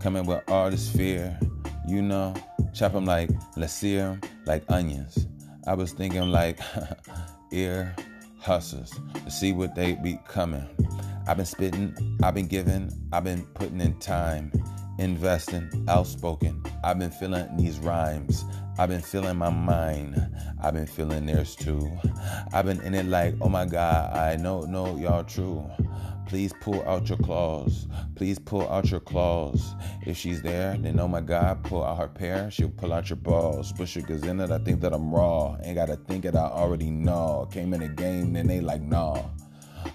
Coming 0.00 0.26
with 0.26 0.42
all 0.48 0.70
this 0.70 0.88
fear. 0.90 1.38
You 1.86 2.02
know, 2.02 2.34
chop 2.74 2.92
them 2.92 3.06
like, 3.06 3.30
let's 3.56 3.72
see 3.72 3.96
them 3.96 4.20
like 4.48 4.64
onions. 4.70 5.28
I 5.66 5.74
was 5.74 5.92
thinking 5.92 6.30
like 6.32 6.58
ear 7.52 7.94
hustlers 8.40 8.90
to 9.24 9.30
see 9.30 9.52
what 9.52 9.74
they 9.74 9.92
be 9.92 10.18
coming. 10.26 10.66
I've 11.28 11.36
been 11.36 11.44
spitting, 11.46 12.18
I've 12.22 12.34
been 12.34 12.46
giving, 12.46 12.90
I've 13.12 13.24
been 13.24 13.44
putting 13.52 13.78
in 13.82 13.98
time, 13.98 14.50
investing, 14.98 15.68
outspoken. 15.86 16.62
I've 16.82 16.98
been 16.98 17.10
feeling 17.10 17.46
these 17.58 17.78
rhymes. 17.78 18.42
I've 18.78 18.88
been 18.88 19.02
feeling 19.02 19.36
my 19.36 19.50
mind. 19.50 20.16
I've 20.62 20.72
been 20.72 20.86
feeling 20.86 21.26
theirs 21.26 21.54
too. 21.54 21.86
I've 22.54 22.64
been 22.64 22.80
in 22.80 22.94
it 22.94 23.04
like, 23.04 23.34
oh 23.42 23.50
my 23.50 23.66
God, 23.66 24.16
I 24.16 24.36
know, 24.36 24.62
know 24.62 24.96
y'all 24.96 25.24
true. 25.24 25.68
Please 26.28 26.52
pull 26.60 26.86
out 26.86 27.08
your 27.08 27.16
claws. 27.16 27.86
Please 28.14 28.38
pull 28.38 28.68
out 28.68 28.90
your 28.90 29.00
claws. 29.00 29.74
If 30.06 30.18
she's 30.18 30.42
there, 30.42 30.76
then 30.76 31.00
oh 31.00 31.08
my 31.08 31.22
God, 31.22 31.64
pull 31.64 31.82
out 31.82 31.96
her 31.96 32.08
pair. 32.08 32.50
She'll 32.50 32.68
pull 32.68 32.92
out 32.92 33.08
your 33.08 33.16
balls. 33.16 33.72
Push 33.72 33.96
your 33.96 34.04
cause 34.04 34.22
in 34.24 34.38
it, 34.38 34.50
I 34.50 34.58
think 34.58 34.82
that 34.82 34.92
I'm 34.92 35.10
raw. 35.10 35.56
Ain't 35.62 35.76
gotta 35.76 35.96
think 35.96 36.26
it, 36.26 36.36
I 36.36 36.44
already 36.44 36.90
know. 36.90 37.48
Came 37.50 37.72
in 37.72 37.80
the 37.80 37.88
game, 37.88 38.34
then 38.34 38.46
they 38.46 38.60
like, 38.60 38.82
nah. 38.82 39.22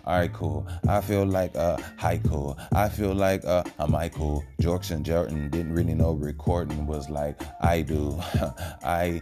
Alright, 0.07 0.33
cool. 0.33 0.67
I 0.87 1.01
feel 1.01 1.23
like 1.23 1.53
a 1.53 1.77
haiku. 1.99 2.57
I 2.73 2.89
feel 2.89 3.13
like 3.13 3.45
uh, 3.45 3.63
a 3.77 3.87
Michael. 3.87 4.43
Jorks 4.59 4.89
and 4.89 5.05
Jordan 5.05 5.51
didn't 5.51 5.73
really 5.73 5.93
know 5.93 6.13
recording 6.13 6.87
was 6.87 7.11
like 7.11 7.39
I 7.61 7.83
do. 7.83 8.19
I 8.83 9.21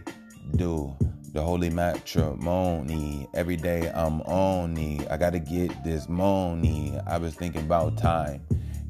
do 0.56 0.94
the 1.32 1.40
holy 1.40 1.70
matrimony. 1.70 3.26
Every 3.34 3.56
day 3.56 3.90
I'm 3.94 4.20
on 4.22 4.74
me. 4.74 5.00
I 5.10 5.16
gotta 5.16 5.38
get 5.38 5.82
this 5.82 6.08
money. 6.08 6.98
I 7.06 7.18
was 7.18 7.34
thinking 7.34 7.62
about 7.62 7.96
time. 7.96 8.42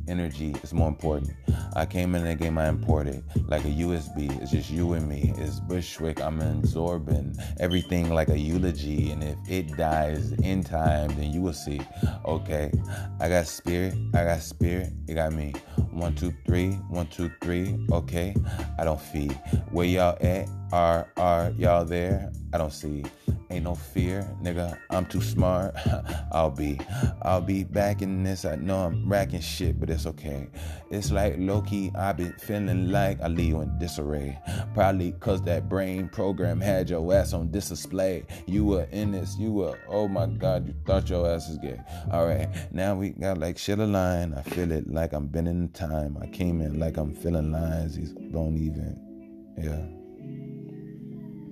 Energy 0.08 0.54
is 0.64 0.74
more 0.74 0.88
important. 0.88 1.30
I 1.74 1.86
came 1.86 2.16
in 2.16 2.24
the 2.24 2.34
game, 2.34 2.58
I 2.58 2.68
imported 2.68 3.22
like 3.48 3.64
a 3.64 3.68
USB. 3.68 4.42
It's 4.42 4.50
just 4.50 4.68
you 4.68 4.94
and 4.94 5.08
me. 5.08 5.32
It's 5.38 5.60
Bushwick. 5.60 6.20
I'm 6.20 6.40
absorbing 6.40 7.36
everything 7.60 8.12
like 8.12 8.28
a 8.28 8.38
eulogy. 8.38 9.12
And 9.12 9.22
if 9.22 9.36
it 9.48 9.76
dies 9.76 10.32
in 10.32 10.64
time, 10.64 11.14
then 11.16 11.32
you 11.32 11.40
will 11.40 11.52
see. 11.52 11.80
Okay, 12.24 12.72
I 13.20 13.28
got 13.28 13.46
spirit. 13.46 13.94
I 14.12 14.24
got 14.24 14.40
spirit. 14.40 14.92
You 15.06 15.14
got 15.14 15.32
me. 15.32 15.54
One, 15.92 16.16
two, 16.16 16.34
three. 16.46 16.72
One, 16.90 17.06
two, 17.06 17.30
three. 17.40 17.78
Okay, 17.92 18.34
I 18.78 18.84
don't 18.84 19.00
feed. 19.00 19.32
Where 19.70 19.86
y'all 19.86 20.18
at? 20.20 20.48
Are 20.72 21.06
are 21.18 21.52
y'all 21.58 21.84
there? 21.84 22.32
I 22.54 22.58
don't 22.58 22.72
see. 22.72 23.04
Ain't 23.50 23.64
no 23.64 23.74
fear, 23.74 24.26
nigga. 24.42 24.78
I'm 24.88 25.04
too 25.04 25.20
smart. 25.20 25.74
I'll 26.32 26.50
be, 26.50 26.80
I'll 27.20 27.42
be 27.42 27.64
back 27.64 28.00
in 28.00 28.24
this. 28.24 28.46
I 28.46 28.56
know 28.56 28.78
I'm 28.78 29.06
racking 29.06 29.42
shit, 29.42 29.78
but 29.78 29.90
it's 29.90 30.06
okay. 30.06 30.48
It's 30.90 31.12
like 31.12 31.34
Loki. 31.36 31.92
I've 31.94 32.16
been 32.16 32.32
feeling 32.38 32.90
like 32.90 33.20
I 33.20 33.28
leave 33.28 33.56
in 33.56 33.78
disarray. 33.78 34.38
Probably 34.72 35.12
cause 35.12 35.42
that 35.42 35.68
brain 35.68 36.08
program 36.08 36.62
had 36.62 36.88
your 36.88 37.12
ass 37.12 37.34
on 37.34 37.50
display. 37.50 38.24
You 38.46 38.64
were 38.64 38.88
in 38.92 39.12
this. 39.12 39.36
You 39.38 39.52
were. 39.52 39.78
Oh 39.86 40.08
my 40.08 40.24
God. 40.24 40.66
You 40.66 40.74
thought 40.86 41.10
your 41.10 41.28
ass 41.28 41.50
is 41.50 41.58
gay. 41.58 41.78
All 42.10 42.26
right. 42.26 42.48
Now 42.72 42.94
we 42.94 43.10
got 43.10 43.36
like 43.36 43.58
shit 43.58 43.78
aligned. 43.78 44.34
I 44.34 44.40
feel 44.40 44.72
it 44.72 44.90
like 44.90 45.12
I'm 45.12 45.26
been 45.26 45.46
in 45.46 45.68
time. 45.68 46.16
I 46.22 46.28
came 46.28 46.62
in 46.62 46.80
like 46.80 46.96
I'm 46.96 47.14
feeling 47.14 47.52
lines. 47.52 47.96
These 47.96 48.12
don't 48.12 48.56
even. 48.56 48.98
Yeah. 49.58 50.01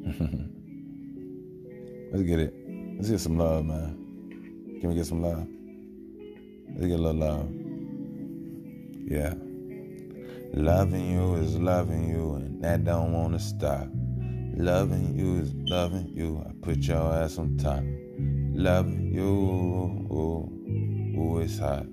Let's 2.12 2.24
get 2.24 2.40
it. 2.40 2.54
Let's 2.96 3.10
get 3.10 3.20
some 3.20 3.36
love, 3.36 3.66
man. 3.66 4.78
Can 4.80 4.88
we 4.88 4.94
get 4.94 5.06
some 5.06 5.22
love? 5.22 5.46
Let's 6.74 6.86
get 6.86 6.98
a 6.98 7.02
little 7.02 7.14
love. 7.14 7.48
Yeah. 9.06 9.34
Loving 10.54 11.10
you 11.10 11.34
is 11.34 11.56
loving 11.56 12.08
you, 12.08 12.34
and 12.34 12.62
that 12.64 12.84
don't 12.84 13.12
wanna 13.12 13.38
stop. 13.38 13.88
Loving 14.56 15.16
you 15.16 15.42
is 15.42 15.52
loving 15.54 16.08
you. 16.08 16.42
I 16.46 16.52
put 16.62 16.78
your 16.78 17.12
ass 17.12 17.38
on 17.38 17.56
top. 17.56 17.84
Loving 18.52 19.12
you, 19.12 19.22
ooh, 19.22 21.18
ooh, 21.18 21.38
it's 21.40 21.58
hot. 21.58 21.86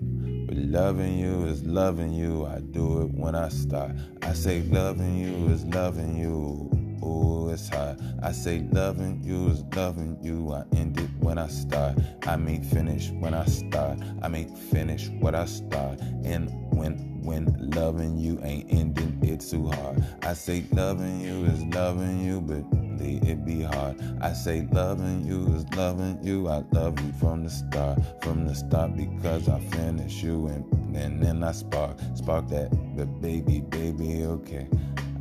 But 0.47 0.55
loving 0.55 1.19
you 1.19 1.45
is 1.45 1.63
loving 1.63 2.13
you. 2.13 2.45
I 2.45 2.61
do 2.61 3.01
it 3.01 3.11
when 3.13 3.35
I 3.35 3.49
start. 3.49 3.91
I 4.21 4.33
say 4.33 4.61
loving 4.63 5.17
you 5.17 5.53
is 5.53 5.65
loving 5.65 6.17
you. 6.17 6.86
Ooh, 7.07 7.49
it's 7.49 7.69
hard. 7.69 8.01
I 8.21 8.33
say 8.33 8.67
loving 8.71 9.23
you 9.23 9.47
is 9.49 9.63
loving 9.75 10.17
you. 10.21 10.51
I 10.51 10.63
end 10.75 10.99
it 10.99 11.09
when 11.19 11.37
I 11.37 11.47
start. 11.47 11.97
I 12.25 12.35
mean 12.35 12.63
finish 12.63 13.11
when 13.11 13.33
I 13.33 13.45
start. 13.45 13.99
I 14.21 14.27
mean 14.27 14.53
finish 14.55 15.07
what 15.21 15.33
I 15.33 15.45
start. 15.45 16.01
And 16.25 16.49
when 16.71 17.16
when 17.24 17.72
loving 17.74 18.18
you 18.18 18.39
ain't 18.43 18.72
ending 18.72 19.20
it 19.24 19.41
too 19.41 19.68
hard. 19.68 20.03
I 20.22 20.34
say 20.34 20.65
loving 20.72 21.22
you 21.22 21.45
is 21.45 21.63
loving 21.65 22.20
you, 22.24 22.41
but 22.41 22.63
it 23.01 23.45
be 23.45 23.61
hard. 23.61 23.97
I 24.22 24.34
say 24.34 24.68
loving 24.72 25.26
you 25.26 25.53
is 25.55 25.65
loving 25.76 26.20
you. 26.24 26.47
I 26.47 26.63
love 26.72 26.99
you 26.99 27.11
from 27.13 27.43
the 27.43 27.49
start, 27.49 27.99
from 28.22 28.47
the 28.47 28.55
start 28.55 28.95
because 28.95 29.49
I 29.49 29.59
finish 29.59 30.24
you 30.24 30.47
and, 30.47 30.95
and 30.95 31.22
then 31.22 31.43
I 31.43 31.51
spark, 31.51 31.97
spark 32.15 32.47
that, 32.49 32.70
but 32.95 33.22
baby, 33.22 33.61
baby, 33.61 34.24
okay. 34.26 34.68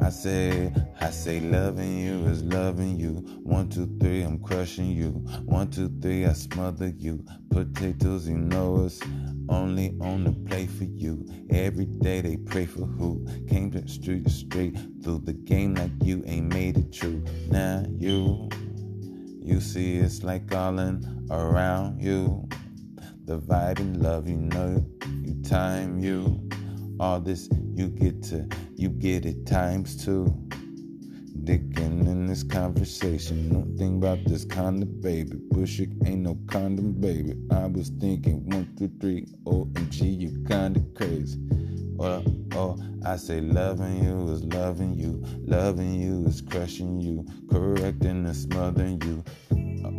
I 0.01 0.11
say, 0.11 0.73
I 1.01 1.11
say, 1.11 1.41
loving 1.41 1.99
you 1.99 2.27
is 2.27 2.43
loving 2.43 3.01
you. 3.01 3.15
One, 3.43 3.69
two, 3.71 3.87
three, 3.99 4.23
I'm 4.23 4.39
crushing 4.39 4.91
you. 4.91 5.11
One, 5.47 5.71
two, 5.71 5.91
three, 6.03 6.27
I 6.27 6.35
smother 6.35 6.89
you. 6.89 7.25
Potatoes, 7.51 8.29
you 8.29 8.37
know 8.37 8.85
it's 8.85 9.01
only 9.49 9.95
on 10.01 10.25
the 10.25 10.33
play 10.49 10.67
for 10.67 10.85
you. 10.85 11.27
Every 11.51 11.87
day 11.87 12.21
they 12.21 12.37
pray 12.37 12.67
for 12.67 12.85
who 12.85 13.27
came 13.49 13.71
to 13.73 13.87
street 13.89 14.29
straight 14.29 14.77
through 15.03 15.21
the 15.25 15.33
game 15.33 15.75
like 15.75 15.93
you 16.03 16.23
ain't 16.27 16.53
made 16.53 16.77
it 16.77 16.93
true. 16.93 17.25
Now 17.51 17.85
you, 17.91 18.49
you 19.41 19.61
see 19.61 19.99
it's 19.99 20.23
like 20.23 20.49
calling 20.49 21.05
around 21.31 22.01
you. 22.01 22.49
The 23.25 23.39
vibe 23.39 23.81
and 23.81 24.03
love, 24.03 24.29
you 24.29 24.37
know, 24.37 24.87
you 25.23 25.43
time 25.43 25.99
you. 25.99 26.49
All 26.99 27.21
this 27.21 27.49
you 27.75 27.89
get 27.89 28.23
to, 28.25 28.49
you 28.75 28.89
get 28.89 29.27
it 29.27 29.47
times 29.47 30.03
two. 30.03 30.33
Dickin' 31.47 32.09
in 32.09 32.27
this 32.27 32.43
conversation. 32.43 33.53
Don't 33.53 33.79
think 33.79 34.03
about 34.03 34.25
this 34.25 34.45
condom, 34.45 35.01
baby. 35.01 35.39
Push 35.53 35.79
it, 35.79 35.91
ain't 36.05 36.23
no 36.23 36.37
condom, 36.49 36.93
baby. 37.01 37.35
I 37.53 37.67
was 37.67 37.91
thinking 38.01 38.45
one, 38.51 38.75
two, 38.77 38.91
three, 39.01 39.27
OMG, 39.45 40.21
you 40.23 40.45
kinda 40.49 40.81
crazy. 40.97 41.39
Oh, 42.01 42.25
oh, 42.57 42.77
I 43.05 43.15
say 43.17 43.41
loving 43.41 44.03
you 44.03 44.29
is 44.33 44.43
loving 44.43 44.95
you. 44.95 45.23
Loving 45.47 45.95
you 45.95 46.27
is 46.27 46.41
crushing 46.41 47.01
you. 47.01 47.25
Correcting 47.49 48.27
and 48.27 48.37
smothering 48.37 49.01
you. 49.03 49.23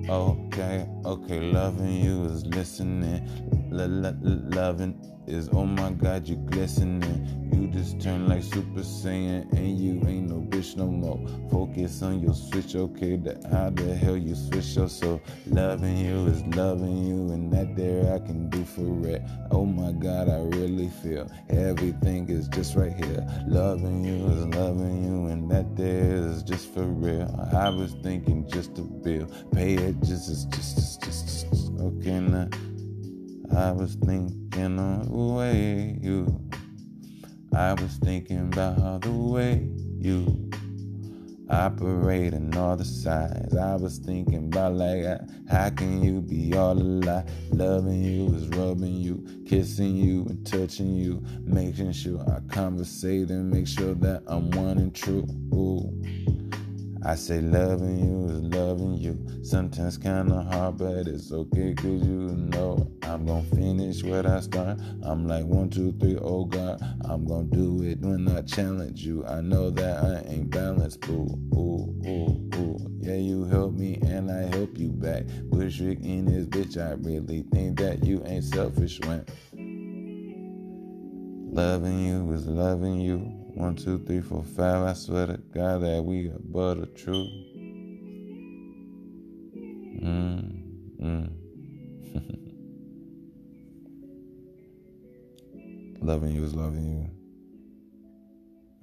Okay, 0.09 0.85
okay, 1.05 1.39
loving 1.39 2.03
you 2.03 2.25
is 2.25 2.45
listening. 2.45 3.25
L- 3.71 4.19
loving 4.51 4.99
is 5.27 5.49
oh 5.51 5.65
my 5.65 5.91
god, 5.91 6.27
you 6.27 6.37
glistening. 6.37 7.49
You 7.51 7.67
just 7.67 7.99
turn 8.01 8.27
like 8.27 8.43
Super 8.43 8.81
Saiyan, 8.81 9.51
and 9.51 9.77
you 9.77 9.93
ain't 10.07 10.29
no 10.29 10.41
bitch 10.41 10.75
no 10.75 10.87
more. 10.87 11.19
Focus 11.49 12.01
on 12.01 12.19
your 12.19 12.33
switch, 12.33 12.75
okay? 12.75 13.17
The, 13.17 13.39
how 13.49 13.69
the 13.69 13.93
hell 13.95 14.17
you 14.17 14.35
switch 14.35 14.75
your 14.75 14.89
soul? 14.89 15.21
Loving 15.47 15.97
you 15.97 16.27
is 16.27 16.43
loving 16.55 17.05
you, 17.05 17.33
and 17.33 17.51
that 17.51 17.75
there 17.75 18.13
I 18.13 18.19
can 18.19 18.49
do 18.49 18.63
for 18.63 19.07
it. 19.07 19.21
Oh 19.51 19.65
my 19.65 19.91
god, 19.91 20.29
I 20.29 20.39
really 20.57 20.89
feel 21.03 21.29
everything 21.49 22.29
is 22.29 22.47
just 22.47 22.75
right 22.75 22.93
here. 22.93 23.25
Loving 23.47 24.03
you 24.03 24.25
is 24.27 24.45
loving 24.55 25.03
you, 25.03 25.27
and 25.27 25.49
that 25.51 25.75
there 25.75 26.15
is 26.15 26.43
just 26.43 26.73
for 26.73 26.83
real. 26.83 27.29
I 27.53 27.69
was 27.69 27.93
thinking 28.03 28.47
just 28.49 28.75
to 28.75 28.81
build, 28.81 29.33
pay 29.51 29.73
it 29.75 29.99
just 29.99 30.29
as 30.29 30.45
just, 30.45 30.75
just, 30.75 31.03
just, 31.03 31.49
just 31.49 31.71
okay 31.79 32.19
now. 32.19 32.47
I 33.55 33.71
was 33.71 33.95
thinking 33.95 34.79
of 34.79 35.09
the 35.09 35.15
way 35.15 35.97
you. 36.01 36.41
I 37.55 37.73
was 37.73 37.97
thinking 37.97 38.39
about 38.53 39.01
the 39.01 39.11
way 39.11 39.69
you 39.97 40.49
operate 41.49 42.33
all 42.55 42.75
the 42.75 42.85
sides. 42.85 43.55
I 43.55 43.75
was 43.75 43.99
thinking 43.99 44.47
about 44.47 44.73
like 44.73 45.05
how 45.49 45.69
can 45.69 46.03
you 46.03 46.21
be 46.21 46.55
all 46.55 46.77
alive? 46.77 47.29
Loving 47.51 48.03
you 48.03 48.35
is 48.35 48.47
rubbing 48.49 48.95
you, 48.95 49.25
kissing 49.47 49.95
you 49.95 50.25
and 50.27 50.45
touching 50.45 50.95
you, 50.95 51.23
making 51.43 51.93
sure 51.93 52.19
I 52.29 52.41
conversate 52.53 53.29
and 53.29 53.49
make 53.49 53.67
sure 53.67 53.93
that 53.95 54.23
I'm 54.27 54.51
one 54.51 54.77
and 54.77 54.93
true. 54.93 55.25
Ooh. 55.53 55.93
I 57.07 57.15
say 57.15 57.39
loving 57.39 57.99
you 57.99 58.35
is 58.35 58.41
loving 58.53 58.95
you. 58.95 59.17
Sometimes 59.41 59.97
kinda 59.97 60.41
hard, 60.51 60.77
but 60.77 61.07
it's 61.07 61.31
okay, 61.31 61.73
cause 61.73 62.05
you 62.05 62.35
know 62.35 62.91
I'm 63.01 63.25
gonna 63.25 63.43
finish 63.43 64.03
what 64.03 64.25
I 64.25 64.41
start. 64.41 64.77
I'm 65.03 65.25
like 65.25 65.45
one, 65.45 65.69
two, 65.69 65.93
three, 66.01 66.17
oh 66.21 66.43
God. 66.43 66.81
I'm 67.05 67.23
gonna 67.25 67.45
do 67.45 67.81
it 67.81 68.01
when 68.01 68.27
I 68.27 68.41
challenge 68.41 69.05
you. 69.05 69.25
I 69.25 69.39
know 69.39 69.69
that 69.69 70.03
I 70.03 70.29
ain't 70.29 70.49
balanced, 70.49 70.99
boo, 70.99 71.29
ooh, 71.55 71.95
ooh, 72.05 72.49
ooh. 72.57 72.77
Yeah, 72.99 73.15
you 73.15 73.45
help 73.45 73.71
me 73.71 73.99
and 74.01 74.29
I 74.29 74.53
help 74.53 74.77
you 74.77 74.89
back. 74.89 75.23
Bushwick 75.49 76.01
in 76.01 76.25
this 76.25 76.45
bitch, 76.47 76.75
I 76.75 76.95
really 76.95 77.45
think 77.53 77.79
that 77.79 78.03
you 78.03 78.21
ain't 78.25 78.43
selfish 78.43 78.99
when 79.05 79.25
loving 81.53 81.99
you 81.99 82.33
is 82.33 82.45
loving 82.47 82.99
you. 82.99 83.46
One, 83.57 83.75
two, 83.75 83.97
three, 84.05 84.21
four, 84.21 84.43
five. 84.43 84.83
I 84.83 84.93
swear 84.93 85.25
to 85.25 85.37
God 85.37 85.81
that 85.81 86.05
we 86.05 86.27
are 86.27 86.37
but 86.43 86.77
a 86.77 86.85
true. 86.85 87.27
Mm, 89.99 90.61
mm. 91.01 91.31
loving 96.03 96.35
you 96.35 96.43
is 96.43 96.53
loving 96.53 96.85
you. 96.85 97.09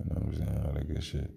You 0.00 0.06
know 0.06 0.14
what 0.16 0.24
I'm 0.24 0.34
saying? 0.34 0.62
All 0.66 0.72
that 0.72 0.88
good 0.88 1.04
shit. 1.04 1.30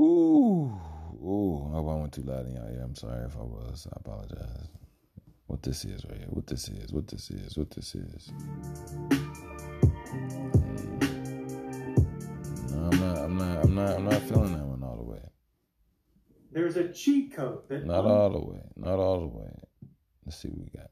Ooh, 0.00 0.72
ooh. 1.22 1.68
I 1.70 1.74
hope 1.76 1.88
I 1.88 1.94
went 2.00 2.12
too 2.12 2.22
loud 2.22 2.48
in 2.48 2.56
y'all 2.56 2.68
ear. 2.68 2.82
I'm 2.82 2.96
sorry 2.96 3.26
if 3.26 3.36
I 3.36 3.42
was. 3.42 3.86
I 3.92 3.96
apologize 4.00 4.73
what 5.54 5.62
this 5.62 5.84
is 5.84 6.04
right 6.06 6.18
here, 6.18 6.26
what 6.30 6.48
this 6.48 6.68
is, 6.68 6.92
what 6.92 7.06
this 7.06 7.30
is, 7.30 7.56
what 7.56 7.70
this 7.70 7.94
is. 7.94 8.32
No, 12.72 12.90
I'm 12.90 12.98
not, 12.98 13.18
I'm 13.18 13.38
not, 13.38 13.64
I'm 13.64 13.74
not, 13.76 13.96
I'm 13.98 14.04
not 14.04 14.22
feeling 14.22 14.52
that 14.54 14.64
one 14.64 14.82
all 14.82 14.96
the 14.96 15.04
way. 15.04 15.22
There's 16.50 16.76
a 16.76 16.92
cheat 16.92 17.36
code 17.36 17.68
that 17.68 17.86
not 17.86 18.04
all 18.04 18.30
the 18.30 18.40
way, 18.40 18.62
not 18.74 18.98
all 18.98 19.20
the 19.20 19.28
way. 19.28 19.52
Let's 20.26 20.38
see 20.38 20.48
what 20.48 20.64
we 20.64 20.70
got. 20.76 20.90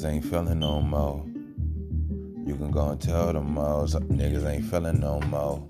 Niggas 0.00 0.12
ain't 0.12 0.24
feeling 0.24 0.60
no 0.60 0.80
more. 0.80 1.22
You 2.46 2.56
can 2.56 2.70
go 2.70 2.88
and 2.88 2.98
tell 2.98 3.34
them 3.34 3.52
most 3.52 3.96
niggas 4.08 4.48
ain't 4.48 4.64
feeling 4.64 4.98
no 4.98 5.20
more. 5.28 5.62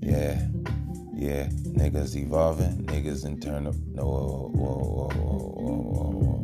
Yeah, 0.00 0.44
yeah, 1.14 1.46
niggas 1.46 2.16
evolving, 2.16 2.84
niggas 2.86 3.24
internal. 3.24 3.74
No, 3.94 4.02
whoa, 4.02 4.50
whoa, 4.54 5.08
whoa, 5.14 6.10
whoa, 6.18 6.40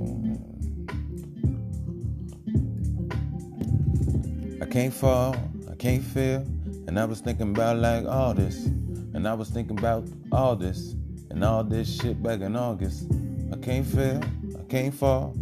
I 4.63 4.67
can't 4.67 4.95
fall, 4.95 5.35
I 5.69 5.75
can't 5.75 6.05
feel, 6.05 6.47
and 6.87 6.97
I 6.97 7.05
was 7.07 7.19
thinking 7.21 7.51
about 7.51 7.79
like 7.79 8.07
all 8.07 8.35
this, 8.35 8.67
and 8.67 9.27
I 9.27 9.35
was 9.35 9.49
thinking 9.49 9.81
about 9.81 10.07
all 10.31 10.55
this, 10.55 10.95
and 11.31 11.43
all 11.43 11.65
this 11.65 12.01
shit 12.01 12.23
back 12.23 12.39
in 12.41 12.55
August. 12.55 13.11
I 13.53 13.57
can't 13.57 13.85
feel, 13.85 14.21
I 14.57 14.63
can't 14.69 14.95
fall. 14.95 15.35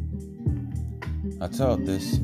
I 1.38 1.48
taught 1.48 1.84
this. 1.84 2.18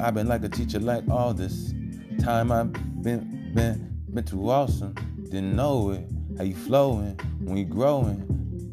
I've 0.00 0.14
been 0.14 0.26
like 0.26 0.42
a 0.42 0.48
teacher 0.48 0.80
like 0.80 1.08
all 1.10 1.34
this 1.34 1.74
time. 2.22 2.50
I've 2.50 2.72
been 3.02 3.52
been 3.54 4.00
been 4.12 4.24
too 4.24 4.50
awesome. 4.50 4.94
Didn't 5.24 5.54
know 5.54 5.90
it. 5.90 6.08
How 6.38 6.44
you 6.44 6.54
flowing 6.54 7.18
when 7.40 7.58
you 7.58 7.66
growing? 7.66 8.24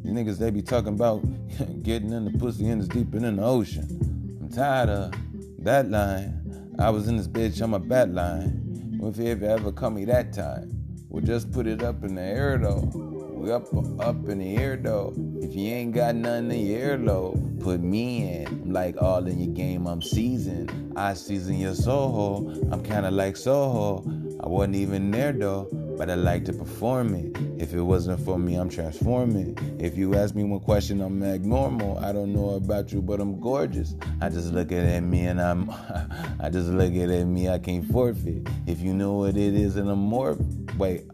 These 0.03 0.13
niggas 0.13 0.37
they 0.37 0.49
be 0.49 0.61
talking 0.61 0.93
about 0.93 1.21
getting 1.83 2.13
in 2.13 2.23
the 2.25 2.37
pussy 2.39 2.69
and 2.69 2.81
it's 2.81 2.87
deeper 2.87 3.19
than 3.19 3.35
the 3.35 3.43
ocean. 3.43 4.39
I'm 4.41 4.49
tired 4.49 4.89
of 4.89 5.13
that 5.59 5.89
line. 5.89 6.73
I 6.79 6.89
was 6.89 7.09
in 7.09 7.17
this 7.17 7.27
bitch 7.27 7.61
on 7.61 7.71
my 7.71 7.77
bat 7.77 8.09
line. 8.09 8.99
If 9.03 9.17
you 9.17 9.27
ever 9.27 9.71
call 9.73 9.89
me 9.89 10.05
that 10.05 10.31
time, 10.31 10.71
we'll 11.09 11.23
just 11.23 11.51
put 11.51 11.67
it 11.67 11.83
up 11.83 12.03
in 12.05 12.15
the 12.15 12.21
air 12.21 12.57
though. 12.57 13.10
We 13.41 13.51
up 13.51 13.73
up 13.99 14.29
in 14.29 14.37
the 14.37 14.55
air 14.55 14.77
though. 14.77 15.15
If 15.41 15.55
you 15.55 15.71
ain't 15.71 15.95
got 15.95 16.13
nothing 16.13 16.51
in 16.51 16.67
your 16.67 16.95
earlobe, 16.95 17.59
put 17.59 17.81
me 17.81 18.29
in. 18.29 18.45
I'm 18.45 18.71
like 18.71 19.01
all 19.01 19.25
in 19.25 19.39
your 19.39 19.51
game, 19.55 19.87
I'm 19.87 19.99
seasoned. 19.99 20.93
I 20.95 21.15
season 21.15 21.55
your 21.57 21.73
Soho. 21.73 22.51
I'm 22.71 22.83
kinda 22.83 23.09
like 23.09 23.35
Soho. 23.35 24.03
I 24.43 24.47
wasn't 24.47 24.75
even 24.75 25.09
there 25.09 25.31
though. 25.31 25.67
but 25.97 26.11
I 26.11 26.15
like 26.15 26.45
to 26.45 26.53
perform 26.53 27.15
it. 27.15 27.35
If 27.59 27.73
it 27.73 27.81
wasn't 27.81 28.19
for 28.23 28.37
me, 28.37 28.55
I'm 28.55 28.69
transforming. 28.69 29.57
If 29.79 29.97
you 29.97 30.13
ask 30.13 30.35
me 30.35 30.43
one 30.43 30.59
question, 30.59 31.01
I'm 31.01 31.23
abnormal. 31.23 31.97
I 31.97 32.11
don't 32.11 32.33
know 32.33 32.51
about 32.51 32.91
you, 32.91 33.01
but 33.01 33.19
I'm 33.19 33.39
gorgeous. 33.39 33.95
I 34.21 34.29
just 34.29 34.53
look 34.53 34.71
at 34.71 35.01
me 35.01 35.25
and 35.25 35.41
I'm, 35.41 35.67
I 36.39 36.49
just 36.51 36.69
look 36.69 36.93
at 36.93 37.25
me, 37.25 37.49
I 37.49 37.57
can't 37.57 37.91
forfeit. 37.91 38.47
If 38.67 38.81
you 38.81 38.93
know 38.93 39.13
what 39.13 39.35
it 39.35 39.55
is, 39.55 39.77
and 39.77 39.89
I'm 39.89 39.99
more, 39.99 40.37
wait, 40.77 41.05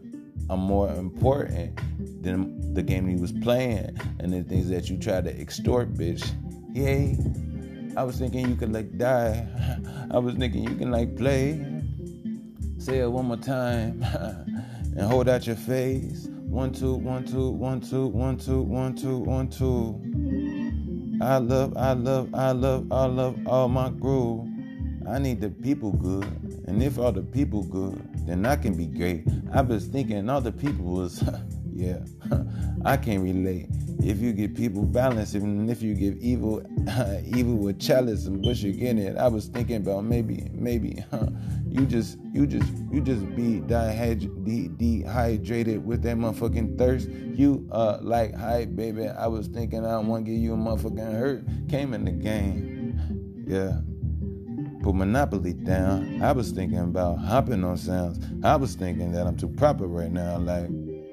I'm 0.50 0.60
more 0.60 0.90
important 0.90 1.78
than 2.20 2.74
the 2.74 2.82
game 2.82 3.06
he 3.06 3.16
was 3.16 3.32
playing 3.32 3.96
and 4.20 4.32
the 4.32 4.42
things 4.42 4.68
that 4.70 4.88
you 4.88 4.98
try 4.98 5.20
to 5.20 5.40
extort, 5.40 5.94
bitch. 5.94 6.24
Yay. 6.74 7.16
I 7.96 8.04
was 8.04 8.18
thinking 8.18 8.48
you 8.48 8.56
could 8.56 8.72
like 8.72 8.96
die. 8.98 9.46
I 10.10 10.18
was 10.18 10.34
thinking 10.34 10.64
you 10.64 10.76
can 10.76 10.90
like 10.90 11.16
play. 11.16 11.64
Say 12.78 12.98
it 12.98 13.10
one 13.10 13.26
more 13.26 13.36
time 13.36 14.02
and 14.96 15.02
hold 15.02 15.28
out 15.28 15.46
your 15.46 15.56
face. 15.56 16.28
One, 16.48 16.72
two, 16.72 16.94
one, 16.94 17.24
two, 17.24 17.50
one, 17.50 17.80
two, 17.80 18.06
one, 18.06 18.38
two, 18.38 18.62
one, 18.62 18.94
two, 18.94 19.18
one, 19.18 19.48
two. 19.48 20.00
I 21.20 21.38
love, 21.38 21.76
I 21.76 21.92
love, 21.92 22.34
I 22.34 22.52
love, 22.52 22.92
I 22.92 23.06
love 23.06 23.38
all 23.46 23.68
my 23.68 23.90
groove. 23.90 24.48
I 25.08 25.18
need 25.18 25.40
the 25.40 25.50
people 25.50 25.92
good. 25.92 26.24
And 26.66 26.82
if 26.82 26.98
all 26.98 27.12
the 27.12 27.22
people 27.22 27.64
good, 27.64 28.00
then 28.26 28.46
I 28.46 28.56
can 28.56 28.74
be 28.74 28.86
great. 28.86 29.24
I 29.52 29.62
was 29.62 29.86
thinking 29.86 30.28
all 30.30 30.40
the 30.40 30.52
people 30.52 30.84
was, 30.84 31.22
yeah, 31.78 31.98
I 32.84 32.96
can't 32.96 33.22
relate. 33.22 33.68
If 34.02 34.18
you 34.18 34.32
get 34.32 34.56
people 34.56 34.82
balance, 34.82 35.36
even 35.36 35.70
if 35.70 35.80
you 35.80 35.94
give 35.94 36.16
evil, 36.18 36.60
evil 37.24 37.56
with 37.56 37.78
chalice 37.78 38.26
and 38.26 38.42
bush 38.42 38.64
again 38.64 38.98
it, 38.98 39.16
I 39.16 39.28
was 39.28 39.46
thinking 39.46 39.76
about 39.76 40.02
maybe, 40.02 40.48
maybe, 40.52 41.04
huh, 41.12 41.28
you 41.68 41.86
just, 41.86 42.18
you 42.32 42.48
just, 42.48 42.68
you 42.90 43.00
just 43.00 43.24
be 43.36 43.60
dehyd- 43.60 44.76
dehydrated 44.76 45.86
with 45.86 46.02
that 46.02 46.16
motherfucking 46.16 46.76
thirst. 46.78 47.08
You, 47.10 47.68
uh, 47.70 47.98
like, 48.02 48.34
hi, 48.34 48.64
baby, 48.64 49.06
I 49.06 49.28
was 49.28 49.46
thinking 49.46 49.86
I 49.86 49.98
want 49.98 50.26
to 50.26 50.32
give 50.32 50.40
you 50.40 50.54
a 50.54 50.56
motherfucking 50.56 51.12
hurt. 51.12 51.44
Came 51.68 51.94
in 51.94 52.04
the 52.04 52.10
game, 52.10 53.44
yeah 53.46 53.80
put 54.82 54.94
Monopoly 54.94 55.52
down. 55.52 56.22
I 56.22 56.32
was 56.32 56.50
thinking 56.50 56.78
about 56.78 57.16
hopping 57.16 57.64
on 57.64 57.76
sounds. 57.76 58.24
I 58.44 58.56
was 58.56 58.74
thinking 58.74 59.12
that 59.12 59.26
I'm 59.26 59.36
too 59.36 59.48
proper 59.48 59.86
right 59.86 60.10
now. 60.10 60.38
Like, 60.38 60.68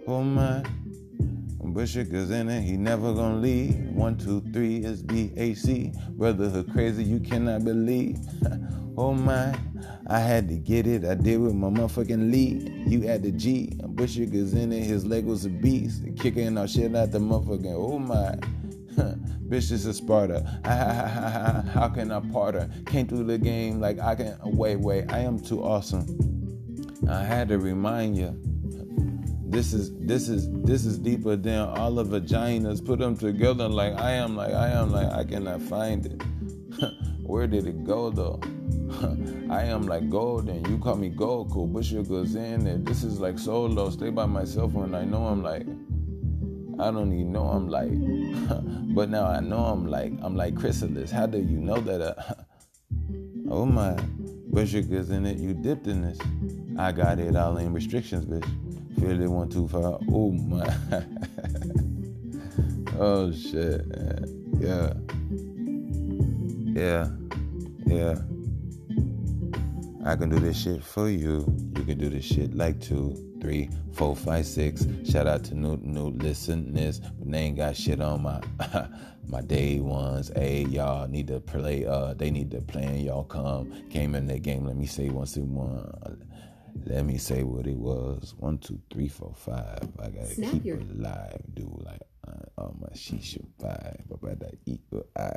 oh 0.08 0.24
my, 0.24 0.64
Bushicker's 1.76 2.32
in 2.32 2.48
it, 2.50 2.62
he 2.62 2.78
never 2.78 3.14
gonna 3.14 3.38
leave. 3.38 3.76
One, 3.90 4.18
two, 4.18 4.42
three 4.54 4.78
is 4.78 5.04
BAC. 5.04 5.94
Brotherhood 6.12 6.72
crazy, 6.72 7.04
you 7.04 7.20
cannot 7.20 7.66
believe. 7.66 8.18
oh 8.98 9.14
my, 9.14 9.54
I 10.08 10.20
had 10.20 10.48
to 10.50 10.56
get 10.56 10.88
it. 10.88 11.04
I 11.04 11.16
did 11.16 11.42
with 11.42 11.54
my 11.54 11.68
motherfucking 11.68 12.32
lead. 12.32 12.90
You 12.90 13.02
had 13.02 13.24
the 13.24 13.32
G. 13.32 13.78
Bushicker's 13.82 14.54
in 14.54 14.72
it, 14.72 14.84
his 14.84 15.06
leg 15.06 15.26
was 15.26 15.46
a 15.46 15.50
beast. 15.50 16.04
Kicking 16.18 16.58
our 16.58 16.68
shit 16.68 16.96
out 16.96 17.12
the 17.12 17.20
motherfucking, 17.20 17.74
oh 17.76 18.00
my. 18.00 18.38
Bitch, 19.46 19.70
this 19.70 19.86
is 19.86 19.98
Sparta. 19.98 20.60
How 21.74 21.90
can 21.90 22.12
I 22.12 22.20
part 22.32 22.56
her? 22.56 22.70
Came 22.86 23.06
through 23.08 23.26
the 23.26 23.38
game 23.38 23.80
like 23.80 24.00
I 24.00 24.16
can. 24.16 24.38
Wait, 24.44 24.80
wait, 24.80 25.12
I 25.12 25.20
am 25.20 25.40
too 25.40 25.64
awesome. 25.64 26.06
I 27.10 27.24
had 27.24 27.50
to 27.50 27.60
remind 27.60 28.18
you. 28.18 28.40
This 29.56 29.72
is 29.72 29.94
this 30.00 30.28
is 30.28 30.52
this 30.64 30.86
is 30.86 30.98
deeper 30.98 31.38
than 31.38 31.62
all 31.62 31.92
the 31.92 32.04
vaginas. 32.04 32.84
Put 32.86 33.00
them 33.00 33.16
together 33.16 33.70
like 33.70 33.94
I 33.94 34.12
am, 34.12 34.36
like 34.36 34.54
I 34.54 34.68
am, 34.68 34.92
like 34.92 35.10
I 35.10 35.24
cannot 35.24 35.62
find 35.62 36.06
it. 36.06 36.22
Where 37.24 37.48
did 37.48 37.66
it 37.66 37.86
go 37.86 38.10
though? 38.10 38.42
I 39.50 39.64
am 39.64 39.88
like 39.88 40.10
gold 40.10 40.50
and 40.50 40.68
you 40.68 40.78
call 40.78 40.98
me 40.98 41.08
gold. 41.08 41.52
Cool, 41.52 41.68
but 41.68 41.86
sugar's 41.86 42.36
in 42.36 42.68
it. 42.68 42.84
This 42.84 43.06
is 43.06 43.22
like 43.22 43.40
solo. 43.40 43.90
Stay 43.92 44.10
by 44.10 44.26
myself 44.26 44.74
when 44.74 44.94
I 44.94 45.06
know 45.06 45.26
I'm 45.26 45.42
like. 45.42 45.66
I 46.78 46.92
don't 46.92 47.14
even 47.14 47.32
know 47.32 47.46
I'm 47.46 47.70
like, 47.70 48.94
but 48.94 49.08
now 49.08 49.26
I 49.26 49.40
know 49.40 49.60
I'm 49.60 49.88
like, 49.88 50.12
I'm 50.22 50.36
like 50.36 50.58
chrysalis. 50.58 51.12
How 51.12 51.28
do 51.28 51.38
you 51.38 51.62
know 51.62 51.80
that? 51.80 52.02
Uh, 52.02 52.34
oh 53.50 53.66
my, 53.66 53.96
but 54.52 54.68
sugar's 54.68 55.12
in 55.12 55.26
it, 55.26 55.38
you 55.38 55.54
dipped 55.54 55.88
in 55.88 56.02
this. 56.02 56.20
I 56.78 56.92
got 56.92 57.20
it 57.20 57.38
all 57.38 57.56
in 57.56 57.72
restrictions, 57.72 58.26
bitch. 58.26 58.46
It 58.98 59.28
one, 59.28 59.50
two, 59.50 59.68
five. 59.68 59.98
Oh 60.12 60.32
my. 60.32 60.66
oh 63.00 63.32
shit. 63.32 63.86
Yeah. 64.60 64.94
Yeah. 66.74 67.10
Yeah. 67.86 68.16
I 70.06 70.16
can 70.16 70.30
do 70.30 70.40
this 70.40 70.62
shit 70.62 70.84
for 70.84 71.10
you. 71.10 71.46
You 71.78 71.84
can 71.84 71.98
do 71.98 72.10
this 72.10 72.26
shit 72.26 72.56
like 72.56 72.80
two 72.80 73.26
three, 73.46 73.70
four, 73.94 74.16
five, 74.16 74.44
six. 74.44 74.88
Shout 75.08 75.28
out 75.28 75.44
to 75.46 75.56
new 75.56 75.78
new 75.78 76.10
listeners, 76.10 77.00
they 77.20 77.38
ain't 77.38 77.58
got 77.58 77.76
shit 77.76 78.02
on 78.02 78.24
my 78.24 78.42
my 79.28 79.42
day 79.42 79.80
ones. 79.80 80.32
Hey, 80.36 80.64
y'all 80.64 81.08
need 81.08 81.28
to 81.28 81.40
play. 81.40 81.86
Uh, 81.86 82.16
they 82.16 82.32
need 82.32 82.50
to 82.52 82.62
plan. 82.62 82.98
Y'all 82.98 83.24
come. 83.24 83.72
Came 83.92 84.16
in 84.16 84.26
the 84.26 84.40
game. 84.40 84.66
Let 84.66 84.78
me 84.78 84.88
say 84.88 85.10
one, 85.10 85.28
two, 85.28 85.44
one. 85.44 86.28
Let 86.84 87.06
me 87.06 87.18
say 87.18 87.44
what 87.44 87.68
it 87.68 87.78
was. 87.78 88.36
One, 88.38 88.58
two, 88.58 88.80
three, 88.92 89.08
four, 89.08 89.34
five. 89.36 89.80
I 90.00 90.10
gotta 90.10 90.28
Snap 90.28 90.52
keep 90.52 90.66
your... 90.66 90.78
it 90.78 90.90
alive. 90.92 91.42
dude. 91.54 91.84
like 91.84 92.02
uh, 92.28 92.62
on 92.62 92.78
my 92.82 92.90
shisha 92.90 93.46
five. 93.60 94.02
But 94.10 94.40
that 94.40 94.56
equal 94.66 95.06
I. 95.16 95.32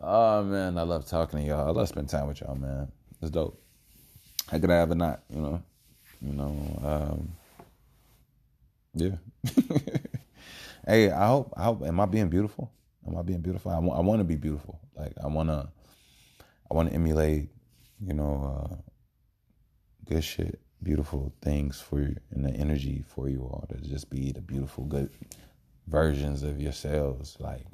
Oh 0.00 0.44
man, 0.44 0.78
I 0.78 0.82
love 0.82 1.06
talking 1.06 1.40
to 1.40 1.44
y'all. 1.46 1.66
I 1.66 1.70
love 1.70 1.88
spending 1.88 2.08
time 2.08 2.28
with 2.28 2.40
y'all, 2.40 2.54
man. 2.54 2.90
It's 3.20 3.30
dope. 3.30 3.60
How 4.48 4.58
could 4.58 4.70
I 4.70 4.76
ever 4.76 4.94
not? 4.94 5.22
You 5.28 5.40
know. 5.40 5.62
You 6.20 6.32
know, 6.32 6.80
um, 6.82 7.32
yeah. 8.94 9.16
hey, 10.86 11.10
I 11.10 11.26
hope, 11.28 11.52
I 11.56 11.64
hope. 11.64 11.84
Am 11.84 12.00
I 12.00 12.06
being 12.06 12.28
beautiful? 12.28 12.72
Am 13.06 13.16
I 13.16 13.22
being 13.22 13.40
beautiful? 13.40 13.70
I 13.70 13.78
want. 13.78 13.98
I 13.98 14.02
want 14.02 14.20
to 14.20 14.24
be 14.24 14.34
beautiful. 14.36 14.80
Like 14.96 15.12
I 15.22 15.28
wanna. 15.28 15.70
I 16.70 16.74
want 16.74 16.88
to 16.88 16.94
emulate. 16.94 17.50
You 18.04 18.14
know, 18.14 18.70
uh, 18.70 18.76
good 20.08 20.24
shit, 20.24 20.60
beautiful 20.82 21.32
things 21.42 21.80
for 21.80 22.00
you, 22.00 22.16
and 22.30 22.44
the 22.44 22.50
energy 22.50 23.04
for 23.06 23.28
you 23.28 23.40
all 23.42 23.66
to 23.70 23.80
just 23.86 24.10
be 24.10 24.32
the 24.32 24.40
beautiful, 24.40 24.84
good 24.84 25.10
versions 25.86 26.42
of 26.42 26.60
yourselves. 26.60 27.36
Like, 27.38 27.66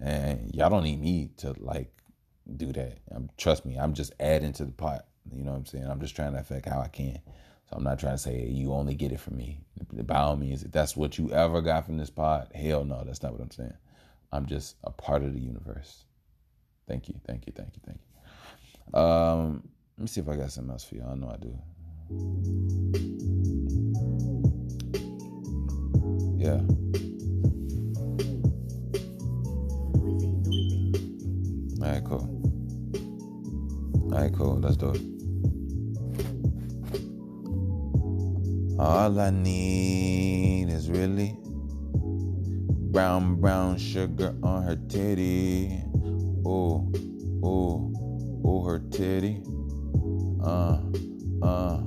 and 0.00 0.54
y'all 0.54 0.70
don't 0.70 0.84
need 0.84 1.00
me 1.00 1.30
to 1.38 1.54
like 1.58 1.92
do 2.56 2.72
that. 2.72 2.98
Um, 3.14 3.30
trust 3.36 3.64
me, 3.66 3.76
I'm 3.76 3.94
just 3.94 4.12
adding 4.20 4.52
to 4.54 4.64
the 4.64 4.72
pot. 4.72 5.06
You 5.34 5.44
know 5.44 5.52
what 5.52 5.58
I'm 5.58 5.66
saying? 5.66 5.86
I'm 5.86 6.00
just 6.00 6.16
trying 6.16 6.32
to 6.32 6.40
affect 6.40 6.66
how 6.68 6.80
I 6.80 6.88
can. 6.88 7.18
So 7.68 7.76
I'm 7.76 7.84
not 7.84 7.98
trying 7.98 8.14
to 8.14 8.18
say 8.18 8.46
you 8.46 8.72
only 8.72 8.94
get 8.94 9.12
it 9.12 9.20
from 9.20 9.36
me. 9.36 9.60
By 9.92 10.16
all 10.16 10.36
means, 10.36 10.62
if 10.62 10.70
that's 10.70 10.96
what 10.96 11.18
you 11.18 11.32
ever 11.32 11.60
got 11.60 11.86
from 11.86 11.96
this 11.96 12.10
pod, 12.10 12.48
hell 12.54 12.84
no, 12.84 13.02
that's 13.04 13.22
not 13.22 13.32
what 13.32 13.40
I'm 13.40 13.50
saying. 13.50 13.74
I'm 14.32 14.46
just 14.46 14.76
a 14.84 14.90
part 14.90 15.22
of 15.22 15.34
the 15.34 15.40
universe. 15.40 16.04
Thank 16.86 17.08
you, 17.08 17.14
thank 17.26 17.46
you, 17.46 17.52
thank 17.54 17.70
you, 17.74 17.82
thank 17.84 17.98
you. 18.94 18.98
Um, 19.00 19.68
let 19.98 20.02
me 20.02 20.08
see 20.08 20.20
if 20.20 20.28
I 20.28 20.36
got 20.36 20.52
something 20.52 20.72
else 20.72 20.84
for 20.84 20.96
you. 20.96 21.04
I 21.10 21.14
know 21.14 21.30
I 21.30 21.36
do. 21.38 21.58
Yeah. 26.36 26.60
All 31.80 31.92
right, 31.92 32.04
cool. 32.04 32.28
All 34.12 34.20
right, 34.20 34.32
cool. 34.34 34.60
Let's 34.60 34.76
do 34.76 34.90
it. 34.90 35.00
All 38.78 39.18
I 39.18 39.30
need 39.30 40.68
is 40.68 40.90
really 40.90 41.38
brown, 42.92 43.36
brown 43.40 43.78
sugar 43.78 44.36
on 44.42 44.62
her 44.62 44.76
titty. 44.76 45.80
Oh, 46.44 46.92
oh, 47.42 47.92
oh, 48.44 48.62
her 48.64 48.80
titty. 48.90 49.42
Uh, 50.46 50.78
uh. 51.42 51.82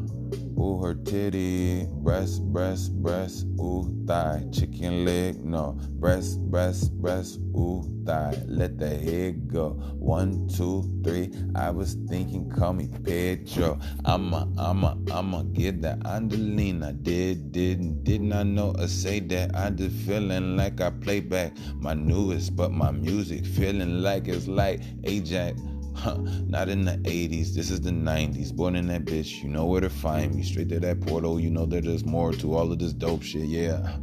Ooh, 0.60 0.82
her 0.84 0.94
titty, 0.94 1.88
breast, 2.04 2.44
breast, 2.52 2.94
breast, 3.02 3.46
ooh, 3.62 3.90
thigh, 4.06 4.44
chicken 4.52 5.06
leg, 5.06 5.42
no, 5.42 5.78
breast, 5.92 6.38
breast, 6.52 6.92
breast, 7.00 7.40
ooh, 7.56 7.82
thigh, 8.06 8.36
let 8.46 8.78
the 8.78 8.90
head 8.90 9.48
go. 9.48 9.70
One, 9.96 10.50
two, 10.50 10.84
three, 11.02 11.32
I 11.56 11.70
was 11.70 11.96
thinking, 12.10 12.50
call 12.50 12.74
me 12.74 12.90
Pedro. 13.06 13.80
I'ma, 14.04 14.48
I'ma, 14.58 14.96
I'ma 15.14 15.44
get 15.44 15.82
that 15.84 16.06
Angelina. 16.06 16.92
Did, 16.92 17.54
didn't, 17.54 18.04
did 18.04 18.22
not 18.22 18.46
know 18.48 18.76
or 18.78 18.90
say 18.90 19.22
that. 19.22 19.56
I 19.56 19.70
just 19.70 19.96
feeling 20.06 20.58
like 20.58 20.82
I 20.82 20.90
play 20.90 21.22
back 21.22 21.54
my 21.76 21.94
newest, 21.94 22.58
but 22.58 22.74
my 22.74 22.92
music 22.92 23.46
feeling 23.46 24.02
like 24.02 24.28
it's 24.28 24.48
like 24.48 24.82
Ajax 25.06 25.62
not 26.48 26.70
in 26.70 26.86
the 26.86 26.98
80s, 27.04 27.54
this 27.54 27.70
is 27.70 27.82
the 27.82 27.92
90s. 27.92 28.54
Born 28.54 28.76
in 28.76 28.88
that 28.88 29.06
bitch, 29.06 29.44
you 29.44 29.50
know 29.50 29.66
where 29.66 29.82
to 29.82 29.90
find 29.90 30.36
me. 30.36 30.44
Straight 30.44 30.70
to 30.70 30.80
that 30.80 31.02
portal, 31.02 31.40
you 31.40 31.50
know 31.50 31.66
that 31.66 31.84
there's 31.84 32.06
more 32.06 32.32
to 32.34 32.56
all 32.56 32.72
of 32.72 32.80
this 32.80 32.94
dope 32.94 33.24
shit. 33.24 33.44
Yeah, 33.44 33.98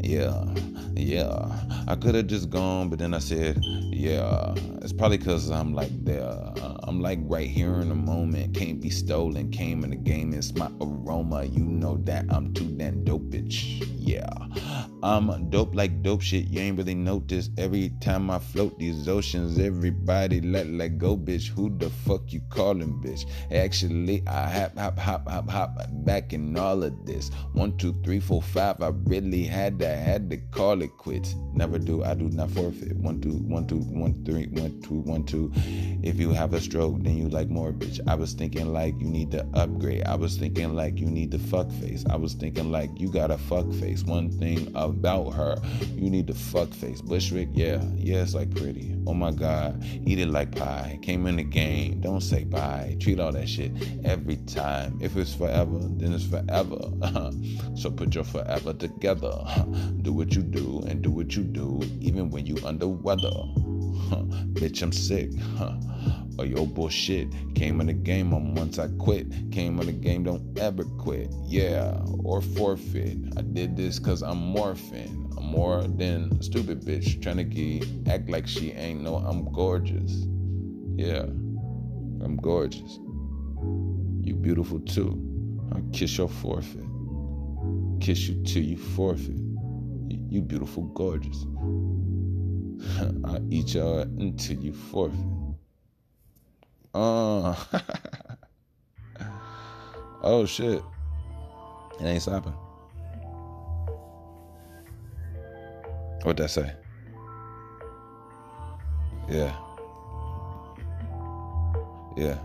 yeah, 0.00 0.44
yeah. 0.94 1.48
I 1.86 1.94
could 1.94 2.14
have 2.14 2.26
just 2.26 2.50
gone, 2.50 2.88
but 2.88 2.98
then 2.98 3.14
I 3.14 3.18
said, 3.18 3.58
yeah. 3.62 4.54
It's 4.82 4.92
probably 4.92 5.18
because 5.18 5.50
I'm 5.50 5.74
like 5.74 5.90
there. 6.04 6.52
I'm 6.84 7.00
like 7.00 7.18
right 7.22 7.48
here 7.48 7.74
in 7.74 7.90
the 7.90 7.94
moment. 7.94 8.54
Can't 8.54 8.80
be 8.80 8.90
stolen. 8.90 9.50
Came 9.50 9.84
in 9.84 9.90
the 9.90 9.96
game, 9.96 10.32
it's 10.32 10.54
my 10.54 10.70
aroma. 10.80 11.44
You 11.44 11.64
know 11.64 11.98
that 12.04 12.24
I'm 12.30 12.54
too 12.54 12.68
damn 12.76 13.04
dope, 13.04 13.24
bitch. 13.24 13.86
Yeah. 13.98 14.28
I'm 15.02 15.48
dope 15.50 15.74
like 15.74 16.02
dope 16.02 16.22
shit. 16.22 16.48
You 16.48 16.60
ain't 16.60 16.76
really 16.76 16.94
noticed 16.94 17.52
every 17.56 17.90
time 18.00 18.30
I 18.30 18.38
float 18.38 18.78
these 18.78 19.08
oceans. 19.08 19.58
Everybody 19.58 20.40
let 20.40 20.66
let 20.66 20.98
go, 20.98 21.16
bitch. 21.16 21.48
Who 21.48 21.76
the 21.78 21.88
fuck 21.88 22.32
you 22.32 22.40
calling, 22.48 23.00
bitch? 23.00 23.24
Actually, 23.52 24.22
I 24.26 24.48
hop, 24.48 24.76
hop, 24.76 24.98
hop, 24.98 25.28
hop, 25.28 25.50
hop 25.50 25.88
back 26.04 26.32
in 26.32 26.56
all 26.58 26.82
of 26.82 27.06
this. 27.06 27.30
One, 27.52 27.76
two, 27.76 27.94
three, 28.02 28.18
four, 28.18 28.42
five. 28.42 28.82
I 28.82 28.88
really 29.04 29.44
had 29.44 29.78
to, 29.80 29.88
had 29.88 30.30
to 30.30 30.36
call 30.36 30.82
it 30.82 30.96
quits. 30.96 31.34
Never 31.52 31.78
do, 31.78 32.02
I 32.02 32.14
do 32.14 32.28
not 32.28 32.50
forfeit. 32.50 32.96
One, 32.96 33.20
two, 33.20 33.38
one, 33.46 33.66
two, 33.66 33.78
one, 33.78 34.24
three, 34.24 34.46
one, 34.46 34.80
two, 34.82 35.00
one, 35.00 35.24
two. 35.24 35.52
If 36.02 36.18
you 36.18 36.30
have 36.30 36.54
a 36.54 36.60
stroke, 36.60 37.02
then 37.02 37.16
you 37.16 37.28
like 37.28 37.48
more, 37.48 37.72
bitch. 37.72 38.00
I 38.08 38.14
was 38.14 38.32
thinking 38.32 38.72
like 38.72 38.94
you 38.98 39.06
need 39.06 39.30
to 39.32 39.46
upgrade. 39.54 40.04
I 40.04 40.16
was 40.16 40.36
thinking 40.36 40.74
like 40.74 40.98
you 40.98 41.06
need 41.06 41.30
to 41.32 41.38
fuck 41.38 41.70
face. 41.72 42.04
I 42.10 42.16
was 42.16 42.34
thinking 42.34 42.72
like 42.72 42.90
you 42.96 43.10
got 43.10 43.30
a 43.30 43.38
fuck 43.38 43.72
face. 43.74 44.02
One 44.02 44.30
thing 44.30 44.74
about 44.88 45.30
her, 45.30 45.60
you 45.94 46.10
need 46.10 46.26
to 46.26 46.34
fuck 46.34 46.72
face. 46.72 47.00
Bushwick, 47.00 47.48
yeah, 47.52 47.82
yeah, 47.96 48.22
it's 48.22 48.34
like 48.34 48.54
pretty. 48.54 48.96
Oh 49.06 49.14
my 49.14 49.30
god, 49.30 49.82
eat 50.04 50.18
it 50.18 50.28
like 50.28 50.54
pie. 50.54 50.98
Came 51.02 51.26
in 51.26 51.36
the 51.36 51.44
game. 51.44 52.00
Don't 52.00 52.20
say 52.20 52.44
bye. 52.44 52.96
Treat 53.00 53.20
all 53.20 53.32
that 53.32 53.48
shit 53.48 53.72
every 54.04 54.36
time. 54.46 54.98
If 55.00 55.16
it's 55.16 55.34
forever, 55.34 55.78
then 55.78 56.12
it's 56.12 56.26
forever. 56.26 56.90
so 57.76 57.90
put 57.90 58.14
your 58.14 58.24
forever 58.24 58.72
together. 58.74 59.32
do 60.02 60.12
what 60.12 60.34
you 60.34 60.42
do 60.42 60.82
and 60.86 61.02
do 61.02 61.10
what 61.10 61.36
you 61.36 61.44
do, 61.44 61.80
even 62.00 62.30
when 62.30 62.46
you 62.46 62.56
under 62.64 62.88
weather. 62.88 63.30
Bitch, 64.54 64.82
I'm 64.82 64.92
sick. 64.92 65.30
Or 66.38 66.44
oh, 66.44 66.44
your 66.44 66.66
bullshit. 66.68 67.28
Came 67.56 67.80
in 67.80 67.88
the 67.88 67.92
game 67.92 68.32
on 68.32 68.54
once 68.54 68.78
I 68.78 68.86
quit. 68.98 69.26
Came 69.50 69.80
in 69.80 69.86
the 69.86 69.92
game, 69.92 70.22
don't 70.22 70.56
ever 70.58 70.84
quit. 70.84 71.32
Yeah, 71.44 72.00
or 72.22 72.40
forfeit. 72.40 73.18
I 73.36 73.42
did 73.42 73.76
this 73.76 73.98
cause 73.98 74.22
I'm 74.22 74.54
morphing. 74.54 75.36
I'm 75.36 75.46
more 75.46 75.82
than 75.82 76.36
a 76.38 76.42
stupid 76.42 76.82
bitch 76.82 77.20
trying 77.20 77.38
to 77.38 77.44
get, 77.44 77.86
act 78.08 78.30
like 78.30 78.46
she 78.46 78.70
ain't 78.70 79.02
know 79.02 79.16
I'm 79.16 79.52
gorgeous. 79.52 80.26
Yeah, 80.96 81.22
I'm 81.22 82.36
gorgeous. 82.40 83.00
You 84.22 84.34
beautiful 84.40 84.78
too. 84.80 85.20
I'll 85.72 85.82
kiss 85.92 86.18
your 86.18 86.28
forfeit. 86.28 86.84
Kiss 88.00 88.28
you 88.28 88.42
till 88.44 88.62
you 88.62 88.76
forfeit. 88.76 89.40
You 90.30 90.42
beautiful, 90.42 90.84
gorgeous. 90.94 91.46
I'll 93.24 93.52
eat 93.52 93.74
your 93.74 94.02
until 94.02 94.56
you 94.58 94.72
forfeit. 94.72 95.18
Uh. 96.94 97.54
oh 100.22 100.46
shit. 100.46 100.82
It 102.00 102.04
ain't 102.04 102.22
stopping. 102.22 102.54
What'd 106.22 106.36
that 106.38 106.50
say? 106.50 106.72
Yeah. 109.28 109.54
Yeah. 112.16 112.38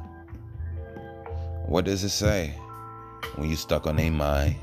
What 1.66 1.86
does 1.86 2.04
it 2.04 2.10
say 2.10 2.50
when 3.36 3.50
you 3.50 3.56
stuck 3.56 3.88
on 3.88 4.00
a 4.00 4.10
mind 4.10 4.56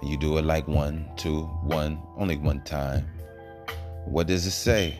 and 0.00 0.10
you 0.10 0.16
do 0.16 0.36
it 0.38 0.44
like 0.44 0.66
one, 0.68 1.08
two, 1.16 1.42
one, 1.62 2.02
only 2.16 2.36
one 2.36 2.62
time? 2.64 3.08
What 4.10 4.26
does 4.26 4.46
it 4.46 4.52
say 4.52 4.98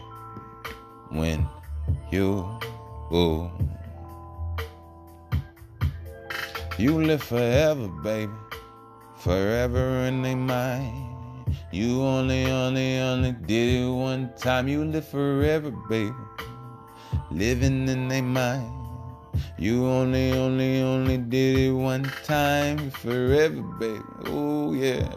when 1.09 1.49
you, 2.13 2.47
ooh, 3.11 3.51
you 6.77 7.03
live 7.03 7.23
forever, 7.23 7.89
baby, 7.89 8.33
forever 9.17 10.05
in 10.05 10.21
their 10.21 10.37
mind. 10.37 11.57
You 11.73 12.03
only, 12.03 12.45
only, 12.51 12.99
only 12.99 13.33
did 13.33 13.83
it 13.83 13.89
one 13.89 14.31
time. 14.37 14.69
You 14.69 14.85
live 14.85 15.09
forever, 15.09 15.71
baby, 15.89 16.13
living 17.31 17.89
in 17.89 18.09
their 18.09 18.23
mind. 18.23 18.71
You 19.59 19.87
only, 19.87 20.33
only, 20.33 20.83
only 20.83 21.17
did 21.17 21.59
it 21.59 21.73
one 21.73 22.05
time 22.25 22.91
forever, 22.91 23.63
baby. 23.81 24.05
Oh 24.27 24.75
yeah, 24.75 25.09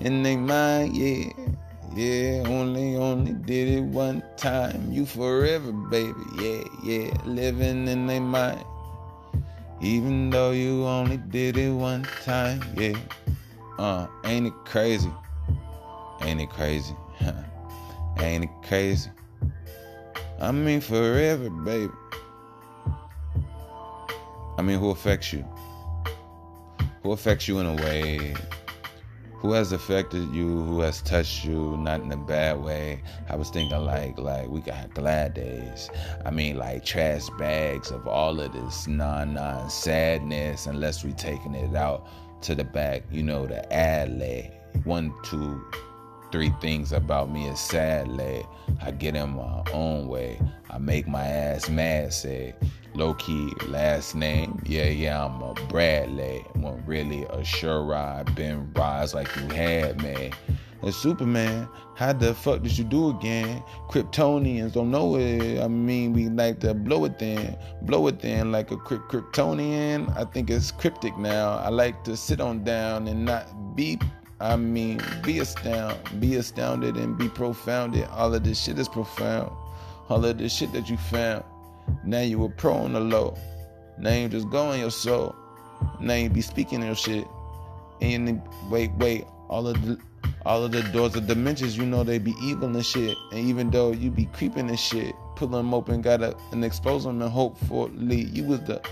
in 0.00 0.22
their 0.22 0.38
mind, 0.38 0.96
yeah, 0.96 1.32
yeah. 1.94 2.42
Only, 2.46 2.96
only 2.96 3.32
did 3.32 3.68
it 3.68 3.82
one 3.82 4.22
time. 4.36 4.90
You 4.90 5.06
forever, 5.06 5.72
baby, 5.72 6.20
yeah, 6.38 6.64
yeah. 6.82 7.10
Living 7.24 7.88
in 7.88 8.06
they 8.06 8.20
mind, 8.20 8.64
even 9.80 10.30
though 10.30 10.52
you 10.52 10.84
only 10.84 11.16
did 11.16 11.56
it 11.56 11.70
one 11.70 12.04
time, 12.24 12.62
yeah. 12.76 12.96
Uh, 13.78 14.06
ain't 14.24 14.46
it 14.46 14.54
crazy? 14.64 15.10
Ain't 16.22 16.40
it 16.40 16.50
crazy? 16.50 16.94
ain't 18.18 18.44
it 18.44 18.50
crazy? 18.62 19.10
I 20.40 20.52
mean, 20.52 20.80
forever, 20.80 21.50
baby. 21.50 21.92
I 24.56 24.62
mean, 24.62 24.78
who 24.78 24.90
affects 24.90 25.32
you? 25.32 25.44
Who 27.02 27.12
affects 27.12 27.48
you 27.48 27.58
in 27.58 27.66
a 27.66 27.74
way? 27.74 28.34
Who 29.44 29.52
has 29.52 29.72
affected 29.72 30.34
you? 30.34 30.62
Who 30.62 30.80
has 30.80 31.02
touched 31.02 31.44
you? 31.44 31.76
Not 31.76 32.00
in 32.00 32.10
a 32.10 32.16
bad 32.16 32.62
way. 32.62 33.02
I 33.28 33.36
was 33.36 33.50
thinking 33.50 33.76
like, 33.76 34.18
like 34.18 34.48
we 34.48 34.62
got 34.62 34.94
glad 34.94 35.34
days. 35.34 35.90
I 36.24 36.30
mean, 36.30 36.56
like 36.56 36.82
trash 36.86 37.28
bags 37.38 37.90
of 37.90 38.08
all 38.08 38.40
of 38.40 38.54
this 38.54 38.86
non-non 38.86 39.68
sadness. 39.68 40.64
Unless 40.64 41.04
we 41.04 41.12
taking 41.12 41.54
it 41.54 41.76
out 41.76 42.08
to 42.40 42.54
the 42.54 42.64
back, 42.64 43.02
you 43.10 43.22
know, 43.22 43.46
the 43.46 43.70
alley. 43.70 44.50
One, 44.84 45.12
two, 45.24 45.62
three 46.32 46.54
things 46.62 46.94
about 46.94 47.30
me 47.30 47.46
is 47.46 47.60
sadly. 47.60 48.46
I 48.80 48.92
get 48.92 49.14
in 49.14 49.36
my 49.36 49.62
own 49.74 50.08
way. 50.08 50.40
I 50.70 50.78
make 50.78 51.06
my 51.06 51.26
ass 51.26 51.68
mad, 51.68 52.14
say. 52.14 52.54
Low 52.96 53.14
key, 53.14 53.52
last 53.66 54.14
name, 54.14 54.62
yeah, 54.64 54.84
yeah, 54.86 55.24
I'm 55.24 55.42
a 55.42 55.54
Bradley. 55.68 56.44
When 56.54 56.84
really 56.86 57.24
a 57.24 57.44
sure 57.44 57.82
ride, 57.82 58.32
been 58.36 58.72
rise 58.72 59.14
like 59.14 59.34
you 59.34 59.48
had 59.48 60.00
me. 60.00 60.30
And 60.80 60.94
Superman, 60.94 61.68
how 61.96 62.12
the 62.12 62.34
fuck 62.34 62.62
did 62.62 62.78
you 62.78 62.84
do 62.84 63.10
again? 63.10 63.64
Kryptonians 63.88 64.74
don't 64.74 64.92
know 64.92 65.16
it. 65.16 65.60
I 65.60 65.66
mean, 65.66 66.12
we 66.12 66.28
like 66.28 66.60
to 66.60 66.72
blow 66.72 67.04
it 67.04 67.18
then, 67.18 67.56
blow 67.82 68.06
it 68.06 68.20
then 68.20 68.52
like 68.52 68.70
a 68.70 68.76
Kryptonian. 68.76 70.16
I 70.16 70.24
think 70.26 70.48
it's 70.48 70.70
cryptic 70.70 71.18
now. 71.18 71.58
I 71.58 71.70
like 71.70 72.04
to 72.04 72.16
sit 72.16 72.40
on 72.40 72.62
down 72.62 73.08
and 73.08 73.24
not 73.24 73.74
be 73.74 73.98
I 74.40 74.56
mean, 74.56 75.00
be 75.22 75.38
astounded, 75.38 76.20
be 76.20 76.36
astounded 76.36 76.96
and 76.96 77.16
be 77.16 77.28
profounded. 77.28 78.06
All 78.10 78.34
of 78.34 78.44
this 78.44 78.60
shit 78.60 78.78
is 78.78 78.88
profound. 78.88 79.50
All 80.08 80.24
of 80.24 80.38
this 80.38 80.52
shit 80.54 80.72
that 80.72 80.90
you 80.90 80.96
found. 80.96 81.44
Now 82.04 82.20
you 82.20 82.44
a 82.44 82.48
pro 82.48 82.74
on 82.74 82.92
the 82.92 83.00
low. 83.00 83.36
Now 83.98 84.12
you 84.12 84.28
just 84.28 84.50
go 84.50 84.72
in 84.72 84.80
your 84.80 84.90
soul. 84.90 85.34
Now 86.00 86.14
you 86.14 86.28
be 86.28 86.40
speaking 86.40 86.82
your 86.82 86.94
shit. 86.94 87.26
And 88.00 88.28
you, 88.28 88.42
wait, 88.68 88.90
wait, 88.98 89.24
all 89.48 89.66
of 89.66 89.84
the 89.86 89.98
all 90.46 90.62
of 90.62 90.72
the 90.72 90.82
doors 90.82 91.16
of 91.16 91.26
dimensions, 91.26 91.76
you 91.76 91.86
know 91.86 92.04
they 92.04 92.18
be 92.18 92.34
evil 92.42 92.74
and 92.74 92.84
shit. 92.84 93.16
And 93.32 93.40
even 93.40 93.70
though 93.70 93.92
you 93.92 94.10
be 94.10 94.26
creeping 94.26 94.68
and 94.68 94.78
shit, 94.78 95.14
pull 95.36 95.48
them 95.48 95.72
open, 95.72 96.02
gotta 96.02 96.36
and 96.52 96.64
expose 96.64 97.04
them 97.04 97.22
and 97.22 97.30
hopefully 97.30 98.24
you 98.32 98.44
was 98.44 98.60
the 98.60 98.82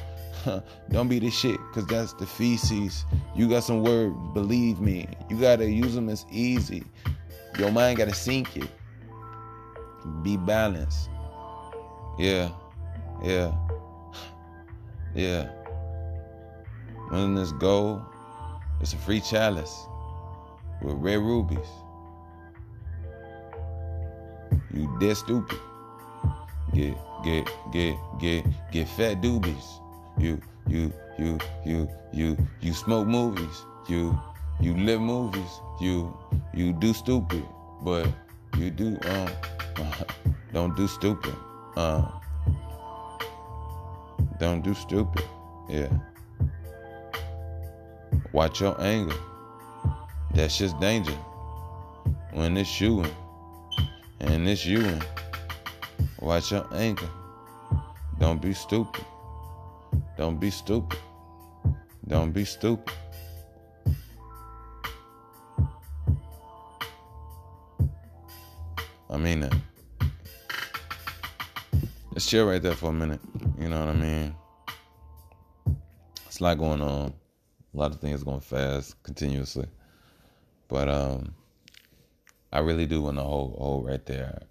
don't 0.91 1.09
be 1.09 1.19
the 1.19 1.31
shit, 1.31 1.59
cause 1.73 1.87
that's 1.87 2.15
the 2.15 2.27
feces. 2.27 3.05
You 3.37 3.49
got 3.49 3.65
some 3.65 3.83
word, 3.83 4.13
believe 4.35 4.81
me. 4.81 5.09
You 5.29 5.39
gotta 5.41 5.71
use 5.71 5.95
them 5.95 6.09
as 6.09 6.27
easy. 6.31 6.85
Your 7.59 7.71
mind 7.71 7.99
gotta 7.99 8.15
sink 8.15 8.57
it. 8.57 8.69
Be 10.23 10.37
balanced. 10.37 11.11
Yeah, 12.19 12.51
yeah, 13.25 13.53
yeah. 15.15 15.49
Winning 17.11 17.35
this 17.35 17.53
gold, 17.53 18.03
it's 18.81 18.93
a 18.93 18.97
free 18.97 19.21
chalice 19.21 19.87
with 20.81 20.95
red 20.97 21.19
rubies. 21.19 21.59
You 24.73 24.97
dead 25.01 25.17
stupid. 25.17 25.59
Get, 26.73 26.97
get, 27.23 27.51
get, 27.73 27.97
get, 28.19 28.47
get 28.73 28.89
fat 28.89 29.21
doobies 29.21 29.83
you 30.19 30.41
you 30.69 30.93
you 31.19 31.39
you 31.65 31.89
you 32.13 32.37
you 32.61 32.73
smoke 32.73 33.07
movies 33.07 33.65
you 33.89 34.19
you 34.61 34.77
live 34.77 35.01
movies 35.01 35.61
you 35.81 36.17
you 36.55 36.73
do 36.73 36.93
stupid 36.93 37.45
but 37.83 38.07
you 38.59 38.71
do 38.71 38.99
um 39.07 39.29
don't 40.53 40.77
do 40.77 40.87
stupid 40.87 41.35
um 41.77 42.22
Don't 44.39 44.63
do 44.63 44.75
stupid. 44.75 45.25
Yeah. 45.69 45.89
Watch 48.33 48.61
your 48.61 48.81
anger. 48.81 49.17
That's 50.35 50.59
just 50.59 50.79
danger. 50.81 51.17
When 52.33 52.57
it's 52.57 52.69
shooting 52.69 53.15
and 54.21 54.49
it's 54.49 54.65
you. 54.65 54.99
Watch 56.21 56.53
your 56.53 56.67
anger. 56.75 57.09
Don't 58.19 58.41
be 58.41 58.55
stupid. 58.55 59.05
Don't 60.17 60.39
be 60.39 60.51
stupid. 60.51 60.99
Don't 62.07 62.33
be 62.33 62.45
stupid. 62.45 62.95
I 69.11 69.17
mean 69.19 69.41
that. 69.41 69.55
Let's 72.13 72.27
chill 72.27 72.47
right 72.47 72.61
there 72.61 72.75
for 72.75 72.91
a 72.91 72.93
minute. 72.93 73.21
You 73.59 73.71
know 73.71 73.81
what 73.81 73.89
I 73.89 73.95
mean? 73.95 74.35
It's 76.27 76.41
a 76.41 76.45
lot 76.45 76.59
going 76.59 76.83
on. 76.83 77.15
A 77.73 77.77
lot 77.77 77.91
of 77.91 78.01
things 78.01 78.23
going 78.23 78.41
fast, 78.41 79.03
continuously. 79.03 79.67
But 80.69 80.91
um, 80.91 81.35
I 82.53 82.59
really 82.59 82.85
do 82.85 83.01
want 83.01 83.17
to 83.17 83.23
hold 83.23 83.57
hold 83.57 83.87
right 83.87 84.05
there. 84.05 84.43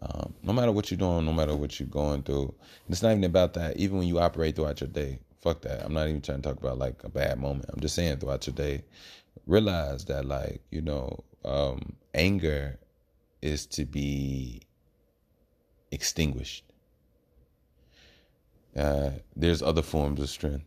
Um, 0.00 0.32
no 0.42 0.54
matter 0.54 0.72
what 0.72 0.90
you're 0.90 0.96
doing, 0.96 1.26
no 1.26 1.32
matter 1.34 1.54
what 1.54 1.78
you're 1.78 1.90
going 1.90 2.22
through, 2.22 2.54
it's 2.88 3.02
not 3.02 3.10
even 3.10 3.24
about 3.24 3.52
that. 3.52 3.76
Even 3.76 3.98
when 3.98 4.08
you 4.08 4.18
operate 4.18 4.56
throughout 4.56 4.80
your 4.80 4.88
day, 4.88 5.18
fuck 5.42 5.60
that. 5.62 5.84
I'm 5.84 5.92
not 5.92 6.08
even 6.08 6.22
trying 6.22 6.40
to 6.40 6.48
talk 6.48 6.58
about 6.58 6.78
like 6.78 7.04
a 7.04 7.10
bad 7.10 7.38
moment. 7.38 7.68
I'm 7.68 7.80
just 7.80 7.96
saying 7.96 8.16
throughout 8.16 8.46
your 8.46 8.54
day, 8.54 8.82
realize 9.46 10.06
that 10.06 10.24
like 10.24 10.62
you 10.70 10.80
know, 10.80 11.22
um, 11.44 11.96
anger 12.14 12.78
is 13.42 13.66
to 13.66 13.84
be 13.84 14.62
extinguished. 15.90 16.64
Uh, 18.76 19.10
there's 19.34 19.62
other 19.62 19.82
forms 19.82 20.20
of 20.20 20.28
strength. 20.28 20.64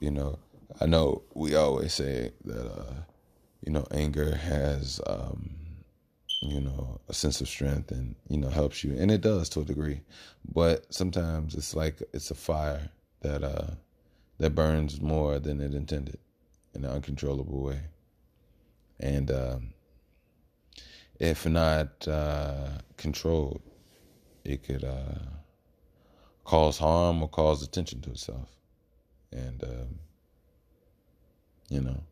You 0.00 0.10
know, 0.10 0.38
I 0.80 0.86
know 0.86 1.22
we 1.34 1.54
always 1.54 1.94
say 1.94 2.32
that, 2.44 2.66
uh, 2.66 2.94
you 3.62 3.72
know, 3.72 3.86
anger 3.90 4.34
has, 4.34 5.00
um, 5.06 5.50
you 6.42 6.60
know, 6.60 7.00
a 7.08 7.14
sense 7.14 7.40
of 7.40 7.48
strength 7.48 7.90
and, 7.90 8.16
you 8.28 8.38
know, 8.38 8.48
helps 8.48 8.84
you. 8.84 8.96
And 8.98 9.10
it 9.10 9.20
does 9.20 9.48
to 9.50 9.60
a 9.60 9.64
degree. 9.64 10.00
But 10.52 10.92
sometimes 10.92 11.54
it's 11.54 11.74
like 11.74 12.02
it's 12.12 12.30
a 12.30 12.34
fire 12.34 12.90
that, 13.20 13.42
uh, 13.42 13.74
that 14.38 14.54
burns 14.54 15.00
more 15.00 15.38
than 15.38 15.60
it 15.60 15.74
intended 15.74 16.18
in 16.74 16.84
an 16.84 16.90
uncontrollable 16.90 17.62
way. 17.62 17.80
And, 19.00 19.30
um, 19.30 19.72
if 21.20 21.46
not 21.46 22.06
uh, 22.08 22.78
controlled, 22.96 23.62
it 24.44 24.64
could 24.64 24.84
uh, 24.84 25.18
cause 26.44 26.78
harm 26.78 27.22
or 27.22 27.28
cause 27.28 27.62
attention 27.62 28.00
to 28.02 28.10
itself. 28.10 28.48
And, 29.32 29.62
um, 29.64 29.98
you 31.68 31.80
know, 31.80 32.02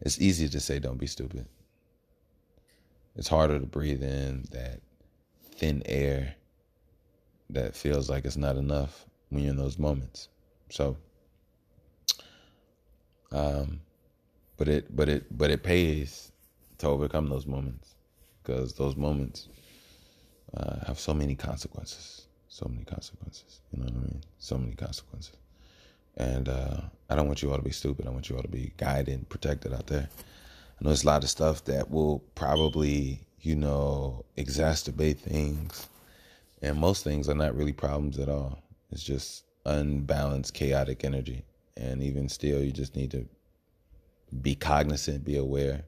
it's 0.00 0.20
easy 0.20 0.48
to 0.48 0.60
say, 0.60 0.78
don't 0.78 0.98
be 0.98 1.06
stupid. 1.06 1.46
It's 3.14 3.28
harder 3.28 3.58
to 3.58 3.66
breathe 3.66 4.02
in 4.02 4.44
that 4.50 4.80
thin 5.54 5.82
air 5.86 6.34
that 7.50 7.76
feels 7.76 8.10
like 8.10 8.24
it's 8.24 8.36
not 8.36 8.56
enough 8.56 9.06
when 9.28 9.44
you're 9.44 9.52
in 9.52 9.58
those 9.58 9.78
moments. 9.78 10.28
So, 10.70 10.96
um, 13.30 13.80
but 14.56 14.68
it, 14.68 14.96
but 14.96 15.08
it, 15.08 15.36
but 15.36 15.50
it 15.50 15.62
pays 15.62 16.32
to 16.78 16.88
overcome 16.88 17.28
those 17.28 17.46
moments 17.46 17.94
because 18.42 18.72
those 18.74 18.96
moments 18.96 19.48
uh, 20.56 20.84
have 20.86 20.98
so 20.98 21.14
many 21.14 21.34
consequences. 21.34 22.21
So 22.52 22.68
many 22.68 22.84
consequences. 22.84 23.60
You 23.72 23.78
know 23.80 23.86
what 23.86 23.94
I 23.94 24.06
mean? 24.08 24.20
So 24.38 24.58
many 24.58 24.74
consequences. 24.74 25.32
And 26.18 26.50
uh, 26.50 26.82
I 27.08 27.16
don't 27.16 27.26
want 27.26 27.40
you 27.40 27.50
all 27.50 27.56
to 27.56 27.62
be 27.62 27.70
stupid. 27.70 28.06
I 28.06 28.10
want 28.10 28.28
you 28.28 28.36
all 28.36 28.42
to 28.42 28.48
be 28.48 28.74
guided 28.76 29.14
and 29.14 29.26
protected 29.26 29.72
out 29.72 29.86
there. 29.86 30.06
I 30.10 30.84
know 30.84 30.90
there's 30.90 31.04
a 31.04 31.06
lot 31.06 31.24
of 31.24 31.30
stuff 31.30 31.64
that 31.64 31.90
will 31.90 32.18
probably, 32.34 33.20
you 33.40 33.56
know, 33.56 34.26
exacerbate 34.36 35.18
things. 35.18 35.88
And 36.60 36.78
most 36.78 37.04
things 37.04 37.26
are 37.30 37.34
not 37.34 37.56
really 37.56 37.72
problems 37.72 38.18
at 38.18 38.28
all. 38.28 38.62
It's 38.90 39.02
just 39.02 39.44
unbalanced, 39.64 40.52
chaotic 40.52 41.04
energy. 41.04 41.46
And 41.78 42.02
even 42.02 42.28
still, 42.28 42.62
you 42.62 42.70
just 42.70 42.94
need 42.96 43.12
to 43.12 43.26
be 44.42 44.54
cognizant, 44.54 45.24
be 45.24 45.38
aware, 45.38 45.84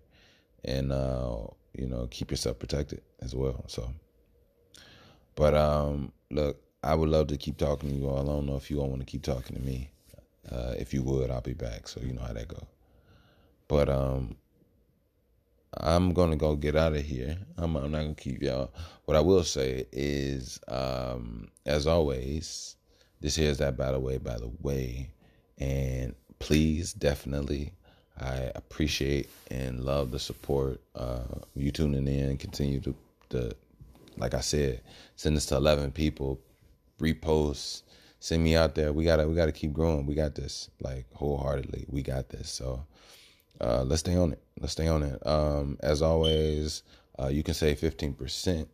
and 0.64 0.92
uh, 0.92 1.46
you 1.74 1.86
know 1.86 2.08
keep 2.10 2.30
yourself 2.30 2.58
protected 2.58 3.02
as 3.20 3.34
well. 3.34 3.64
So, 3.68 3.92
but 5.34 5.54
um, 5.54 6.12
look, 6.34 6.60
I 6.82 6.94
would 6.94 7.08
love 7.08 7.28
to 7.28 7.36
keep 7.36 7.56
talking 7.56 7.90
to 7.90 7.94
you 7.94 8.08
all. 8.08 8.20
I 8.20 8.24
don't 8.24 8.46
know 8.46 8.56
if 8.56 8.70
you 8.70 8.80
all 8.80 8.88
want 8.88 9.00
to 9.00 9.06
keep 9.06 9.22
talking 9.22 9.56
to 9.56 9.62
me. 9.62 9.90
Uh, 10.50 10.74
if 10.78 10.92
you 10.92 11.02
would, 11.02 11.30
I'll 11.30 11.40
be 11.40 11.54
back. 11.54 11.88
So 11.88 12.00
you 12.00 12.12
know 12.12 12.22
how 12.22 12.34
that 12.34 12.48
go. 12.48 12.66
But 13.68 13.88
um, 13.88 14.36
I'm 15.78 16.12
gonna 16.12 16.36
go 16.36 16.54
get 16.56 16.76
out 16.76 16.94
of 16.94 17.02
here. 17.02 17.38
I'm, 17.56 17.76
I'm 17.76 17.90
not 17.90 18.02
gonna 18.02 18.14
keep 18.14 18.42
y'all. 18.42 18.70
What 19.06 19.16
I 19.16 19.20
will 19.20 19.44
say 19.44 19.86
is, 19.92 20.60
um, 20.68 21.48
as 21.64 21.86
always, 21.86 22.76
this 23.20 23.36
here 23.36 23.50
is 23.50 23.58
that 23.58 23.76
by 23.76 23.92
the 23.92 24.00
way, 24.00 24.18
by 24.18 24.36
the 24.36 24.50
way, 24.60 25.10
and 25.58 26.14
please 26.38 26.92
definitely 26.92 27.72
I 28.20 28.52
appreciate 28.54 29.28
and 29.50 29.80
love 29.80 30.10
the 30.10 30.18
support. 30.18 30.80
Uh, 30.94 31.22
you 31.56 31.72
tuning 31.72 32.06
in, 32.06 32.36
continue 32.36 32.80
to, 32.80 32.94
to, 33.30 33.56
like 34.16 34.34
I 34.34 34.40
said, 34.40 34.82
send 35.16 35.36
this 35.36 35.46
to 35.46 35.56
eleven 35.56 35.90
people, 35.90 36.40
repost, 37.00 37.82
send 38.20 38.42
me 38.42 38.56
out 38.56 38.74
there. 38.74 38.92
We 38.92 39.04
gotta 39.04 39.28
we 39.28 39.34
gotta 39.34 39.52
keep 39.52 39.72
growing. 39.72 40.06
We 40.06 40.14
got 40.14 40.34
this, 40.34 40.70
like 40.80 41.06
wholeheartedly. 41.12 41.86
We 41.88 42.02
got 42.02 42.28
this. 42.30 42.50
So 42.50 42.86
uh, 43.60 43.84
let's 43.84 44.00
stay 44.00 44.16
on 44.16 44.32
it. 44.32 44.42
Let's 44.60 44.72
stay 44.72 44.88
on 44.88 45.02
it. 45.02 45.26
Um, 45.26 45.78
as 45.82 46.02
always, 46.02 46.82
uh, 47.18 47.28
you 47.28 47.42
can 47.42 47.54
save 47.54 47.78
fifteen 47.78 48.14
percent 48.14 48.68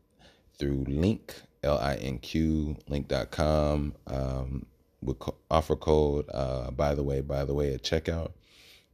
through 0.59 0.85
Linq 0.85 1.33
l 1.63 1.79
i 1.79 1.95
n 1.97 2.19
q 2.19 2.77
linq.com 2.89 3.95
um, 4.07 4.67
with 5.03 5.17
offer 5.51 5.77
code. 5.77 6.27
Uh, 6.33 6.71
by 6.71 6.95
the 6.95 7.03
way, 7.03 7.21
by 7.21 7.45
the 7.45 7.55
way, 7.55 7.75
at 7.75 7.83
checkout. 7.83 8.33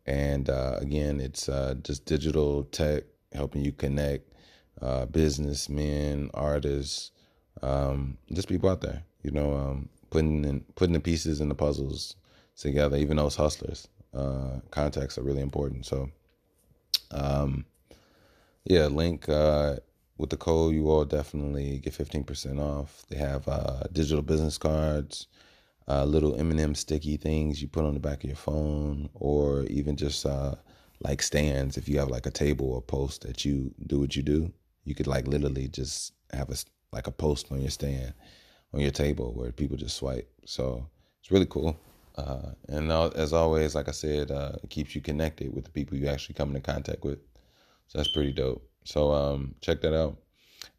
And 0.07 0.49
uh, 0.49 0.77
again, 0.81 1.21
it's 1.21 1.49
uh, 1.49 1.75
just 1.83 2.05
digital 2.07 2.65
tech 2.65 3.05
helping 3.33 3.65
you 3.65 3.73
connect 3.73 4.33
uh, 4.81 5.07
businessmen, 5.07 6.31
artists, 6.35 7.11
um, 7.63 8.19
just 8.33 8.49
people 8.49 8.69
out 8.69 8.81
there. 8.81 9.03
You 9.23 9.31
know, 9.33 9.55
um, 9.55 9.89
putting 10.11 10.45
in, 10.45 10.61
putting 10.75 10.93
the 10.93 11.01
pieces 11.01 11.41
and 11.41 11.51
the 11.51 11.55
puzzles 11.55 12.17
together. 12.57 12.97
Even 12.97 13.17
those 13.17 13.37
hustlers, 13.37 13.89
uh, 14.15 14.61
contacts 14.71 15.19
are 15.19 15.23
really 15.23 15.43
important. 15.43 15.87
So, 15.87 16.11
um, 17.11 17.65
yeah, 18.65 18.83
Linq 18.83 19.29
uh, 19.29 19.81
with 20.19 20.31
the 20.31 20.37
code. 20.37 20.75
You 20.75 20.91
all 20.91 21.05
definitely 21.05 21.79
get 21.79 21.95
fifteen 21.95 22.25
percent 22.25 22.61
off. 22.61 23.05
They 23.09 23.17
have 23.17 23.49
uh, 23.49 23.85
digital 23.93 24.23
business 24.23 24.59
cards 24.59 25.27
uh, 25.89 26.05
little 26.05 26.35
M&M 26.39 26.75
sticky 26.75 27.17
things 27.17 27.63
you 27.63 27.69
put 27.69 27.85
on 27.85 27.95
the 27.95 28.01
back 28.01 28.25
of 28.25 28.31
your 28.31 28.37
phone, 28.37 29.09
or 29.15 29.65
even 29.65 29.97
just 29.97 30.27
uh, 30.27 30.55
like 31.01 31.23
stands. 31.23 31.77
If 31.77 31.89
you 31.89 31.99
have 31.99 32.09
like 32.09 32.27
a 32.27 32.31
table 32.31 32.73
or 32.73 32.83
post 32.83 33.23
that 33.23 33.45
you 33.45 33.73
do 33.87 34.01
what 34.01 34.17
you 34.17 34.23
do, 34.23 34.53
you 34.87 34.95
could 34.95 35.07
like 35.07 35.27
literally 35.27 35.69
just 35.69 36.13
have 36.33 36.49
a 36.49 36.57
like 36.93 37.07
a 37.07 37.11
post 37.13 37.53
on 37.53 37.61
your 37.61 37.71
stand 37.71 38.15
on 38.73 38.81
your 38.81 38.91
table 38.91 39.33
where 39.35 39.53
people 39.53 39.77
just 39.77 39.97
swipe. 39.97 40.31
So 40.47 40.87
it's 41.21 41.31
really 41.31 41.47
cool. 41.47 41.79
Uh, 42.17 42.53
and 42.69 42.91
as 42.91 43.33
always, 43.33 43.75
like 43.75 43.89
I 43.89 43.93
said, 43.93 44.31
uh, 44.31 44.53
it 44.63 44.71
keeps 44.71 44.95
you 44.95 45.03
connected 45.03 45.55
with 45.55 45.65
the 45.65 45.71
people 45.71 45.99
you 45.99 46.07
actually 46.07 46.35
come 46.35 46.49
into 46.49 46.61
contact 46.61 47.05
with. 47.05 47.19
So 47.89 47.99
that's 47.99 48.11
pretty 48.11 48.33
dope. 48.33 48.67
So 48.85 49.13
um, 49.13 49.55
check 49.61 49.83
that 49.83 49.95
out. 49.95 50.17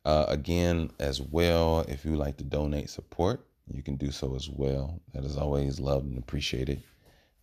Uh, 0.05 0.25
again, 0.29 0.89
as 0.99 1.21
well, 1.21 1.85
if 1.87 2.05
you 2.05 2.15
like 2.15 2.37
to 2.37 2.43
donate 2.43 2.89
support, 2.89 3.45
you 3.69 3.83
can 3.83 3.97
do 3.97 4.09
so 4.11 4.35
as 4.35 4.49
well. 4.49 4.99
That 5.13 5.25
is 5.25 5.37
always 5.37 5.79
loved 5.79 6.07
and 6.07 6.17
appreciated. 6.17 6.81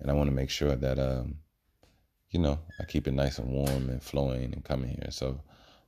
And 0.01 0.11
I 0.11 0.15
want 0.15 0.29
to 0.29 0.35
make 0.35 0.51
sure 0.51 0.75
that, 0.75 0.99
um, 0.99 1.37
you 2.31 2.41
know, 2.41 2.59
I 2.81 2.85
keep 2.85 3.07
it 3.07 3.13
nice 3.15 3.39
and 3.39 3.53
warm 3.53 3.91
and 3.91 4.03
flowing 4.03 4.53
and 4.55 4.65
coming 4.65 4.91
here. 4.91 5.11
So 5.11 5.41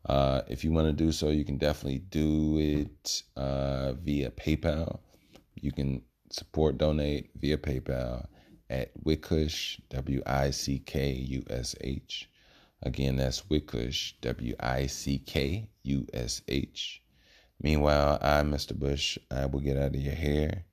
uh, 0.07 0.43
if 0.49 0.65
you 0.65 0.73
want 0.73 0.87
to 0.87 0.93
do 0.93 1.11
so, 1.13 1.29
you 1.31 1.45
can 1.45 1.59
definitely 1.59 1.99
do 1.99 2.59
it 2.59 3.23
uh, 3.37 3.93
via 3.95 4.31
PayPal. 4.31 5.01
You 5.55 5.73
can 5.73 6.03
support, 6.31 6.79
donate 6.79 7.31
via 7.37 7.57
PayPal 7.57 8.27
at 8.71 8.93
Wickush, 9.05 9.81
W 9.91 10.23
I 10.27 10.51
C 10.51 10.79
K 10.79 11.11
U 11.13 11.43
S 11.51 11.75
H. 11.81 12.31
Again, 12.83 13.17
that's 13.17 13.43
Wickush, 13.43 14.15
W 14.21 14.55
I 14.61 14.87
C 14.87 15.19
K 15.19 15.69
U 15.83 16.07
S 16.13 16.43
H. 16.49 17.03
Meanwhile, 17.61 18.19
I, 18.21 18.43
Mr. 18.43 18.79
Bush, 18.79 19.19
I 19.31 19.47
will 19.47 19.61
get 19.61 19.77
out 19.77 19.95
of 19.95 20.01
your 20.01 20.15
hair. 20.15 20.65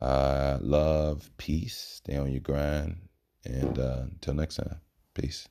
Uh, 0.00 0.58
love, 0.60 1.30
peace, 1.36 2.00
stay 2.02 2.16
on 2.16 2.32
your 2.32 2.40
grind, 2.40 2.96
and 3.44 3.78
uh, 3.78 4.02
until 4.10 4.34
next 4.34 4.56
time, 4.56 4.80
peace. 5.14 5.46